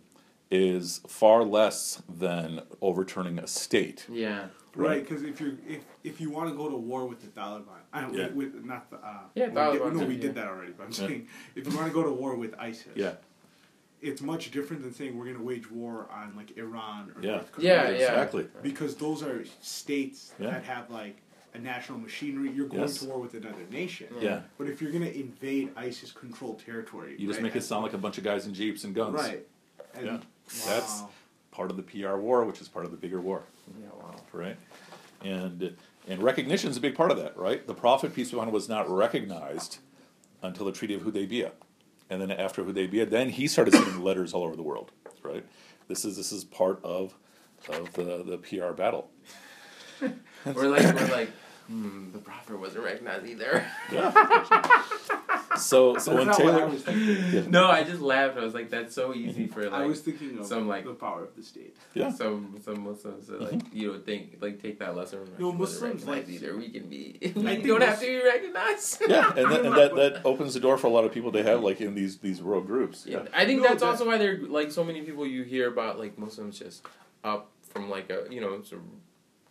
is 0.51 1.01
far 1.07 1.43
less 1.43 2.01
than 2.09 2.61
overturning 2.81 3.39
a 3.39 3.47
state. 3.47 4.05
Yeah. 4.09 4.47
Right, 4.75 5.05
because 5.07 5.23
if 5.23 5.41
you're 5.41 5.53
if 5.67 5.83
if 6.03 6.21
you 6.21 6.29
want 6.29 6.49
to 6.49 6.55
go 6.55 6.69
to 6.69 6.75
war 6.77 7.05
with 7.05 7.21
the 7.21 7.27
Taliban, 7.27 7.65
I 7.91 8.01
don't 8.01 8.13
Yeah. 8.13 8.27
with, 8.29 8.53
with 8.53 8.65
not 8.65 8.89
the 8.89 8.97
uh, 8.97 9.19
Yeah, 9.35 9.45
we 9.47 9.51
did- 9.51 9.55
Taliban 9.81 9.93
no, 9.95 10.05
we 10.05 10.15
yeah. 10.15 10.21
did 10.21 10.35
that 10.35 10.47
already. 10.47 10.71
But 10.71 10.83
I'm 10.85 10.91
Yeah. 10.91 11.07
saying 11.07 11.27
if 11.55 11.67
you 11.67 11.75
want 11.75 11.87
to 11.87 11.93
go 11.93 12.03
to 12.03 12.11
war 12.11 12.35
with 12.35 12.53
ISIS, 12.57 12.87
Yeah, 12.95 13.15
it's 14.01 14.21
much 14.21 14.51
different 14.51 14.81
than 14.83 14.93
saying 14.93 15.17
we're 15.17 15.25
going 15.25 15.37
to 15.37 15.43
wage 15.43 15.69
war 15.69 16.07
on 16.11 16.35
like 16.37 16.57
Iran 16.57 17.11
or 17.15 17.21
Yeah. 17.21 17.31
North 17.31 17.51
Korea. 17.51 17.67
Yeah, 17.67 17.89
yeah. 17.89 17.95
exactly. 17.97 18.47
because 18.63 18.95
those 18.95 19.23
are 19.23 19.43
states 19.61 20.33
Yeah. 20.39 20.51
that 20.51 20.63
have 20.63 20.89
like 20.89 21.17
a 21.53 21.59
national 21.59 21.99
machinery. 21.99 22.49
You're 22.51 22.67
going 22.67 22.79
Yes. 22.81 22.99
to 22.99 23.05
war 23.09 23.19
with 23.19 23.33
another 23.33 23.65
nation. 23.69 24.07
Yeah, 24.21 24.43
But 24.57 24.67
if 24.69 24.81
you're 24.81 24.91
going 24.93 25.03
to 25.03 25.13
invade 25.19 25.73
ISIS-controlled 25.75 26.59
territory, 26.65 27.15
you 27.19 27.27
just 27.27 27.39
right, 27.39 27.43
make 27.43 27.57
it 27.57 27.63
sound 27.63 27.83
like 27.83 27.91
a 27.93 27.97
bunch 27.97 28.17
of 28.17 28.23
guys 28.23 28.45
in 28.47 28.53
jeeps 28.53 28.85
and 28.85 28.95
guns. 28.95 29.15
right. 29.15 29.45
And, 29.95 30.05
Yeah. 30.05 30.19
Wow. 30.59 30.65
That's- 30.73 31.03
Part 31.51 31.69
of 31.69 31.75
the 31.75 31.83
PR 31.83 32.15
war, 32.15 32.45
which 32.45 32.61
is 32.61 32.69
part 32.69 32.85
of 32.85 32.91
the 32.91 32.97
bigger 32.97 33.19
war. 33.19 33.43
Yeah. 33.81 33.87
Wow. 34.01 34.15
right? 34.31 34.55
And 35.21 35.75
and 36.07 36.23
recognition 36.23 36.69
is 36.71 36.77
a 36.77 36.79
big 36.81 36.95
part 36.95 37.11
of 37.11 37.17
that, 37.17 37.35
right? 37.37 37.67
The 37.67 37.73
Prophet 37.73 38.15
peace 38.15 38.31
be 38.31 38.37
upon 38.37 38.47
him 38.47 38.53
was 38.53 38.69
not 38.69 38.89
recognized 38.89 39.79
until 40.41 40.65
the 40.65 40.71
Treaty 40.71 40.93
of 40.93 41.01
Hudaybiyah, 41.01 41.51
and 42.09 42.21
then 42.21 42.31
after 42.31 42.63
Hudaybiyah, 42.63 43.09
then 43.09 43.29
he 43.29 43.47
started 43.47 43.73
sending 43.73 44.01
letters 44.03 44.33
all 44.33 44.43
over 44.43 44.55
the 44.55 44.63
world, 44.63 44.91
right? 45.23 45.43
This 45.89 46.05
is 46.05 46.15
this 46.15 46.31
is 46.31 46.45
part 46.45 46.79
of 46.85 47.15
of 47.67 47.91
the 47.93 48.23
the 48.23 48.37
PR 48.37 48.71
battle. 48.71 49.09
Or 50.45 50.67
like 50.67 50.83
we're 50.95 51.07
like, 51.11 51.29
hmm, 51.71 52.11
the 52.11 52.19
prophet 52.19 52.59
wasn't 52.59 52.83
recognized 52.83 53.25
either. 53.25 53.65
So 55.57 55.97
so 55.97 56.15
when 56.15 56.27
That's 56.27 56.39
not 56.39 56.45
what 56.45 56.53
I 56.55 56.57
Taylor, 56.59 56.69
was 56.71 56.81
thinking. 56.81 57.51
no, 57.51 57.67
I 57.69 57.83
just 57.83 58.01
laughed. 58.01 58.37
I 58.37 58.41
was 58.43 58.53
like, 58.53 58.69
that's 58.69 58.95
so 58.95 59.13
easy 59.13 59.47
for 59.47 59.63
like 59.69 59.73
I 59.81 59.85
was 59.85 59.99
thinking 59.99 60.39
of 60.39 60.45
some, 60.45 60.67
like- 60.67 60.85
the 60.85 60.93
power 60.93 61.23
of 61.25 61.35
the 61.35 61.43
state. 61.43 61.75
yeah, 61.93 62.09
some 62.09 62.57
some 62.63 62.81
Muslims 62.81 63.27
that 63.27 63.41
like 63.41 63.61
you 63.73 63.91
don't 63.91 64.05
think 64.05 64.37
like 64.39 64.61
take 64.61 64.79
that 64.79 64.95
lesson. 64.95 65.25
from 65.25 65.35
No, 65.37 65.47
Russia, 65.51 65.57
Muslims, 65.59 66.05
like- 66.07 66.29
either. 66.29 66.55
We 66.55 66.69
can 66.69 66.87
be. 66.87 67.19
I 67.21 67.25
We 67.35 67.41
think 67.43 67.67
don't 67.67 67.83
have 67.83 67.99
to 67.99 68.05
be 68.05 68.23
recognized. 68.23 69.03
yeah, 69.07 69.27
and, 69.35 69.51
that, 69.51 69.65
and 69.65 69.75
that 69.75 69.95
that 69.95 70.21
opens 70.25 70.53
the 70.53 70.61
door 70.61 70.77
for 70.77 70.87
a 70.87 70.89
lot 70.91 71.03
of 71.03 71.11
people 71.11 71.31
to 71.33 71.43
have 71.43 71.61
like 71.61 71.81
in 71.81 71.95
these 71.95 72.17
these 72.19 72.41
rogue 72.41 72.65
groups. 72.65 73.05
Yeah, 73.05 73.23
Yeah, 73.23 73.29
I 73.33 73.45
think 73.45 73.61
No, 73.61 73.67
that's 73.67 73.81
that- 73.83 73.89
also 73.89 74.07
why 74.07 74.17
there 74.17 74.37
like 74.37 74.71
so 74.71 74.83
many 74.85 75.01
people 75.01 75.27
you 75.27 75.43
hear 75.43 75.67
about 75.67 75.99
like 75.99 76.17
Muslims 76.17 76.57
just 76.59 76.85
up 77.25 77.49
from 77.69 77.89
like 77.89 78.09
a 78.09 78.25
you 78.31 78.39
know 78.41 78.61
sort 78.63 78.81
of 78.81 78.87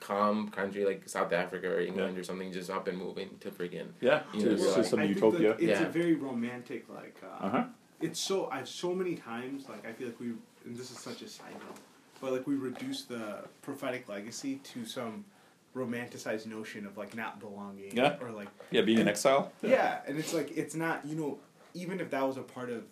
calm 0.01 0.49
country 0.49 0.85
like 0.85 1.09
South 1.09 1.33
Africa 1.33 1.69
or 1.69 1.81
England 1.81 2.19
or 2.19 2.25
something 2.25 2.51
just 2.53 2.71
up 2.71 2.89
and 2.89 2.97
moving 2.99 3.31
to 3.41 3.51
friggin' 3.51 3.89
Yeah, 4.01 4.23
You 4.35 4.41
to, 4.41 4.47
know, 4.51 4.57
to 4.57 4.63
you're 4.63 4.77
like- 4.77 4.85
some 4.87 5.01
I 5.01 5.05
utopia. 5.05 5.49
that 5.55 5.61
it's 5.61 5.81
Yeah. 5.81 5.87
a 5.87 5.91
very 5.91 6.15
romantic 6.15 6.89
like. 6.89 7.17
Uh, 7.23 7.45
Uh 7.47 7.51
huh. 7.51 7.65
It's 8.01 8.19
so 8.19 8.49
I've 8.51 8.69
so 8.69 8.95
many 8.95 9.15
times 9.15 9.69
like 9.69 9.87
I 9.87 9.93
feel 9.93 10.09
like 10.09 10.19
we 10.21 10.29
and 10.65 10.77
this 10.77 10.91
is 10.91 10.99
such 10.99 11.21
a 11.23 11.29
side 11.29 11.53
note, 11.53 11.77
but 12.21 12.33
like 12.33 12.47
we 12.47 12.55
reduce 12.55 13.05
the 13.05 13.45
prophetic 13.63 14.09
legacy 14.09 14.57
to 14.73 14.85
some 14.87 15.25
romanticized 15.77 16.47
notion 16.47 16.85
of 16.87 16.97
like 16.97 17.15
not 17.15 17.39
belonging 17.41 17.97
Yeah. 17.97 18.17
or 18.21 18.31
like 18.33 18.49
Yeah, 18.71 18.83
being 18.83 18.99
in 18.99 19.09
exile. 19.09 19.53
yeah. 19.63 20.01
and 20.07 20.19
it's 20.19 20.35
like 20.35 20.51
it's 20.57 20.75
not 20.75 21.05
you 21.07 21.15
know 21.15 21.39
even 21.75 22.01
if 22.01 22.11
that 22.11 22.23
was 22.27 22.37
a 22.37 22.43
part 22.43 22.71
of 22.71 22.83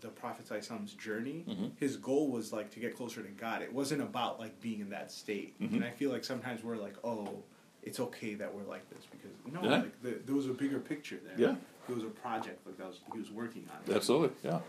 the 0.00 0.08
prophet 0.08 0.50
Islam's 0.50 0.94
journey, 0.94 1.44
Mhm. 1.48 1.72
his 1.78 1.96
goal 1.96 2.30
was 2.30 2.52
like 2.52 2.70
to 2.72 2.80
get 2.80 2.96
closer 2.96 3.22
to 3.22 3.28
God. 3.30 3.62
It 3.62 3.72
wasn't 3.72 4.02
about 4.02 4.38
like 4.38 4.60
being 4.60 4.80
in 4.80 4.90
that 4.90 5.10
state, 5.10 5.58
Mhm. 5.60 5.74
and 5.74 5.84
I 5.84 5.90
feel 5.90 6.10
like 6.10 6.24
sometimes 6.24 6.62
we're 6.62 6.76
like 6.76 6.96
oh. 7.04 7.42
It's 7.84 8.00
okay 8.00 8.34
that 8.34 8.52
we're 8.52 8.64
like 8.64 8.86
this 8.90 9.04
because 9.10 9.30
no, 9.50 9.62
Yeah. 9.62 9.76
like 9.82 10.02
the, 10.02 10.10
there 10.26 10.34
was 10.34 10.46
a 10.46 10.52
bigger 10.52 10.78
picture 10.80 11.18
there. 11.24 11.34
Yeah. 11.38 11.56
there 11.86 11.94
was 11.96 12.04
a 12.04 12.08
project 12.08 12.66
like 12.66 12.76
that 12.76 12.88
was 12.88 13.00
he 13.12 13.18
was 13.20 13.30
working 13.30 13.66
on. 13.70 13.78
It. 13.90 13.96
Absolutely. 13.96 14.36
Yeah. 14.42 14.60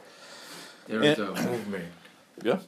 there's 0.87 1.17
And- 1.19 1.37
a 1.37 1.41
movement 1.51 1.85
Yeah. 2.43 2.59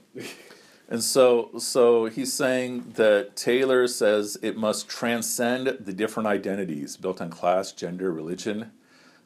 And 0.90 1.02
so, 1.02 1.52
so 1.58 2.08
he's 2.08 2.34
saying 2.34 2.94
that 2.96 3.36
Taylor 3.38 3.88
says 3.88 4.38
it 4.42 4.58
must 4.58 4.90
transcend 4.90 5.68
the 5.68 5.94
different 5.94 6.28
identities 6.28 6.98
built 6.98 7.22
on 7.22 7.30
class, 7.30 7.72
gender, 7.72 8.12
religion, 8.12 8.72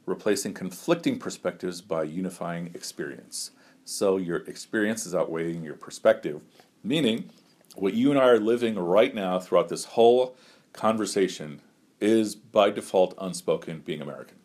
replacing 0.05 0.53
conflicting 0.53 1.17
perspectives 1.19 1.81
by 1.81 2.03
unifying 2.03 2.71
experience. 2.73 3.51
So 3.83 4.17
your 4.17 4.37
experience 4.37 5.05
is 5.05 5.13
outweighing 5.13 5.63
your 5.63 5.75
perspective, 5.75 6.41
meaning 6.83 7.29
what 7.75 7.93
you 7.93 8.11
and 8.11 8.19
I 8.19 8.25
are 8.25 8.39
living 8.39 8.75
right 8.75 9.13
now 9.13 9.39
throughout 9.39 9.69
this 9.69 9.85
whole 9.85 10.35
conversation 10.73 11.61
is 11.99 12.35
by 12.35 12.69
default 12.69 13.13
unspoken 13.19 13.79
being 13.79 14.01
American. 14.01 14.37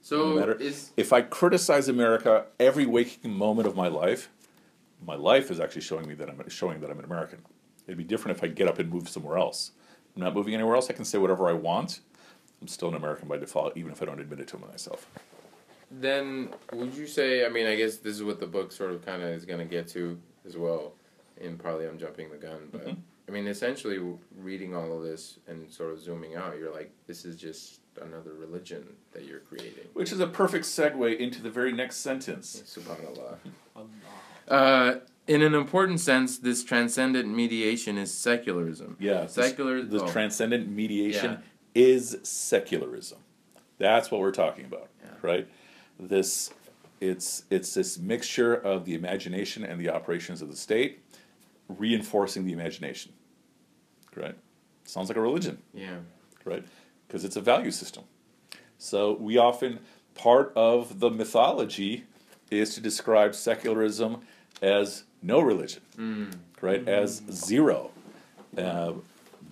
so 0.00 0.30
No 0.30 0.40
matter 0.40 0.54
is 0.54 0.92
if 0.96 1.12
I 1.12 1.22
criticize 1.22 1.88
America 1.88 2.46
every 2.58 2.86
waking 2.86 3.32
moment 3.32 3.68
of 3.68 3.76
my 3.76 3.88
life, 3.88 4.30
my 5.04 5.14
life 5.14 5.50
is 5.50 5.60
actually 5.60 5.82
showing 5.82 6.08
me 6.08 6.14
that 6.14 6.28
I'm 6.28 6.48
showing 6.48 6.80
that 6.80 6.90
I'm 6.90 6.98
an 6.98 7.04
American. 7.04 7.40
It'd 7.86 7.98
be 7.98 8.04
different 8.04 8.36
if 8.36 8.42
I 8.42 8.48
get 8.48 8.66
up 8.66 8.78
and 8.78 8.90
move 8.90 9.08
somewhere 9.08 9.38
else. 9.38 9.72
I'm 10.14 10.22
not 10.22 10.34
moving 10.34 10.54
anywhere 10.54 10.74
else. 10.74 10.90
I 10.90 10.94
can 10.94 11.04
say 11.04 11.18
whatever 11.18 11.48
I 11.48 11.52
want. 11.52 12.00
I'm 12.66 12.68
still 12.70 12.88
an 12.88 12.96
American 12.96 13.28
by 13.28 13.36
default, 13.36 13.76
even 13.76 13.92
if 13.92 14.02
I 14.02 14.06
don't 14.06 14.18
admit 14.18 14.40
it 14.40 14.48
to 14.48 14.58
myself. 14.58 15.06
then 15.88 16.48
would 16.72 16.92
you 16.96 17.06
say 17.06 17.46
i 17.46 17.48
mean 17.48 17.64
i 17.64 17.76
guess 17.76 17.98
this 17.98 18.16
is 18.16 18.24
what 18.24 18.40
the 18.40 18.46
book 18.56 18.72
sort 18.72 18.90
of 18.90 19.06
kind 19.06 19.22
of 19.22 19.28
is 19.28 19.44
going 19.44 19.60
to 19.60 19.64
get 19.76 19.86
to 19.86 20.18
as 20.44 20.56
well 20.56 20.92
and 21.40 21.60
probably 21.60 21.86
i'm 21.86 21.96
jumping 21.96 22.28
the 22.28 22.36
gun 22.36 22.62
but 22.72 22.84
Mhm. 22.88 22.96
i 23.28 23.30
mean 23.30 23.46
essentially 23.46 23.98
reading 24.48 24.74
all 24.74 24.90
of 24.96 25.04
this 25.04 25.38
and 25.46 25.70
sort 25.70 25.92
of 25.92 26.00
zooming 26.00 26.34
out 26.34 26.58
you're 26.58 26.72
like 26.74 26.90
this 27.06 27.24
is 27.24 27.36
just 27.36 27.78
another 28.02 28.32
religion 28.34 28.82
that 29.12 29.26
you're 29.26 29.38
creating 29.50 29.86
Which 29.92 30.10
is 30.10 30.18
a 30.18 30.26
perfect 30.26 30.64
segue 30.64 31.16
into 31.20 31.40
the 31.40 31.50
very 31.50 31.70
next 31.82 31.98
sentence. 31.98 32.46
subhanallah 32.66 33.36
uh, 34.48 34.94
in 35.28 35.40
an 35.42 35.54
important 35.54 36.00
sense 36.00 36.38
this 36.38 36.64
transcendent 36.64 37.28
mediation 37.42 37.96
is 37.96 38.12
secularism 38.12 38.96
Yeah, 38.98 39.22
this- 39.22 39.34
secular 39.34 39.82
The 39.82 40.02
oh, 40.02 40.08
transcendent 40.10 40.68
mediation 40.68 41.30
Yeah. 41.34 41.38
Is 41.76 42.18
secularism. 42.22 43.18
That's 43.78 44.10
what 44.10 44.20
we're 44.20 44.32
talking 44.32 44.64
about, 44.64 44.88
Yeah. 45.02 45.10
right? 45.22 45.48
This 45.98 46.50
it's 47.00 47.44
it's 47.50 47.74
this 47.74 47.98
mixture 47.98 48.54
of 48.54 48.84
the 48.86 48.94
imagination 48.94 49.64
and 49.64 49.80
the 49.80 49.90
operations 49.90 50.40
of 50.42 50.48
the 50.50 50.56
state, 50.56 51.00
reinforcing 51.68 52.44
the 52.46 52.52
imagination. 52.52 53.12
Right? 54.14 54.36
Sounds 54.84 55.08
like 55.08 55.18
a 55.18 55.20
religion, 55.20 55.58
yeah 55.74 55.98
right? 56.46 56.64
Because 57.06 57.24
it's 57.24 57.36
a 57.36 57.40
value 57.40 57.70
system. 57.70 58.04
So 58.78 59.12
we 59.12 59.36
often 59.36 59.80
part 60.14 60.52
of 60.56 61.00
the 61.00 61.10
mythology 61.10 62.04
is 62.50 62.74
to 62.74 62.80
describe 62.80 63.34
secularism 63.34 64.22
as 64.62 65.04
no 65.22 65.40
religion 65.40 65.82
mm. 65.98 66.32
right, 66.62 66.86
as 66.88 67.22
zero. 67.30 67.90
Uh, 68.56 68.92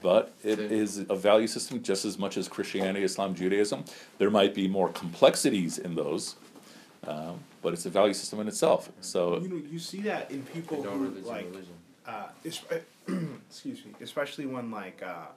but 0.05 0.35
it 0.45 0.57
So- 0.59 0.63
is 0.63 0.99
a 1.09 1.17
value 1.17 1.47
system 1.47 1.83
just 1.83 2.05
as 2.05 2.19
much 2.19 2.37
as 2.37 2.47
Christianity, 2.47 3.03
Islam, 3.05 3.35
Judaism. 3.35 3.85
There 4.19 4.31
might 4.31 4.55
be 4.55 4.69
more 4.69 4.91
complexities 4.93 5.79
in 5.79 5.95
those, 5.95 6.37
um, 7.07 7.41
but 7.63 7.73
it's 7.73 7.87
a 7.87 7.91
value 7.91 8.13
system 8.13 8.39
in 8.41 8.47
itself. 8.47 8.93
So, 9.01 9.39
You 9.41 9.49
know, 9.49 9.57
you 9.57 9.79
see 9.79 10.03
that 10.03 10.31
in 10.31 10.43
people 10.45 10.83
who 10.83 10.91
religion 10.91 11.25
like, 11.25 11.47
religion 11.47 11.73
uh, 12.07 12.29
es- 12.45 12.63
excuse 13.49 13.83
me, 13.87 13.93
especially 14.03 14.45
when 14.45 14.71
like, 14.71 15.03
uh, 15.03 15.29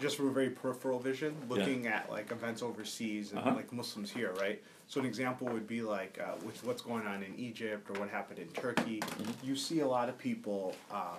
just 0.00 0.16
from 0.16 0.28
a 0.28 0.32
very 0.32 0.48
peripheral 0.50 0.98
vision, 0.98 1.34
looking 1.50 1.86
at 1.86 2.10
like 2.10 2.30
events 2.32 2.62
overseas 2.62 3.30
and 3.32 3.40
Uh-huh. 3.40 3.54
like 3.56 3.74
Muslims 3.74 4.10
here, 4.10 4.32
right? 4.40 4.58
So 4.88 5.00
an 5.00 5.06
example 5.06 5.48
would 5.48 5.66
be 5.66 5.82
like 5.82 6.18
uh, 6.18 6.36
with 6.46 6.64
what's 6.64 6.80
going 6.80 7.06
on 7.06 7.22
in 7.22 7.34
Egypt 7.38 7.90
or 7.90 7.94
what 8.00 8.08
happened 8.08 8.38
in 8.38 8.48
Turkey. 8.48 9.00
Mm-hmm. 9.00 9.46
You 9.48 9.54
see 9.54 9.80
a 9.80 9.86
lot 9.86 10.08
of 10.08 10.16
people. 10.16 10.74
Um, 10.90 11.18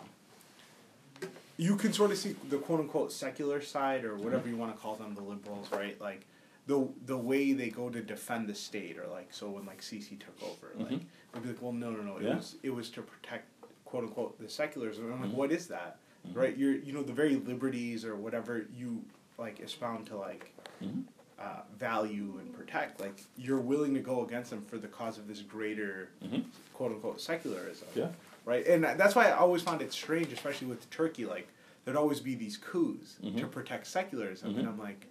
you 1.57 1.75
can 1.75 1.91
sort 1.93 2.11
of 2.11 2.17
see 2.17 2.35
the 2.49 2.57
quote 2.57 2.79
unquote 2.79 3.11
secular 3.11 3.61
side 3.61 4.03
or 4.05 4.15
whatever 4.15 4.47
you 4.47 4.55
want 4.57 4.75
to 4.75 4.81
call 4.81 4.95
them, 4.95 5.15
the 5.15 5.21
liberals, 5.21 5.71
right? 5.71 5.99
Like 5.99 6.25
the 6.67 6.87
the 7.05 7.17
way 7.17 7.53
they 7.53 7.69
go 7.69 7.89
to 7.89 8.01
defend 8.01 8.47
the 8.47 8.55
state, 8.55 8.97
or 8.97 9.07
like 9.07 9.27
so 9.33 9.49
when 9.49 9.65
like 9.65 9.81
Sisi 9.81 10.19
took 10.19 10.35
over, 10.43 10.73
like 10.77 10.99
Mhm. 10.99 11.05
they'd 11.33 11.43
be 11.43 11.49
like, 11.49 11.61
well, 11.61 11.71
no, 11.71 11.91
no, 11.91 12.01
no, 12.01 12.17
it 12.17 12.23
Yeah. 12.23 12.35
was 12.35 12.55
it 12.63 12.69
was 12.71 12.89
to 12.91 13.01
protect 13.01 13.45
quote 13.85 14.03
unquote 14.03 14.37
the 14.39 14.49
secularism. 14.49 15.05
And 15.05 15.13
I'm 15.15 15.21
like, 15.21 15.31
Mhm. 15.31 15.35
what 15.35 15.51
is 15.51 15.67
that? 15.67 15.99
Right? 16.33 16.57
You're 16.57 16.75
you 16.75 16.91
know 16.91 17.03
the 17.03 17.13
very 17.13 17.37
liberties 17.37 18.03
or 18.03 18.15
whatever 18.17 18.65
you 18.75 19.03
like 19.37 19.59
expound 19.61 20.07
to 20.07 20.17
like 20.17 20.51
Mhm. 20.81 21.03
uh, 21.39 21.61
value 21.77 22.37
and 22.39 22.51
protect. 22.53 22.99
Like 22.99 23.23
you're 23.37 23.59
willing 23.61 23.93
to 23.93 23.99
go 24.01 24.25
against 24.25 24.49
them 24.49 24.61
for 24.63 24.77
the 24.77 24.87
cause 24.89 25.17
of 25.17 25.27
this 25.27 25.41
greater 25.41 26.09
Mhm. 26.23 26.43
quote 26.73 26.91
unquote 26.91 27.21
secularism 27.21 27.87
yeah, 27.95 28.11
right? 28.47 28.65
And 28.65 28.83
that's 28.83 29.13
why 29.13 29.25
I 29.27 29.31
always 29.33 29.61
found 29.61 29.81
it 29.81 29.91
strange, 29.93 30.31
especially 30.31 30.67
with 30.67 30.89
Turkey. 30.89 31.25
Like 31.25 31.49
there'd 31.83 31.97
always 31.97 32.21
be 32.21 32.33
these 32.33 32.57
coups 32.57 33.15
to 33.21 33.27
Mhm. 33.29 33.51
protect 33.51 33.85
secularism, 33.85 34.53
Mhm. 34.55 34.59
and 34.59 34.67
I'm 34.69 34.79
like, 34.79 35.05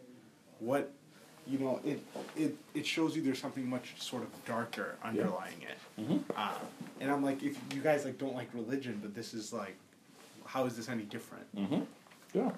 what? 0.58 0.90
You 1.46 1.58
know, 1.60 1.80
it 1.84 2.00
it 2.34 2.56
it 2.74 2.86
shows 2.86 3.14
you 3.14 3.22
there's 3.22 3.38
something 3.38 3.68
much 3.68 4.00
sort 4.00 4.22
of 4.24 4.30
darker 4.46 4.96
underlying 5.04 5.60
it. 5.62 5.78
Mhm. 6.02 6.22
Uh, 6.34 6.58
and 7.00 7.08
I'm 7.10 7.22
like, 7.22 7.42
if 7.44 7.56
you 7.74 7.80
guys 7.82 8.04
like 8.04 8.18
don't 8.18 8.34
like 8.34 8.48
religion, 8.54 8.98
but 9.00 9.14
this 9.14 9.32
is 9.34 9.52
like, 9.52 9.76
how 10.46 10.64
is 10.64 10.76
this 10.76 10.88
any 10.88 11.04
different? 11.04 11.44
hmm 11.54 11.82
yeah. 12.34 12.50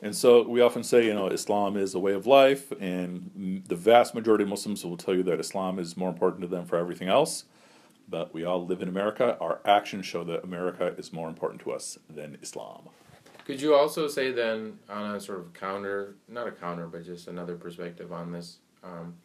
And 0.00 0.14
so 0.14 0.42
we 0.48 0.60
often 0.60 0.84
say, 0.84 1.06
you 1.06 1.12
know, 1.14 1.26
Islam 1.26 1.76
is 1.76 1.92
a 1.92 1.98
way 1.98 2.12
of 2.12 2.24
life, 2.24 2.70
and 2.78 3.64
the 3.66 3.74
vast 3.74 4.14
majority 4.14 4.44
of 4.44 4.50
Muslims 4.50 4.84
will 4.84 4.96
tell 4.96 5.14
you 5.14 5.24
that 5.24 5.40
Islam 5.40 5.80
is 5.80 5.96
more 5.96 6.08
important 6.08 6.42
to 6.42 6.46
them 6.46 6.66
for 6.66 6.76
everything 6.76 7.08
else. 7.08 7.44
But 8.10 8.32
we 8.32 8.44
all 8.44 8.64
live 8.64 8.80
in 8.80 8.88
America. 8.88 9.36
Our 9.40 9.60
actions 9.64 10.06
show 10.06 10.24
that 10.24 10.42
America 10.44 10.94
is 10.96 11.12
more 11.12 11.28
important 11.28 11.60
to 11.62 11.72
us 11.72 11.98
than 12.08 12.38
Islam. 12.42 12.88
Could 13.44 13.60
you 13.60 13.74
also 13.74 14.08
say 14.08 14.30
then, 14.30 14.78
on 14.88 15.14
a 15.14 15.20
sort 15.20 15.40
of 15.40 15.52
counter, 15.54 16.16
not 16.28 16.46
a 16.46 16.52
counter, 16.52 16.86
but 16.86 17.04
just 17.04 17.28
another 17.28 17.56
perspective 17.56 18.12
on 18.12 18.30
this, 18.30 18.58
um, 18.84 19.16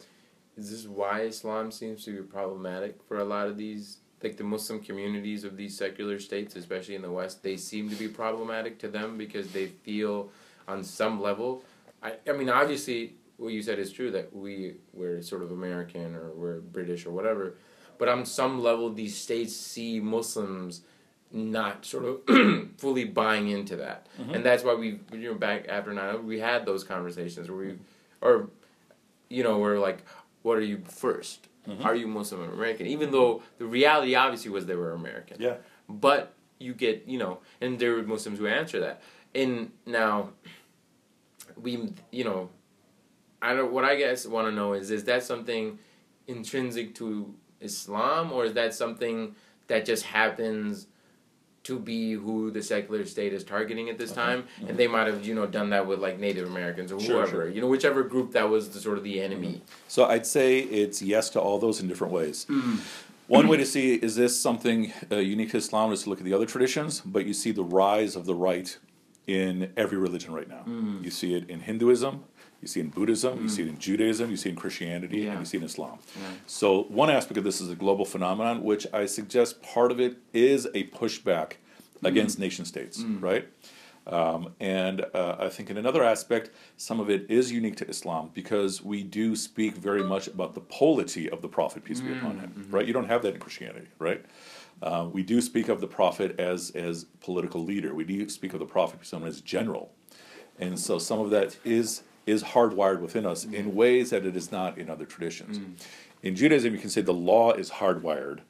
is 0.56 0.70
this 0.70 0.86
why 0.86 1.22
Islam 1.22 1.70
seems 1.70 2.04
to 2.04 2.12
be 2.12 2.22
problematic 2.22 3.02
for 3.06 3.18
a 3.18 3.24
lot 3.24 3.48
of 3.48 3.56
these, 3.56 3.98
like 4.22 4.36
the 4.36 4.44
Muslim 4.44 4.80
communities 4.80 5.44
of 5.44 5.56
these 5.56 5.76
secular 5.76 6.18
states, 6.18 6.56
especially 6.56 6.94
in 6.94 7.02
the 7.02 7.10
West? 7.10 7.42
They 7.42 7.56
seem 7.56 7.90
to 7.90 7.96
be 7.96 8.08
problematic 8.08 8.78
to 8.78 8.88
them 8.88 9.18
because 9.18 9.52
they 9.52 9.66
feel, 9.66 10.30
on 10.66 10.84
some 10.84 11.20
level, 11.20 11.62
I, 12.02 12.14
I 12.28 12.32
mean, 12.32 12.50
obviously, 12.50 13.14
what 13.38 13.52
you 13.52 13.62
said 13.62 13.78
is 13.78 13.90
true 13.90 14.10
that 14.12 14.34
we 14.34 14.74
we're 14.92 15.22
sort 15.22 15.42
of 15.42 15.50
American 15.50 16.14
or 16.14 16.30
we're 16.34 16.60
British 16.60 17.06
or 17.06 17.10
whatever, 17.10 17.54
but 17.98 18.08
on 18.08 18.24
some 18.24 18.62
level, 18.62 18.92
these 18.92 19.16
states 19.16 19.54
see 19.54 20.00
Muslims 20.00 20.82
not 21.32 21.84
sort 21.84 22.04
of 22.04 22.68
fully 22.78 23.04
buying 23.04 23.48
into 23.48 23.76
that, 23.76 24.06
mm-hmm. 24.20 24.34
and 24.34 24.44
that's 24.44 24.62
why 24.62 24.74
we 24.74 25.00
you 25.12 25.32
know 25.32 25.34
back 25.34 25.66
after 25.68 25.92
nine 25.92 26.26
we 26.26 26.38
had 26.38 26.64
those 26.64 26.84
conversations 26.84 27.50
where 27.50 27.58
we 27.58 27.74
or 28.20 28.48
you 29.28 29.42
know 29.42 29.58
we're 29.58 29.78
like, 29.78 30.04
what 30.42 30.56
are 30.56 30.62
you 30.62 30.78
1st 30.78 31.38
mm-hmm. 31.68 31.82
Are 31.84 31.94
you 31.94 32.06
Muslim 32.06 32.42
or 32.42 32.52
American? 32.52 32.86
Even 32.86 33.10
though 33.10 33.42
the 33.58 33.66
reality 33.66 34.14
obviously 34.14 34.50
was 34.50 34.66
they 34.66 34.76
were 34.76 34.92
American, 34.92 35.38
Yeah. 35.40 35.56
but 35.88 36.34
you 36.58 36.72
get 36.72 37.04
you 37.06 37.18
know, 37.18 37.40
and 37.60 37.78
there 37.78 37.94
were 37.94 38.02
Muslims 38.02 38.38
who 38.38 38.46
answer 38.46 38.80
that, 38.80 39.02
and 39.34 39.72
now 39.86 40.30
we 41.60 41.92
you 42.12 42.24
know, 42.24 42.48
I 43.42 43.54
don't 43.54 43.72
what 43.72 43.84
I 43.84 43.96
guess 43.96 44.26
want 44.26 44.46
to 44.48 44.52
know 44.52 44.72
is 44.72 44.90
is 44.90 45.04
that 45.04 45.24
something 45.24 45.78
intrinsic 46.26 46.94
to 46.94 47.34
Islam 47.64 48.32
or 48.32 48.44
is 48.44 48.52
that 48.54 48.74
something 48.74 49.34
that 49.66 49.84
just 49.84 50.04
happens 50.04 50.86
to 51.64 51.78
be 51.78 52.12
who 52.12 52.50
the 52.50 52.62
secular 52.62 53.06
state 53.06 53.32
is 53.32 53.42
targeting 53.42 53.88
at 53.88 53.98
this 53.98 54.12
time? 54.12 54.44
And 54.58 54.68
mm-hmm. 54.68 54.76
they 54.76 54.86
might 54.86 55.06
have 55.06 55.26
you 55.26 55.34
know 55.34 55.46
done 55.46 55.70
that 55.70 55.86
with 55.86 56.00
like 56.00 56.18
Native 56.18 56.48
Americans 56.48 56.92
or 56.92 57.00
Sure, 57.00 57.16
whoever 57.16 57.30
sure. 57.30 57.48
you 57.48 57.60
know 57.60 57.68
whichever 57.68 58.02
group 58.02 58.32
that 58.32 58.48
was 58.48 58.70
the 58.70 58.80
sort 58.80 58.98
of 58.98 59.04
the 59.04 59.20
enemy. 59.20 59.54
Mm-hmm. 59.54 59.64
So 59.88 60.04
I'd 60.04 60.26
say 60.26 60.58
it's 60.60 61.02
yes 61.02 61.30
to 61.30 61.40
all 61.40 61.58
those 61.58 61.80
in 61.80 61.88
different 61.88 62.12
ways. 62.12 62.46
Mm-hmm. 62.48 62.76
One 63.26 63.48
way 63.48 63.56
to 63.56 63.64
see 63.64 63.94
is 63.94 64.16
this 64.16 64.38
something 64.38 64.92
uh, 65.10 65.16
unique 65.16 65.52
to 65.52 65.56
Islam 65.56 65.92
is 65.92 66.02
to 66.02 66.10
look 66.10 66.18
at 66.18 66.24
the 66.24 66.34
other 66.34 66.44
traditions, 66.44 67.00
but 67.00 67.24
you 67.24 67.32
see 67.32 67.52
the 67.52 67.64
rise 67.64 68.16
of 68.16 68.26
the 68.26 68.34
right 68.34 68.76
in 69.26 69.72
every 69.76 69.98
religion 69.98 70.32
right 70.32 70.48
now. 70.48 70.62
Hmm. 70.62 71.02
You 71.02 71.10
see 71.10 71.34
it 71.34 71.48
in 71.48 71.60
Hinduism, 71.60 72.24
you 72.60 72.68
see 72.68 72.80
it 72.80 72.84
in 72.84 72.90
Buddhism, 72.90 73.34
you 73.34 73.40
hmm. 73.42 73.48
see 73.48 73.62
it 73.62 73.68
in 73.68 73.78
Judaism, 73.78 74.30
you 74.30 74.36
see 74.36 74.48
it 74.50 74.52
in 74.52 74.58
Christianity, 74.58 75.18
Yeah. 75.22 75.30
and 75.32 75.40
you 75.40 75.46
see 75.46 75.56
it 75.56 75.60
in 75.60 75.66
Islam. 75.66 75.98
Yeah. 76.16 76.22
So 76.46 76.84
one 76.84 77.10
aspect 77.10 77.38
of 77.38 77.44
this 77.44 77.60
is 77.60 77.70
a 77.70 77.74
global 77.74 78.04
phenomenon, 78.04 78.62
which 78.62 78.86
I 78.92 79.06
suggest 79.06 79.62
part 79.62 79.90
of 79.90 80.00
it 80.00 80.18
is 80.32 80.66
a 80.74 80.84
pushback 80.88 81.54
hmm. 82.00 82.06
against 82.06 82.38
nation 82.38 82.64
states, 82.64 83.02
right? 83.20 83.48
Um, 84.06 84.52
and 84.60 85.04
uh, 85.14 85.36
I 85.38 85.48
think 85.48 85.70
in 85.70 85.78
another 85.78 86.04
aspect, 86.04 86.50
some 86.76 87.00
of 87.00 87.08
it 87.08 87.30
is 87.30 87.50
unique 87.50 87.76
to 87.76 87.88
Islam 87.88 88.30
because 88.34 88.82
we 88.82 89.02
do 89.02 89.34
speak 89.34 89.76
very 89.76 90.02
much 90.02 90.26
about 90.26 90.54
the 90.54 90.60
polity 90.60 91.30
of 91.30 91.40
the 91.40 91.48
Prophet, 91.48 91.84
peace 91.84 92.00
be 92.00 92.12
upon 92.12 92.38
him, 92.38 92.50
mm-hmm. 92.50 92.74
right? 92.74 92.86
You 92.86 92.92
don't 92.92 93.08
have 93.08 93.22
that 93.22 93.34
in 93.34 93.40
Christianity, 93.40 93.86
right? 93.98 94.24
Uh, 94.82 95.08
we 95.12 95.22
do 95.22 95.40
speak 95.40 95.68
of 95.68 95.80
the 95.80 95.86
Prophet 95.86 96.38
as 96.38 96.70
as 96.70 97.04
political 97.20 97.64
leader. 97.64 97.94
We 97.94 98.04
do 98.04 98.28
speak 98.28 98.52
of 98.52 98.58
the 98.58 98.66
Prophet 98.66 99.00
someone 99.06 99.28
as 99.28 99.40
general, 99.40 99.92
and 100.58 100.78
so 100.78 100.98
some 100.98 101.20
of 101.20 101.30
that 101.30 101.56
is 101.64 102.02
is 102.26 102.42
hardwired 102.42 103.00
within 103.00 103.26
us 103.26 103.44
in 103.44 103.74
ways 103.74 104.10
that 104.10 104.24
it 104.24 104.36
is 104.36 104.50
not 104.50 104.78
in 104.78 104.88
other 104.88 105.04
traditions. 105.04 105.58
In 106.22 106.34
Judaism, 106.34 106.72
you 106.72 106.80
can 106.80 106.88
say 106.88 107.02
the 107.02 107.12
law 107.12 107.52
is 107.52 107.70
hardwired, 107.70 108.40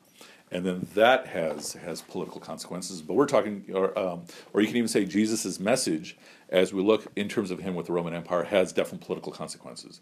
and 0.51 0.65
then 0.65 0.87
that 0.95 1.27
has 1.29 1.73
has 1.75 2.03
political 2.03 2.41
consequences. 2.41 3.03
But 3.03 3.15
we're 3.15 3.27
talking, 3.27 3.65
or 3.73 3.97
um, 3.99 4.23
or 4.53 4.61
you 4.61 4.69
can 4.69 4.77
even 4.77 4.89
say 4.89 5.05
Jesus' 5.05 5.59
message, 5.59 6.17
as 6.49 6.73
we 6.73 6.83
look 6.83 7.07
in 7.17 7.29
terms 7.29 7.51
of 7.51 7.59
him 7.61 7.75
with 7.75 7.87
the 7.87 7.93
Roman 7.93 8.15
Empire, 8.15 8.45
has 8.45 8.73
definite 8.73 9.05
political 9.05 9.33
consequences. 9.33 10.01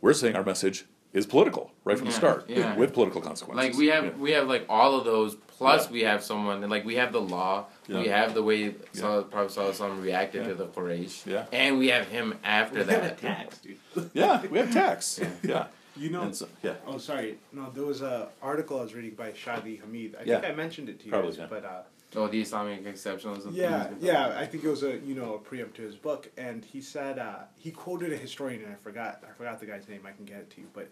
We're 0.00 0.12
saying 0.12 0.36
our 0.36 0.44
message 0.44 0.84
is 1.12 1.26
political 1.26 1.72
right 1.84 1.96
from 1.96 2.06
the 2.06 2.12
start, 2.12 2.44
yeah. 2.48 2.76
with 2.76 2.92
political 2.92 3.20
consequences. 3.20 3.66
Like 3.70 3.78
we 3.78 3.86
have 3.88 4.04
Yeah. 4.04 4.10
we 4.18 4.30
have 4.32 4.46
like 4.48 4.66
all 4.68 4.96
of 4.98 5.04
those. 5.04 5.36
Plus 5.58 5.86
Yeah. 5.86 5.92
we 5.92 6.00
have 6.02 6.22
someone 6.22 6.60
like 6.68 6.84
we 6.84 6.94
have 6.96 7.12
the 7.12 7.20
law. 7.20 7.66
We 7.88 8.06
have 8.08 8.32
the 8.34 8.42
way 8.44 8.74
Salah, 8.92 9.22
Prophet 9.22 9.52
Sallallahu 9.58 10.02
reacted 10.02 10.42
Yeah. 10.42 10.48
to 10.50 10.54
the 10.54 10.66
Quraysh. 10.66 11.26
Yeah. 11.26 11.46
And 11.52 11.78
we 11.78 11.88
have 11.88 12.06
him 12.08 12.34
after 12.44 12.84
We 12.84 12.92
have 12.92 13.02
that. 13.02 13.18
a 13.18 13.20
tax, 13.20 13.58
dude. 13.58 13.78
yeah, 14.14 14.46
we 14.46 14.58
have 14.58 14.72
tax. 14.72 15.18
yeah, 15.42 15.66
You 15.96 16.10
know, 16.10 16.22
and 16.22 16.36
so, 16.36 16.46
yeah. 16.62 16.74
Oh, 16.86 16.98
sorry. 16.98 17.38
No, 17.52 17.70
there 17.74 17.84
was 17.84 18.02
a 18.02 18.28
article 18.40 18.78
I 18.78 18.82
was 18.84 18.94
reading 18.94 19.14
by 19.16 19.30
Shadi 19.32 19.80
Hamid. 19.80 20.14
I 20.20 20.22
Yeah. 20.24 20.40
think 20.40 20.52
I 20.52 20.54
mentioned 20.54 20.88
it 20.90 21.00
to 21.00 21.06
you 21.06 21.10
Probably, 21.10 21.30
guys, 21.30 21.38
yeah. 21.40 21.46
but 21.50 21.64
uh, 21.64 21.80
Oh, 22.16 22.26
the 22.26 22.40
Islamic 22.40 22.84
exceptionalism. 22.84 23.54
yeah, 23.54 23.90
yeah. 24.00 24.34
I 24.38 24.46
think 24.46 24.64
it 24.64 24.68
was 24.68 24.82
a 24.82 24.98
you 24.98 25.14
know 25.14 25.34
a 25.34 25.38
preempt 25.38 25.76
to 25.76 25.82
his 25.82 25.96
book, 25.96 26.30
and 26.38 26.64
he 26.64 26.80
said 26.80 27.18
uh, 27.18 27.40
he 27.58 27.70
quoted 27.70 28.12
a 28.12 28.16
historian, 28.16 28.62
and 28.62 28.72
I 28.72 28.76
forgot 28.76 29.22
I 29.28 29.32
forgot 29.36 29.60
the 29.60 29.66
guy's 29.66 29.88
name. 29.88 30.02
I 30.06 30.12
can 30.12 30.24
get 30.24 30.38
it 30.38 30.50
to 30.50 30.60
you, 30.62 30.68
but 30.72 30.88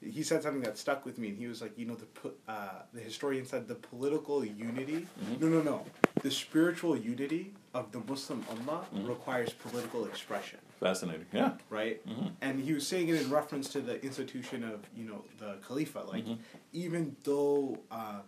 he 0.00 0.22
said 0.22 0.42
something 0.42 0.62
that 0.62 0.78
stuck 0.78 1.04
with 1.04 1.18
me, 1.18 1.28
and 1.30 1.38
he 1.38 1.46
was 1.48 1.60
like, 1.62 1.76
you 1.78 1.86
know, 1.86 1.96
the 1.96 2.30
uh, 2.46 2.82
the 2.92 3.00
historian 3.00 3.46
said 3.46 3.66
the 3.66 3.74
political 3.76 4.44
unity. 4.44 5.06
Mm-hmm. 5.24 5.40
No, 5.42 5.48
no, 5.48 5.62
no. 5.62 5.86
The 6.22 6.30
spiritual 6.30 6.96
unity 6.96 7.54
of 7.74 7.90
the 7.92 8.00
Muslim 8.00 8.42
Ummah 8.44 8.84
Mm-hmm. 8.94 9.06
requires 9.06 9.52
political 9.52 10.04
expression 10.06 10.58
Fascinating. 10.80 11.26
Yeah. 11.32 11.52
right? 11.70 12.06
Mm-hmm. 12.06 12.26
And 12.40 12.60
he 12.60 12.72
was 12.72 12.86
saying 12.86 13.08
it 13.08 13.20
in 13.22 13.30
reference 13.30 13.68
to 13.70 13.80
the 13.80 14.02
institution 14.04 14.64
of 14.64 14.80
you 14.96 15.04
know 15.04 15.24
the 15.38 15.56
Khalifa. 15.66 16.00
Like 16.00 16.24
Mm-hmm. 16.26 16.42
even 16.72 17.16
though 17.24 17.78
uh, 17.90 18.20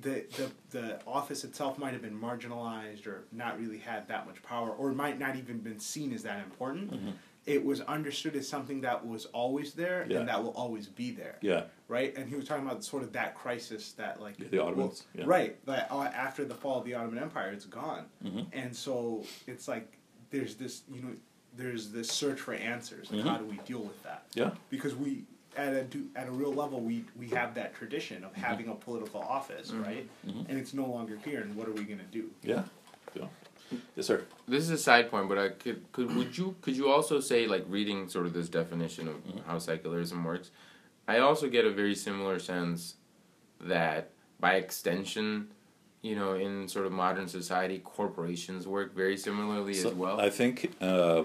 the 0.00 0.24
the 0.36 0.50
the 0.70 1.00
office 1.06 1.44
itself 1.44 1.78
might 1.78 1.92
have 1.92 2.02
been 2.02 2.18
marginalized 2.18 3.06
or 3.06 3.24
not 3.30 3.58
really 3.60 3.78
had 3.78 4.08
that 4.08 4.26
much 4.26 4.42
power, 4.42 4.70
or 4.70 4.92
might 4.92 5.18
not 5.18 5.36
even 5.36 5.58
been 5.58 5.78
seen 5.78 6.12
as 6.12 6.22
that 6.22 6.38
important. 6.40 7.14
It 7.44 7.64
was 7.64 7.80
understood 7.82 8.36
as 8.36 8.48
something 8.48 8.82
that 8.82 9.04
was 9.04 9.26
always 9.26 9.72
there 9.74 10.02
Mm-hmm. 10.02 10.10
Yeah. 10.12 10.18
and 10.20 10.28
that 10.28 10.42
will 10.42 10.52
always 10.52 10.86
be 10.86 11.10
there, 11.10 11.38
Yeah. 11.40 11.64
right? 11.88 12.16
And 12.16 12.28
he 12.28 12.36
was 12.36 12.44
talking 12.46 12.64
about 12.64 12.84
sort 12.84 13.02
of 13.02 13.12
that 13.14 13.34
crisis 13.34 13.92
that 13.94 14.20
like 14.20 14.38
Yeah, 14.38 14.46
the 14.48 14.62
Ottomans, 14.62 15.02
yeah. 15.12 15.24
right? 15.26 15.66
That 15.66 15.90
uh, 15.90 16.04
after 16.04 16.44
the 16.44 16.54
fall 16.54 16.78
of 16.78 16.84
the 16.84 16.94
Ottoman 16.94 17.18
Empire, 17.20 17.50
it's 17.50 17.66
gone, 17.66 18.06
Mhm. 18.24 18.46
and 18.52 18.74
so 18.74 19.24
it's 19.48 19.66
like 19.68 19.98
there's 20.30 20.54
this 20.54 20.82
you 20.90 21.02
know 21.02 21.14
there's 21.54 21.90
this 21.90 22.08
search 22.10 22.40
for 22.40 22.54
answers. 22.54 23.10
Like 23.10 23.24
Mhm. 23.24 23.28
how 23.28 23.38
do 23.38 23.44
we 23.44 23.58
deal 23.66 23.80
with 23.82 24.00
that? 24.04 24.26
Yeah. 24.34 24.52
because 24.70 24.94
we 24.94 25.24
at 25.56 25.74
a 25.74 25.84
do, 25.84 26.06
at 26.16 26.28
a 26.28 26.30
real 26.30 26.52
level 26.52 26.80
we 26.80 27.04
we 27.18 27.28
have 27.28 27.54
that 27.54 27.74
tradition 27.74 28.24
of 28.24 28.34
having 28.34 28.68
a 28.68 28.74
political 28.74 29.20
office, 29.20 29.70
right? 29.72 30.08
Mhm. 30.26 30.48
And 30.48 30.58
it's 30.58 30.72
no 30.74 30.86
longer 30.86 31.18
here. 31.24 31.40
And 31.40 31.54
what 31.56 31.68
are 31.68 31.72
we 31.72 31.84
gonna 31.84 32.02
do? 32.10 32.30
Yeah. 32.42 32.64
Yeah. 33.14 33.26
Yes, 33.96 34.06
sir. 34.06 34.24
This 34.46 34.64
is 34.64 34.70
a 34.70 34.78
side 34.78 35.10
point, 35.10 35.28
but 35.28 35.38
I 35.38 35.48
could 35.50 35.90
could 35.92 36.14
would 36.16 36.36
you 36.36 36.56
could 36.62 36.76
you 36.76 36.88
also 36.90 37.20
say 37.20 37.46
like 37.46 37.64
reading 37.68 38.08
sort 38.08 38.26
of 38.26 38.32
this 38.32 38.48
definition 38.48 39.08
of 39.08 39.14
Mm-hmm. 39.16 39.48
how 39.50 39.58
secularism 39.58 40.24
works? 40.24 40.50
I 41.08 41.18
also 41.18 41.48
get 41.48 41.64
a 41.64 41.70
very 41.70 41.94
similar 41.94 42.38
sense 42.38 42.94
that 43.60 44.10
by 44.40 44.54
extension, 44.54 45.48
you 46.00 46.14
know, 46.16 46.34
in 46.34 46.68
sort 46.68 46.86
of 46.86 46.92
modern 46.92 47.28
society, 47.28 47.78
corporations 47.80 48.66
work 48.66 48.94
very 48.94 49.16
similarly 49.16 49.74
So 49.74 49.88
as 49.90 49.94
well. 49.94 50.20
I 50.20 50.30
think 50.30 50.72
uh, 50.80 51.24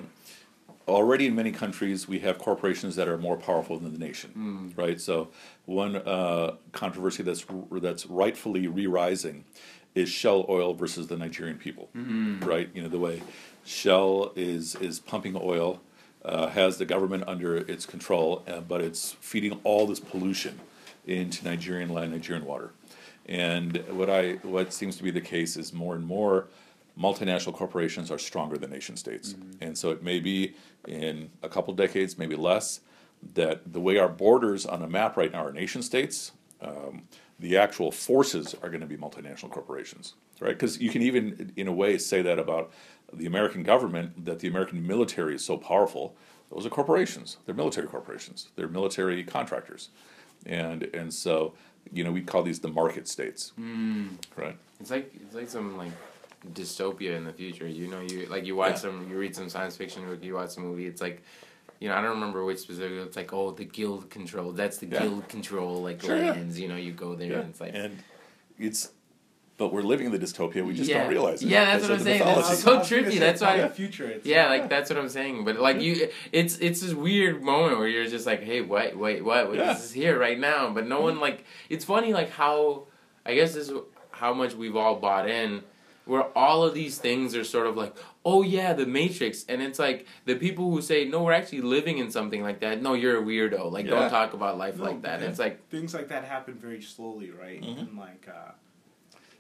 already 0.87 1.27
in 1.27 1.35
many 1.35 1.51
countries 1.51 2.07
we 2.07 2.19
have 2.19 2.37
corporations 2.37 2.95
that 2.95 3.07
are 3.07 3.17
more 3.17 3.37
powerful 3.37 3.77
than 3.77 3.91
the 3.93 3.99
nation, 3.99 4.31
Hmm. 4.31 4.69
right? 4.75 4.99
So 4.99 5.29
one 5.65 5.95
uh, 5.97 6.55
controversy 6.71 7.23
that's 7.23 7.45
that's 7.71 8.05
rightfully 8.05 8.67
re-rising 8.67 9.43
is 9.95 10.09
Shell 10.09 10.45
Oil 10.47 10.73
versus 10.73 11.07
the 11.07 11.17
Nigerian 11.17 11.57
people, 11.57 11.89
Hmm. 11.93 12.39
right? 12.39 12.69
You 12.73 12.83
know 12.83 12.89
the 12.89 12.99
way 12.99 13.21
Shell 13.65 14.31
is 14.35 14.75
is 14.75 14.99
pumping 14.99 15.35
oil, 15.35 15.81
uh, 16.23 16.47
has 16.47 16.77
the 16.77 16.85
government 16.85 17.23
under 17.27 17.57
its 17.57 17.85
control, 17.85 18.43
uh, 18.47 18.61
but 18.61 18.81
it's 18.81 19.13
feeding 19.19 19.59
all 19.63 19.87
this 19.87 19.99
pollution 19.99 20.59
into 21.05 21.43
Nigerian 21.45 21.89
land, 21.89 22.11
Nigerian 22.11 22.45
water. 22.45 22.71
And 23.25 23.83
what 23.89 24.09
I 24.09 24.33
what 24.43 24.71
seems 24.71 24.95
to 24.97 25.03
be 25.03 25.11
the 25.11 25.21
case 25.21 25.57
is 25.57 25.73
more 25.73 25.95
and 25.95 26.05
more 26.05 26.47
multinational 26.99 27.53
corporations 27.53 28.09
are 28.11 28.17
stronger 28.17 28.57
than 28.57 28.71
nation 28.71 28.97
states. 28.97 29.35
And 29.61 29.77
so 29.77 29.91
it 29.91 30.01
may 30.03 30.19
be 30.19 30.55
in 30.87 31.29
a 31.43 31.49
couple 31.49 31.73
decades, 31.73 32.17
maybe 32.17 32.35
less, 32.35 32.81
that 33.33 33.71
the 33.71 33.79
way 33.79 33.97
our 33.97 34.09
borders 34.09 34.65
on 34.65 34.81
a 34.81 34.87
map 34.87 35.17
right 35.17 35.31
now 35.31 35.45
are 35.45 35.51
nation 35.51 35.81
states, 35.81 36.31
um, 36.61 37.03
the 37.39 37.57
actual 37.57 37.91
forces 37.91 38.55
are 38.63 38.69
going 38.69 38.81
to 38.81 38.87
be 38.87 38.97
multinational 38.97 39.51
corporations, 39.51 40.15
right? 40.39 40.53
Because 40.53 40.79
you 40.79 40.89
can 40.89 41.01
even, 41.03 41.51
in 41.55 41.67
a 41.67 41.73
way, 41.73 41.97
say 41.97 42.21
that 42.23 42.39
about 42.39 42.71
the 43.13 43.25
American 43.25 43.63
government, 43.63 44.25
that 44.25 44.39
the 44.39 44.47
American 44.47 44.85
military 44.85 45.35
is 45.35 45.45
so 45.45 45.57
powerful. 45.57 46.15
Those 46.51 46.65
are 46.65 46.69
corporations. 46.69 47.37
They're 47.45 47.55
military 47.55 47.87
corporations. 47.87 48.49
They're 48.55 48.67
military 48.67 49.23
contractors, 49.23 49.89
and 50.45 50.83
and 50.93 51.13
so 51.13 51.53
you 51.91 52.03
know 52.03 52.11
we 52.11 52.21
call 52.21 52.41
these 52.43 52.59
the 52.59 52.69
market 52.69 53.07
states, 53.07 53.51
right? 54.35 54.57
It's 54.79 54.89
like 54.89 55.11
it's 55.15 55.35
like 55.35 55.49
some 55.49 55.77
like 55.77 55.91
dystopia 56.45 57.15
in 57.17 57.23
the 57.23 57.33
future. 57.33 57.67
You 57.67 57.87
know, 57.87 58.01
you 58.01 58.25
like 58.27 58.45
you 58.45 58.55
watch 58.55 58.73
Yeah. 58.73 58.75
some, 58.75 59.09
you 59.09 59.17
read 59.17 59.35
some 59.35 59.49
science 59.49 59.75
fiction 59.75 60.05
book, 60.05 60.23
you 60.23 60.35
watch 60.35 60.57
a 60.57 60.59
movie. 60.59 60.85
It's 60.85 61.01
like, 61.01 61.23
you 61.79 61.89
know, 61.89 61.95
I 61.95 62.01
don't 62.01 62.11
remember 62.11 62.43
which 62.45 62.59
specific. 62.59 63.05
It's 63.05 63.15
like, 63.17 63.33
oh, 63.33 63.51
the 63.51 63.65
guild 63.65 64.09
control. 64.09 64.51
That's 64.51 64.77
the 64.77 64.87
Yeah. 64.87 65.01
guild 65.03 65.27
control 65.29 65.81
like 65.81 66.01
Sure, 66.01 66.17
yeah. 66.17 66.31
lands. 66.31 66.59
You 66.59 66.67
know, 66.67 66.75
you 66.75 66.91
go 66.91 67.15
there 67.15 67.39
and 67.39 67.49
it's 67.49 67.61
like. 67.61 67.71
and 67.73 67.97
it's, 68.57 68.91
but 69.57 69.73
we're 69.73 69.81
living 69.81 70.05
in 70.05 70.11
the 70.11 70.19
dystopia. 70.19 70.63
We 70.65 70.73
just 70.75 70.89
Yeah. 70.89 70.99
don't 70.99 71.09
realize 71.09 71.41
it. 71.41 71.49
Yeah, 71.49 71.65
that's 71.65 71.87
because 71.87 71.89
what 71.89 71.93
I'm 71.93 71.97
the 71.99 72.03
saying. 72.03 72.19
That's 72.19 72.59
so 72.63 72.75
I 72.75 72.77
was 72.77 72.89
gonna 72.89 73.01
trippy, 73.01 73.19
that's 73.19 73.33
it's 73.33 73.41
not 73.41 73.57
why- 73.57 73.61
the 73.67 73.69
future. 73.69 74.07
It's 74.07 74.25
yeah, 74.25 74.49
like 74.49 74.69
that's 74.69 74.89
what 74.91 74.99
I'm 74.99 75.09
saying. 75.09 75.45
But 75.45 75.59
like 75.59 75.81
you, 75.81 76.09
it's 76.31 76.57
it's 76.59 76.81
this 76.81 76.93
weird 76.93 77.41
moment 77.41 77.79
where 77.79 77.87
you're 77.87 78.05
just 78.05 78.27
like, 78.27 78.43
hey, 78.43 78.61
wait, 78.61 78.95
wait, 78.95 79.23
what? 79.25 79.53
Yeah. 79.55 79.73
This 79.73 79.85
is 79.85 79.91
here 79.91 80.17
right 80.19 80.39
now. 80.39 80.69
But 80.69 80.87
no 80.87 81.01
one 81.01 81.13
mm-hmm. 81.13 81.21
like. 81.21 81.45
It's 81.69 81.85
funny 81.85 82.13
like 82.13 82.29
how 82.29 82.85
I 83.25 83.33
guess 83.33 83.55
this 83.55 83.69
is 83.69 83.77
how 84.11 84.33
much 84.33 84.53
we've 84.53 84.75
all 84.75 84.95
bought 84.95 85.27
in. 85.29 85.63
Where 86.07 86.23
all 86.37 86.63
of 86.63 86.73
these 86.73 86.97
things 86.97 87.35
are 87.35 87.43
sort 87.43 87.67
of 87.67 87.75
like, 87.75 87.93
oh 88.25 88.41
yeah, 88.41 88.73
the 88.73 88.85
Matrix, 88.85 89.45
and 89.49 89.61
it's 89.61 89.77
like 89.79 90.07
the 90.25 90.35
people 90.35 90.71
who 90.71 90.81
say 90.81 91.05
no, 91.05 91.23
we're 91.23 91.33
actually 91.33 91.61
living 91.61 91.97
in 91.97 92.09
something 92.11 92.41
like 92.41 92.61
that. 92.61 92.81
No, 92.81 92.93
you're 92.93 93.17
a 93.19 93.21
weirdo. 93.21 93.71
Like, 93.71 93.85
Yeah. 93.85 93.91
don't 93.91 94.09
talk 94.09 94.33
about 94.33 94.57
life 94.57 94.77
No, 94.77 94.85
like 94.85 95.01
that. 95.03 95.21
It's 95.21 95.39
like, 95.39 95.67
things 95.69 95.93
like 95.93 96.07
that 96.09 96.23
happen 96.23 96.55
very 96.55 96.81
slowly, 96.81 97.31
right? 97.31 97.61
Mhm. 97.61 97.79
And 97.79 97.97
like, 97.97 98.27
uh, 98.29 98.51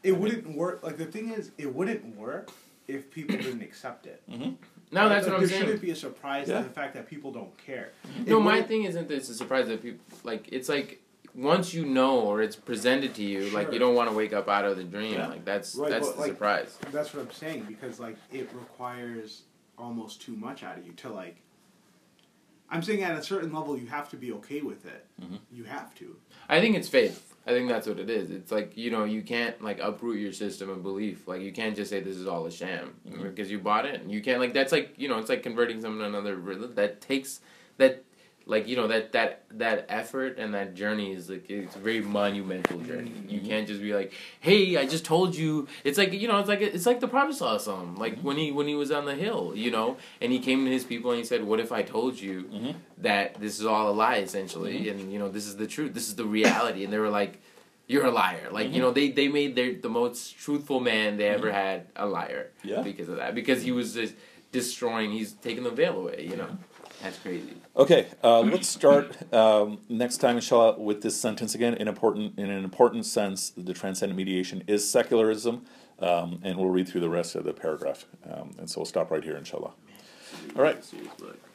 it 0.03 0.11
wouldn't 0.17 0.55
work. 0.55 0.83
Like 0.83 0.97
the 0.97 1.05
thing 1.05 1.29
is, 1.31 1.51
it 1.57 1.73
wouldn't 1.73 2.15
work 2.17 2.51
if 2.87 3.09
people 3.11 3.37
didn't 3.37 3.61
accept 3.61 4.05
it. 4.05 4.21
Mhm. 4.29 4.55
no, 4.91 5.01
Right? 5.01 5.09
that's 5.09 5.25
Like, 5.25 5.33
what 5.33 5.33
I'm 5.35 5.39
there 5.41 5.49
saying. 5.49 5.61
shouldn't 5.63 5.81
be 5.81 5.91
a 5.91 5.95
surprise 5.95 6.47
Yeah. 6.47 6.59
to 6.59 6.63
the 6.67 6.73
fact 6.73 6.93
that 6.93 7.09
people 7.09 7.31
don't 7.31 7.57
care. 7.57 7.91
It 8.21 8.27
No, 8.29 8.39
my 8.39 8.61
thing 8.61 8.83
isn't 8.83 9.07
that 9.09 9.15
it's 9.15 9.29
a 9.29 9.33
surprise 9.33 9.67
that 9.67 9.81
people 9.81 9.99
like. 10.23 10.47
It's 10.51 10.69
like 10.69 11.01
once 11.37 11.73
you 11.73 11.85
know 11.85 12.19
or 12.21 12.41
it's 12.41 12.55
presented 12.55 13.13
to 13.15 13.23
you, 13.23 13.49
like 13.51 13.71
you 13.71 13.77
don't 13.79 13.95
want 13.95 14.09
to 14.09 14.15
wake 14.15 14.33
up 14.33 14.49
out 14.49 14.65
of 14.65 14.75
the 14.75 14.83
dream. 14.83 15.13
Yeah. 15.13 15.27
Like 15.27 15.45
that's 15.45 15.75
Right, 15.75 15.89
that's 15.89 16.11
the 16.11 16.19
like- 16.19 16.31
surprise. 16.31 16.77
That's 16.91 17.13
what 17.13 17.23
I'm 17.23 17.31
saying 17.31 17.65
because 17.67 17.99
like 17.99 18.17
it 18.33 18.49
requires 18.53 19.43
almost 19.77 20.21
too 20.21 20.35
much 20.35 20.63
out 20.63 20.77
of 20.77 20.85
you 20.85 20.93
to 20.93 21.09
like. 21.09 21.37
I'm 22.69 22.81
saying 22.83 23.01
at 23.01 23.17
a 23.17 23.23
certain 23.23 23.53
level 23.53 23.77
you 23.77 23.87
have 23.87 24.09
to 24.09 24.17
be 24.17 24.33
okay 24.33 24.59
with 24.61 24.85
it. 24.85 25.05
Mhm. 25.21 25.39
You 25.53 25.63
have 25.65 25.95
to. 25.95 26.17
I 26.49 26.59
think 26.59 26.75
it's 26.75 26.89
faith. 26.89 27.33
I 27.45 27.51
think 27.51 27.69
that's 27.69 27.87
what 27.87 27.97
it 27.97 28.09
is. 28.09 28.29
It's 28.29 28.51
like 28.51 28.75
you 28.75 28.91
know 28.91 29.05
you 29.05 29.21
can't 29.21 29.61
like 29.61 29.79
uproot 29.79 30.19
your 30.19 30.33
system 30.33 30.69
of 30.69 30.83
belief. 30.83 31.27
Like 31.27 31.41
you 31.41 31.53
can't 31.53 31.75
just 31.77 31.89
say 31.91 32.01
this 32.01 32.17
is 32.17 32.27
all 32.27 32.45
a 32.45 32.51
sham 32.51 32.95
because 33.23 33.49
you 33.49 33.59
bought 33.59 33.85
it. 33.85 34.01
And 34.01 34.11
You 34.11 34.21
can't 34.21 34.39
like 34.39 34.53
that's 34.53 34.71
like 34.73 34.95
you 34.97 35.07
know 35.07 35.17
it's 35.19 35.29
like 35.29 35.43
converting 35.43 35.79
someone 35.81 35.99
to 35.99 36.05
another 36.07 36.35
religion. 36.35 36.75
That 36.75 36.99
takes 36.99 37.39
that 37.77 38.03
like 38.47 38.67
you 38.67 38.75
know 38.75 38.87
that 38.87 39.11
that 39.11 39.43
that 39.51 39.85
effort 39.89 40.37
and 40.37 40.53
that 40.53 40.73
journey 40.73 41.11
is 41.11 41.29
like 41.29 41.49
it's 41.49 41.75
a 41.75 41.79
very 41.79 42.01
monumental 42.01 42.79
journey. 42.79 43.11
You 43.27 43.39
mm-hmm. 43.39 43.47
can't 43.47 43.67
just 43.67 43.81
be 43.81 43.93
like, 43.93 44.13
"Hey, 44.39 44.77
I 44.77 44.85
just 44.85 45.05
told 45.05 45.35
you." 45.35 45.67
It's 45.83 45.97
like 45.97 46.13
you 46.13 46.27
know, 46.27 46.39
it's 46.39 46.47
like 46.49 46.61
it's 46.61 46.85
like 46.85 46.99
the 46.99 47.07
Prophet 47.07 47.35
Sallallahu 47.35 47.97
like 47.97 48.15
mm-hmm. 48.15 48.27
when 48.27 48.37
he 48.37 48.51
when 48.51 48.67
he 48.67 48.75
was 48.75 48.91
on 48.91 49.05
the 49.05 49.15
hill, 49.15 49.53
you 49.55 49.69
know, 49.69 49.97
and 50.21 50.31
he 50.31 50.39
came 50.39 50.65
to 50.65 50.71
his 50.71 50.85
people 50.85 51.11
and 51.11 51.17
he 51.19 51.25
said, 51.25 51.43
"What 51.43 51.59
if 51.59 51.71
I 51.71 51.83
told 51.83 52.19
you 52.19 52.43
Mhm. 52.43 52.75
that 52.99 53.35
this 53.35 53.59
is 53.59 53.65
all 53.65 53.91
a 53.91 53.95
lie, 53.95 54.17
essentially, 54.17 54.79
mm-hmm. 54.79 54.99
and 54.99 55.13
you 55.13 55.19
know 55.19 55.29
this 55.29 55.45
is 55.45 55.57
the 55.57 55.67
truth, 55.67 55.93
this 55.93 56.07
is 56.07 56.15
the 56.15 56.25
reality?" 56.25 56.83
And 56.83 56.91
they 56.91 56.99
were 56.99 57.09
like. 57.09 57.39
You're 57.89 58.05
a 58.05 58.11
liar. 58.11 58.49
Like 58.51 58.73
you 58.73 58.81
know, 58.81 58.91
they, 58.91 59.11
they 59.11 59.29
made 59.29 59.55
their 59.55 59.73
the 59.73 59.87
most 59.87 60.37
truthful 60.37 60.81
man 60.81 61.15
they 61.15 61.29
ever 61.29 61.49
had 61.53 61.87
a 61.95 62.05
liar 62.05 62.51
Yeah. 62.61 62.81
because 62.81 63.07
of 63.07 63.15
that. 63.15 63.33
Because 63.33 63.63
he 63.63 63.71
was 63.71 63.93
just 63.93 64.13
destroying. 64.51 65.11
He's 65.11 65.31
taking 65.31 65.63
the 65.63 65.69
veil 65.69 65.95
away. 65.97 66.27
You 66.29 66.35
know, 66.35 66.49
that's 67.02 67.18
crazy. 67.18 67.54
Okay, 67.76 68.06
uh, 68.22 68.40
let's 68.40 68.68
start 68.68 69.32
um, 69.32 69.78
next 69.88 70.18
time, 70.18 70.36
inshallah, 70.36 70.78
with 70.78 71.02
this 71.02 71.20
sentence 71.20 71.54
again. 71.54 71.74
In 71.74 71.88
important, 71.88 72.38
in 72.38 72.48
an 72.50 72.62
important 72.64 73.06
sense, 73.06 73.50
the 73.56 73.74
transcendent 73.74 74.16
mediation 74.16 74.62
is 74.66 74.88
secularism, 74.88 75.64
um, 75.98 76.40
and 76.44 76.58
we'll 76.58 76.68
read 76.68 76.88
through 76.88 77.00
the 77.00 77.10
rest 77.10 77.34
of 77.34 77.44
the 77.44 77.52
paragraph. 77.52 78.06
Um, 78.30 78.54
and 78.58 78.70
so 78.70 78.80
we'll 78.80 78.86
stop 78.86 79.10
right 79.10 79.24
here, 79.24 79.36
inshallah. 79.36 79.72
All 80.56 80.62
right. 80.62 80.82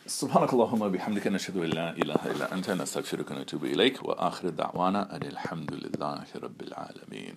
سبحانك 0.07 0.53
اللهم 0.53 0.81
وبحمدك 0.81 1.27
نشهد 1.27 1.57
ان 1.57 1.69
لا 1.69 1.89
اله 1.91 2.19
الا 2.25 2.53
انت 2.53 2.69
نستغفرك 2.69 3.31
ونتوب 3.31 3.65
اليك 3.65 4.03
واخر 4.03 4.49
دعوانا 4.49 5.15
ان 5.15 5.23
الحمد 5.23 5.73
لله 5.73 6.23
رب 6.35 6.61
العالمين 6.61 7.35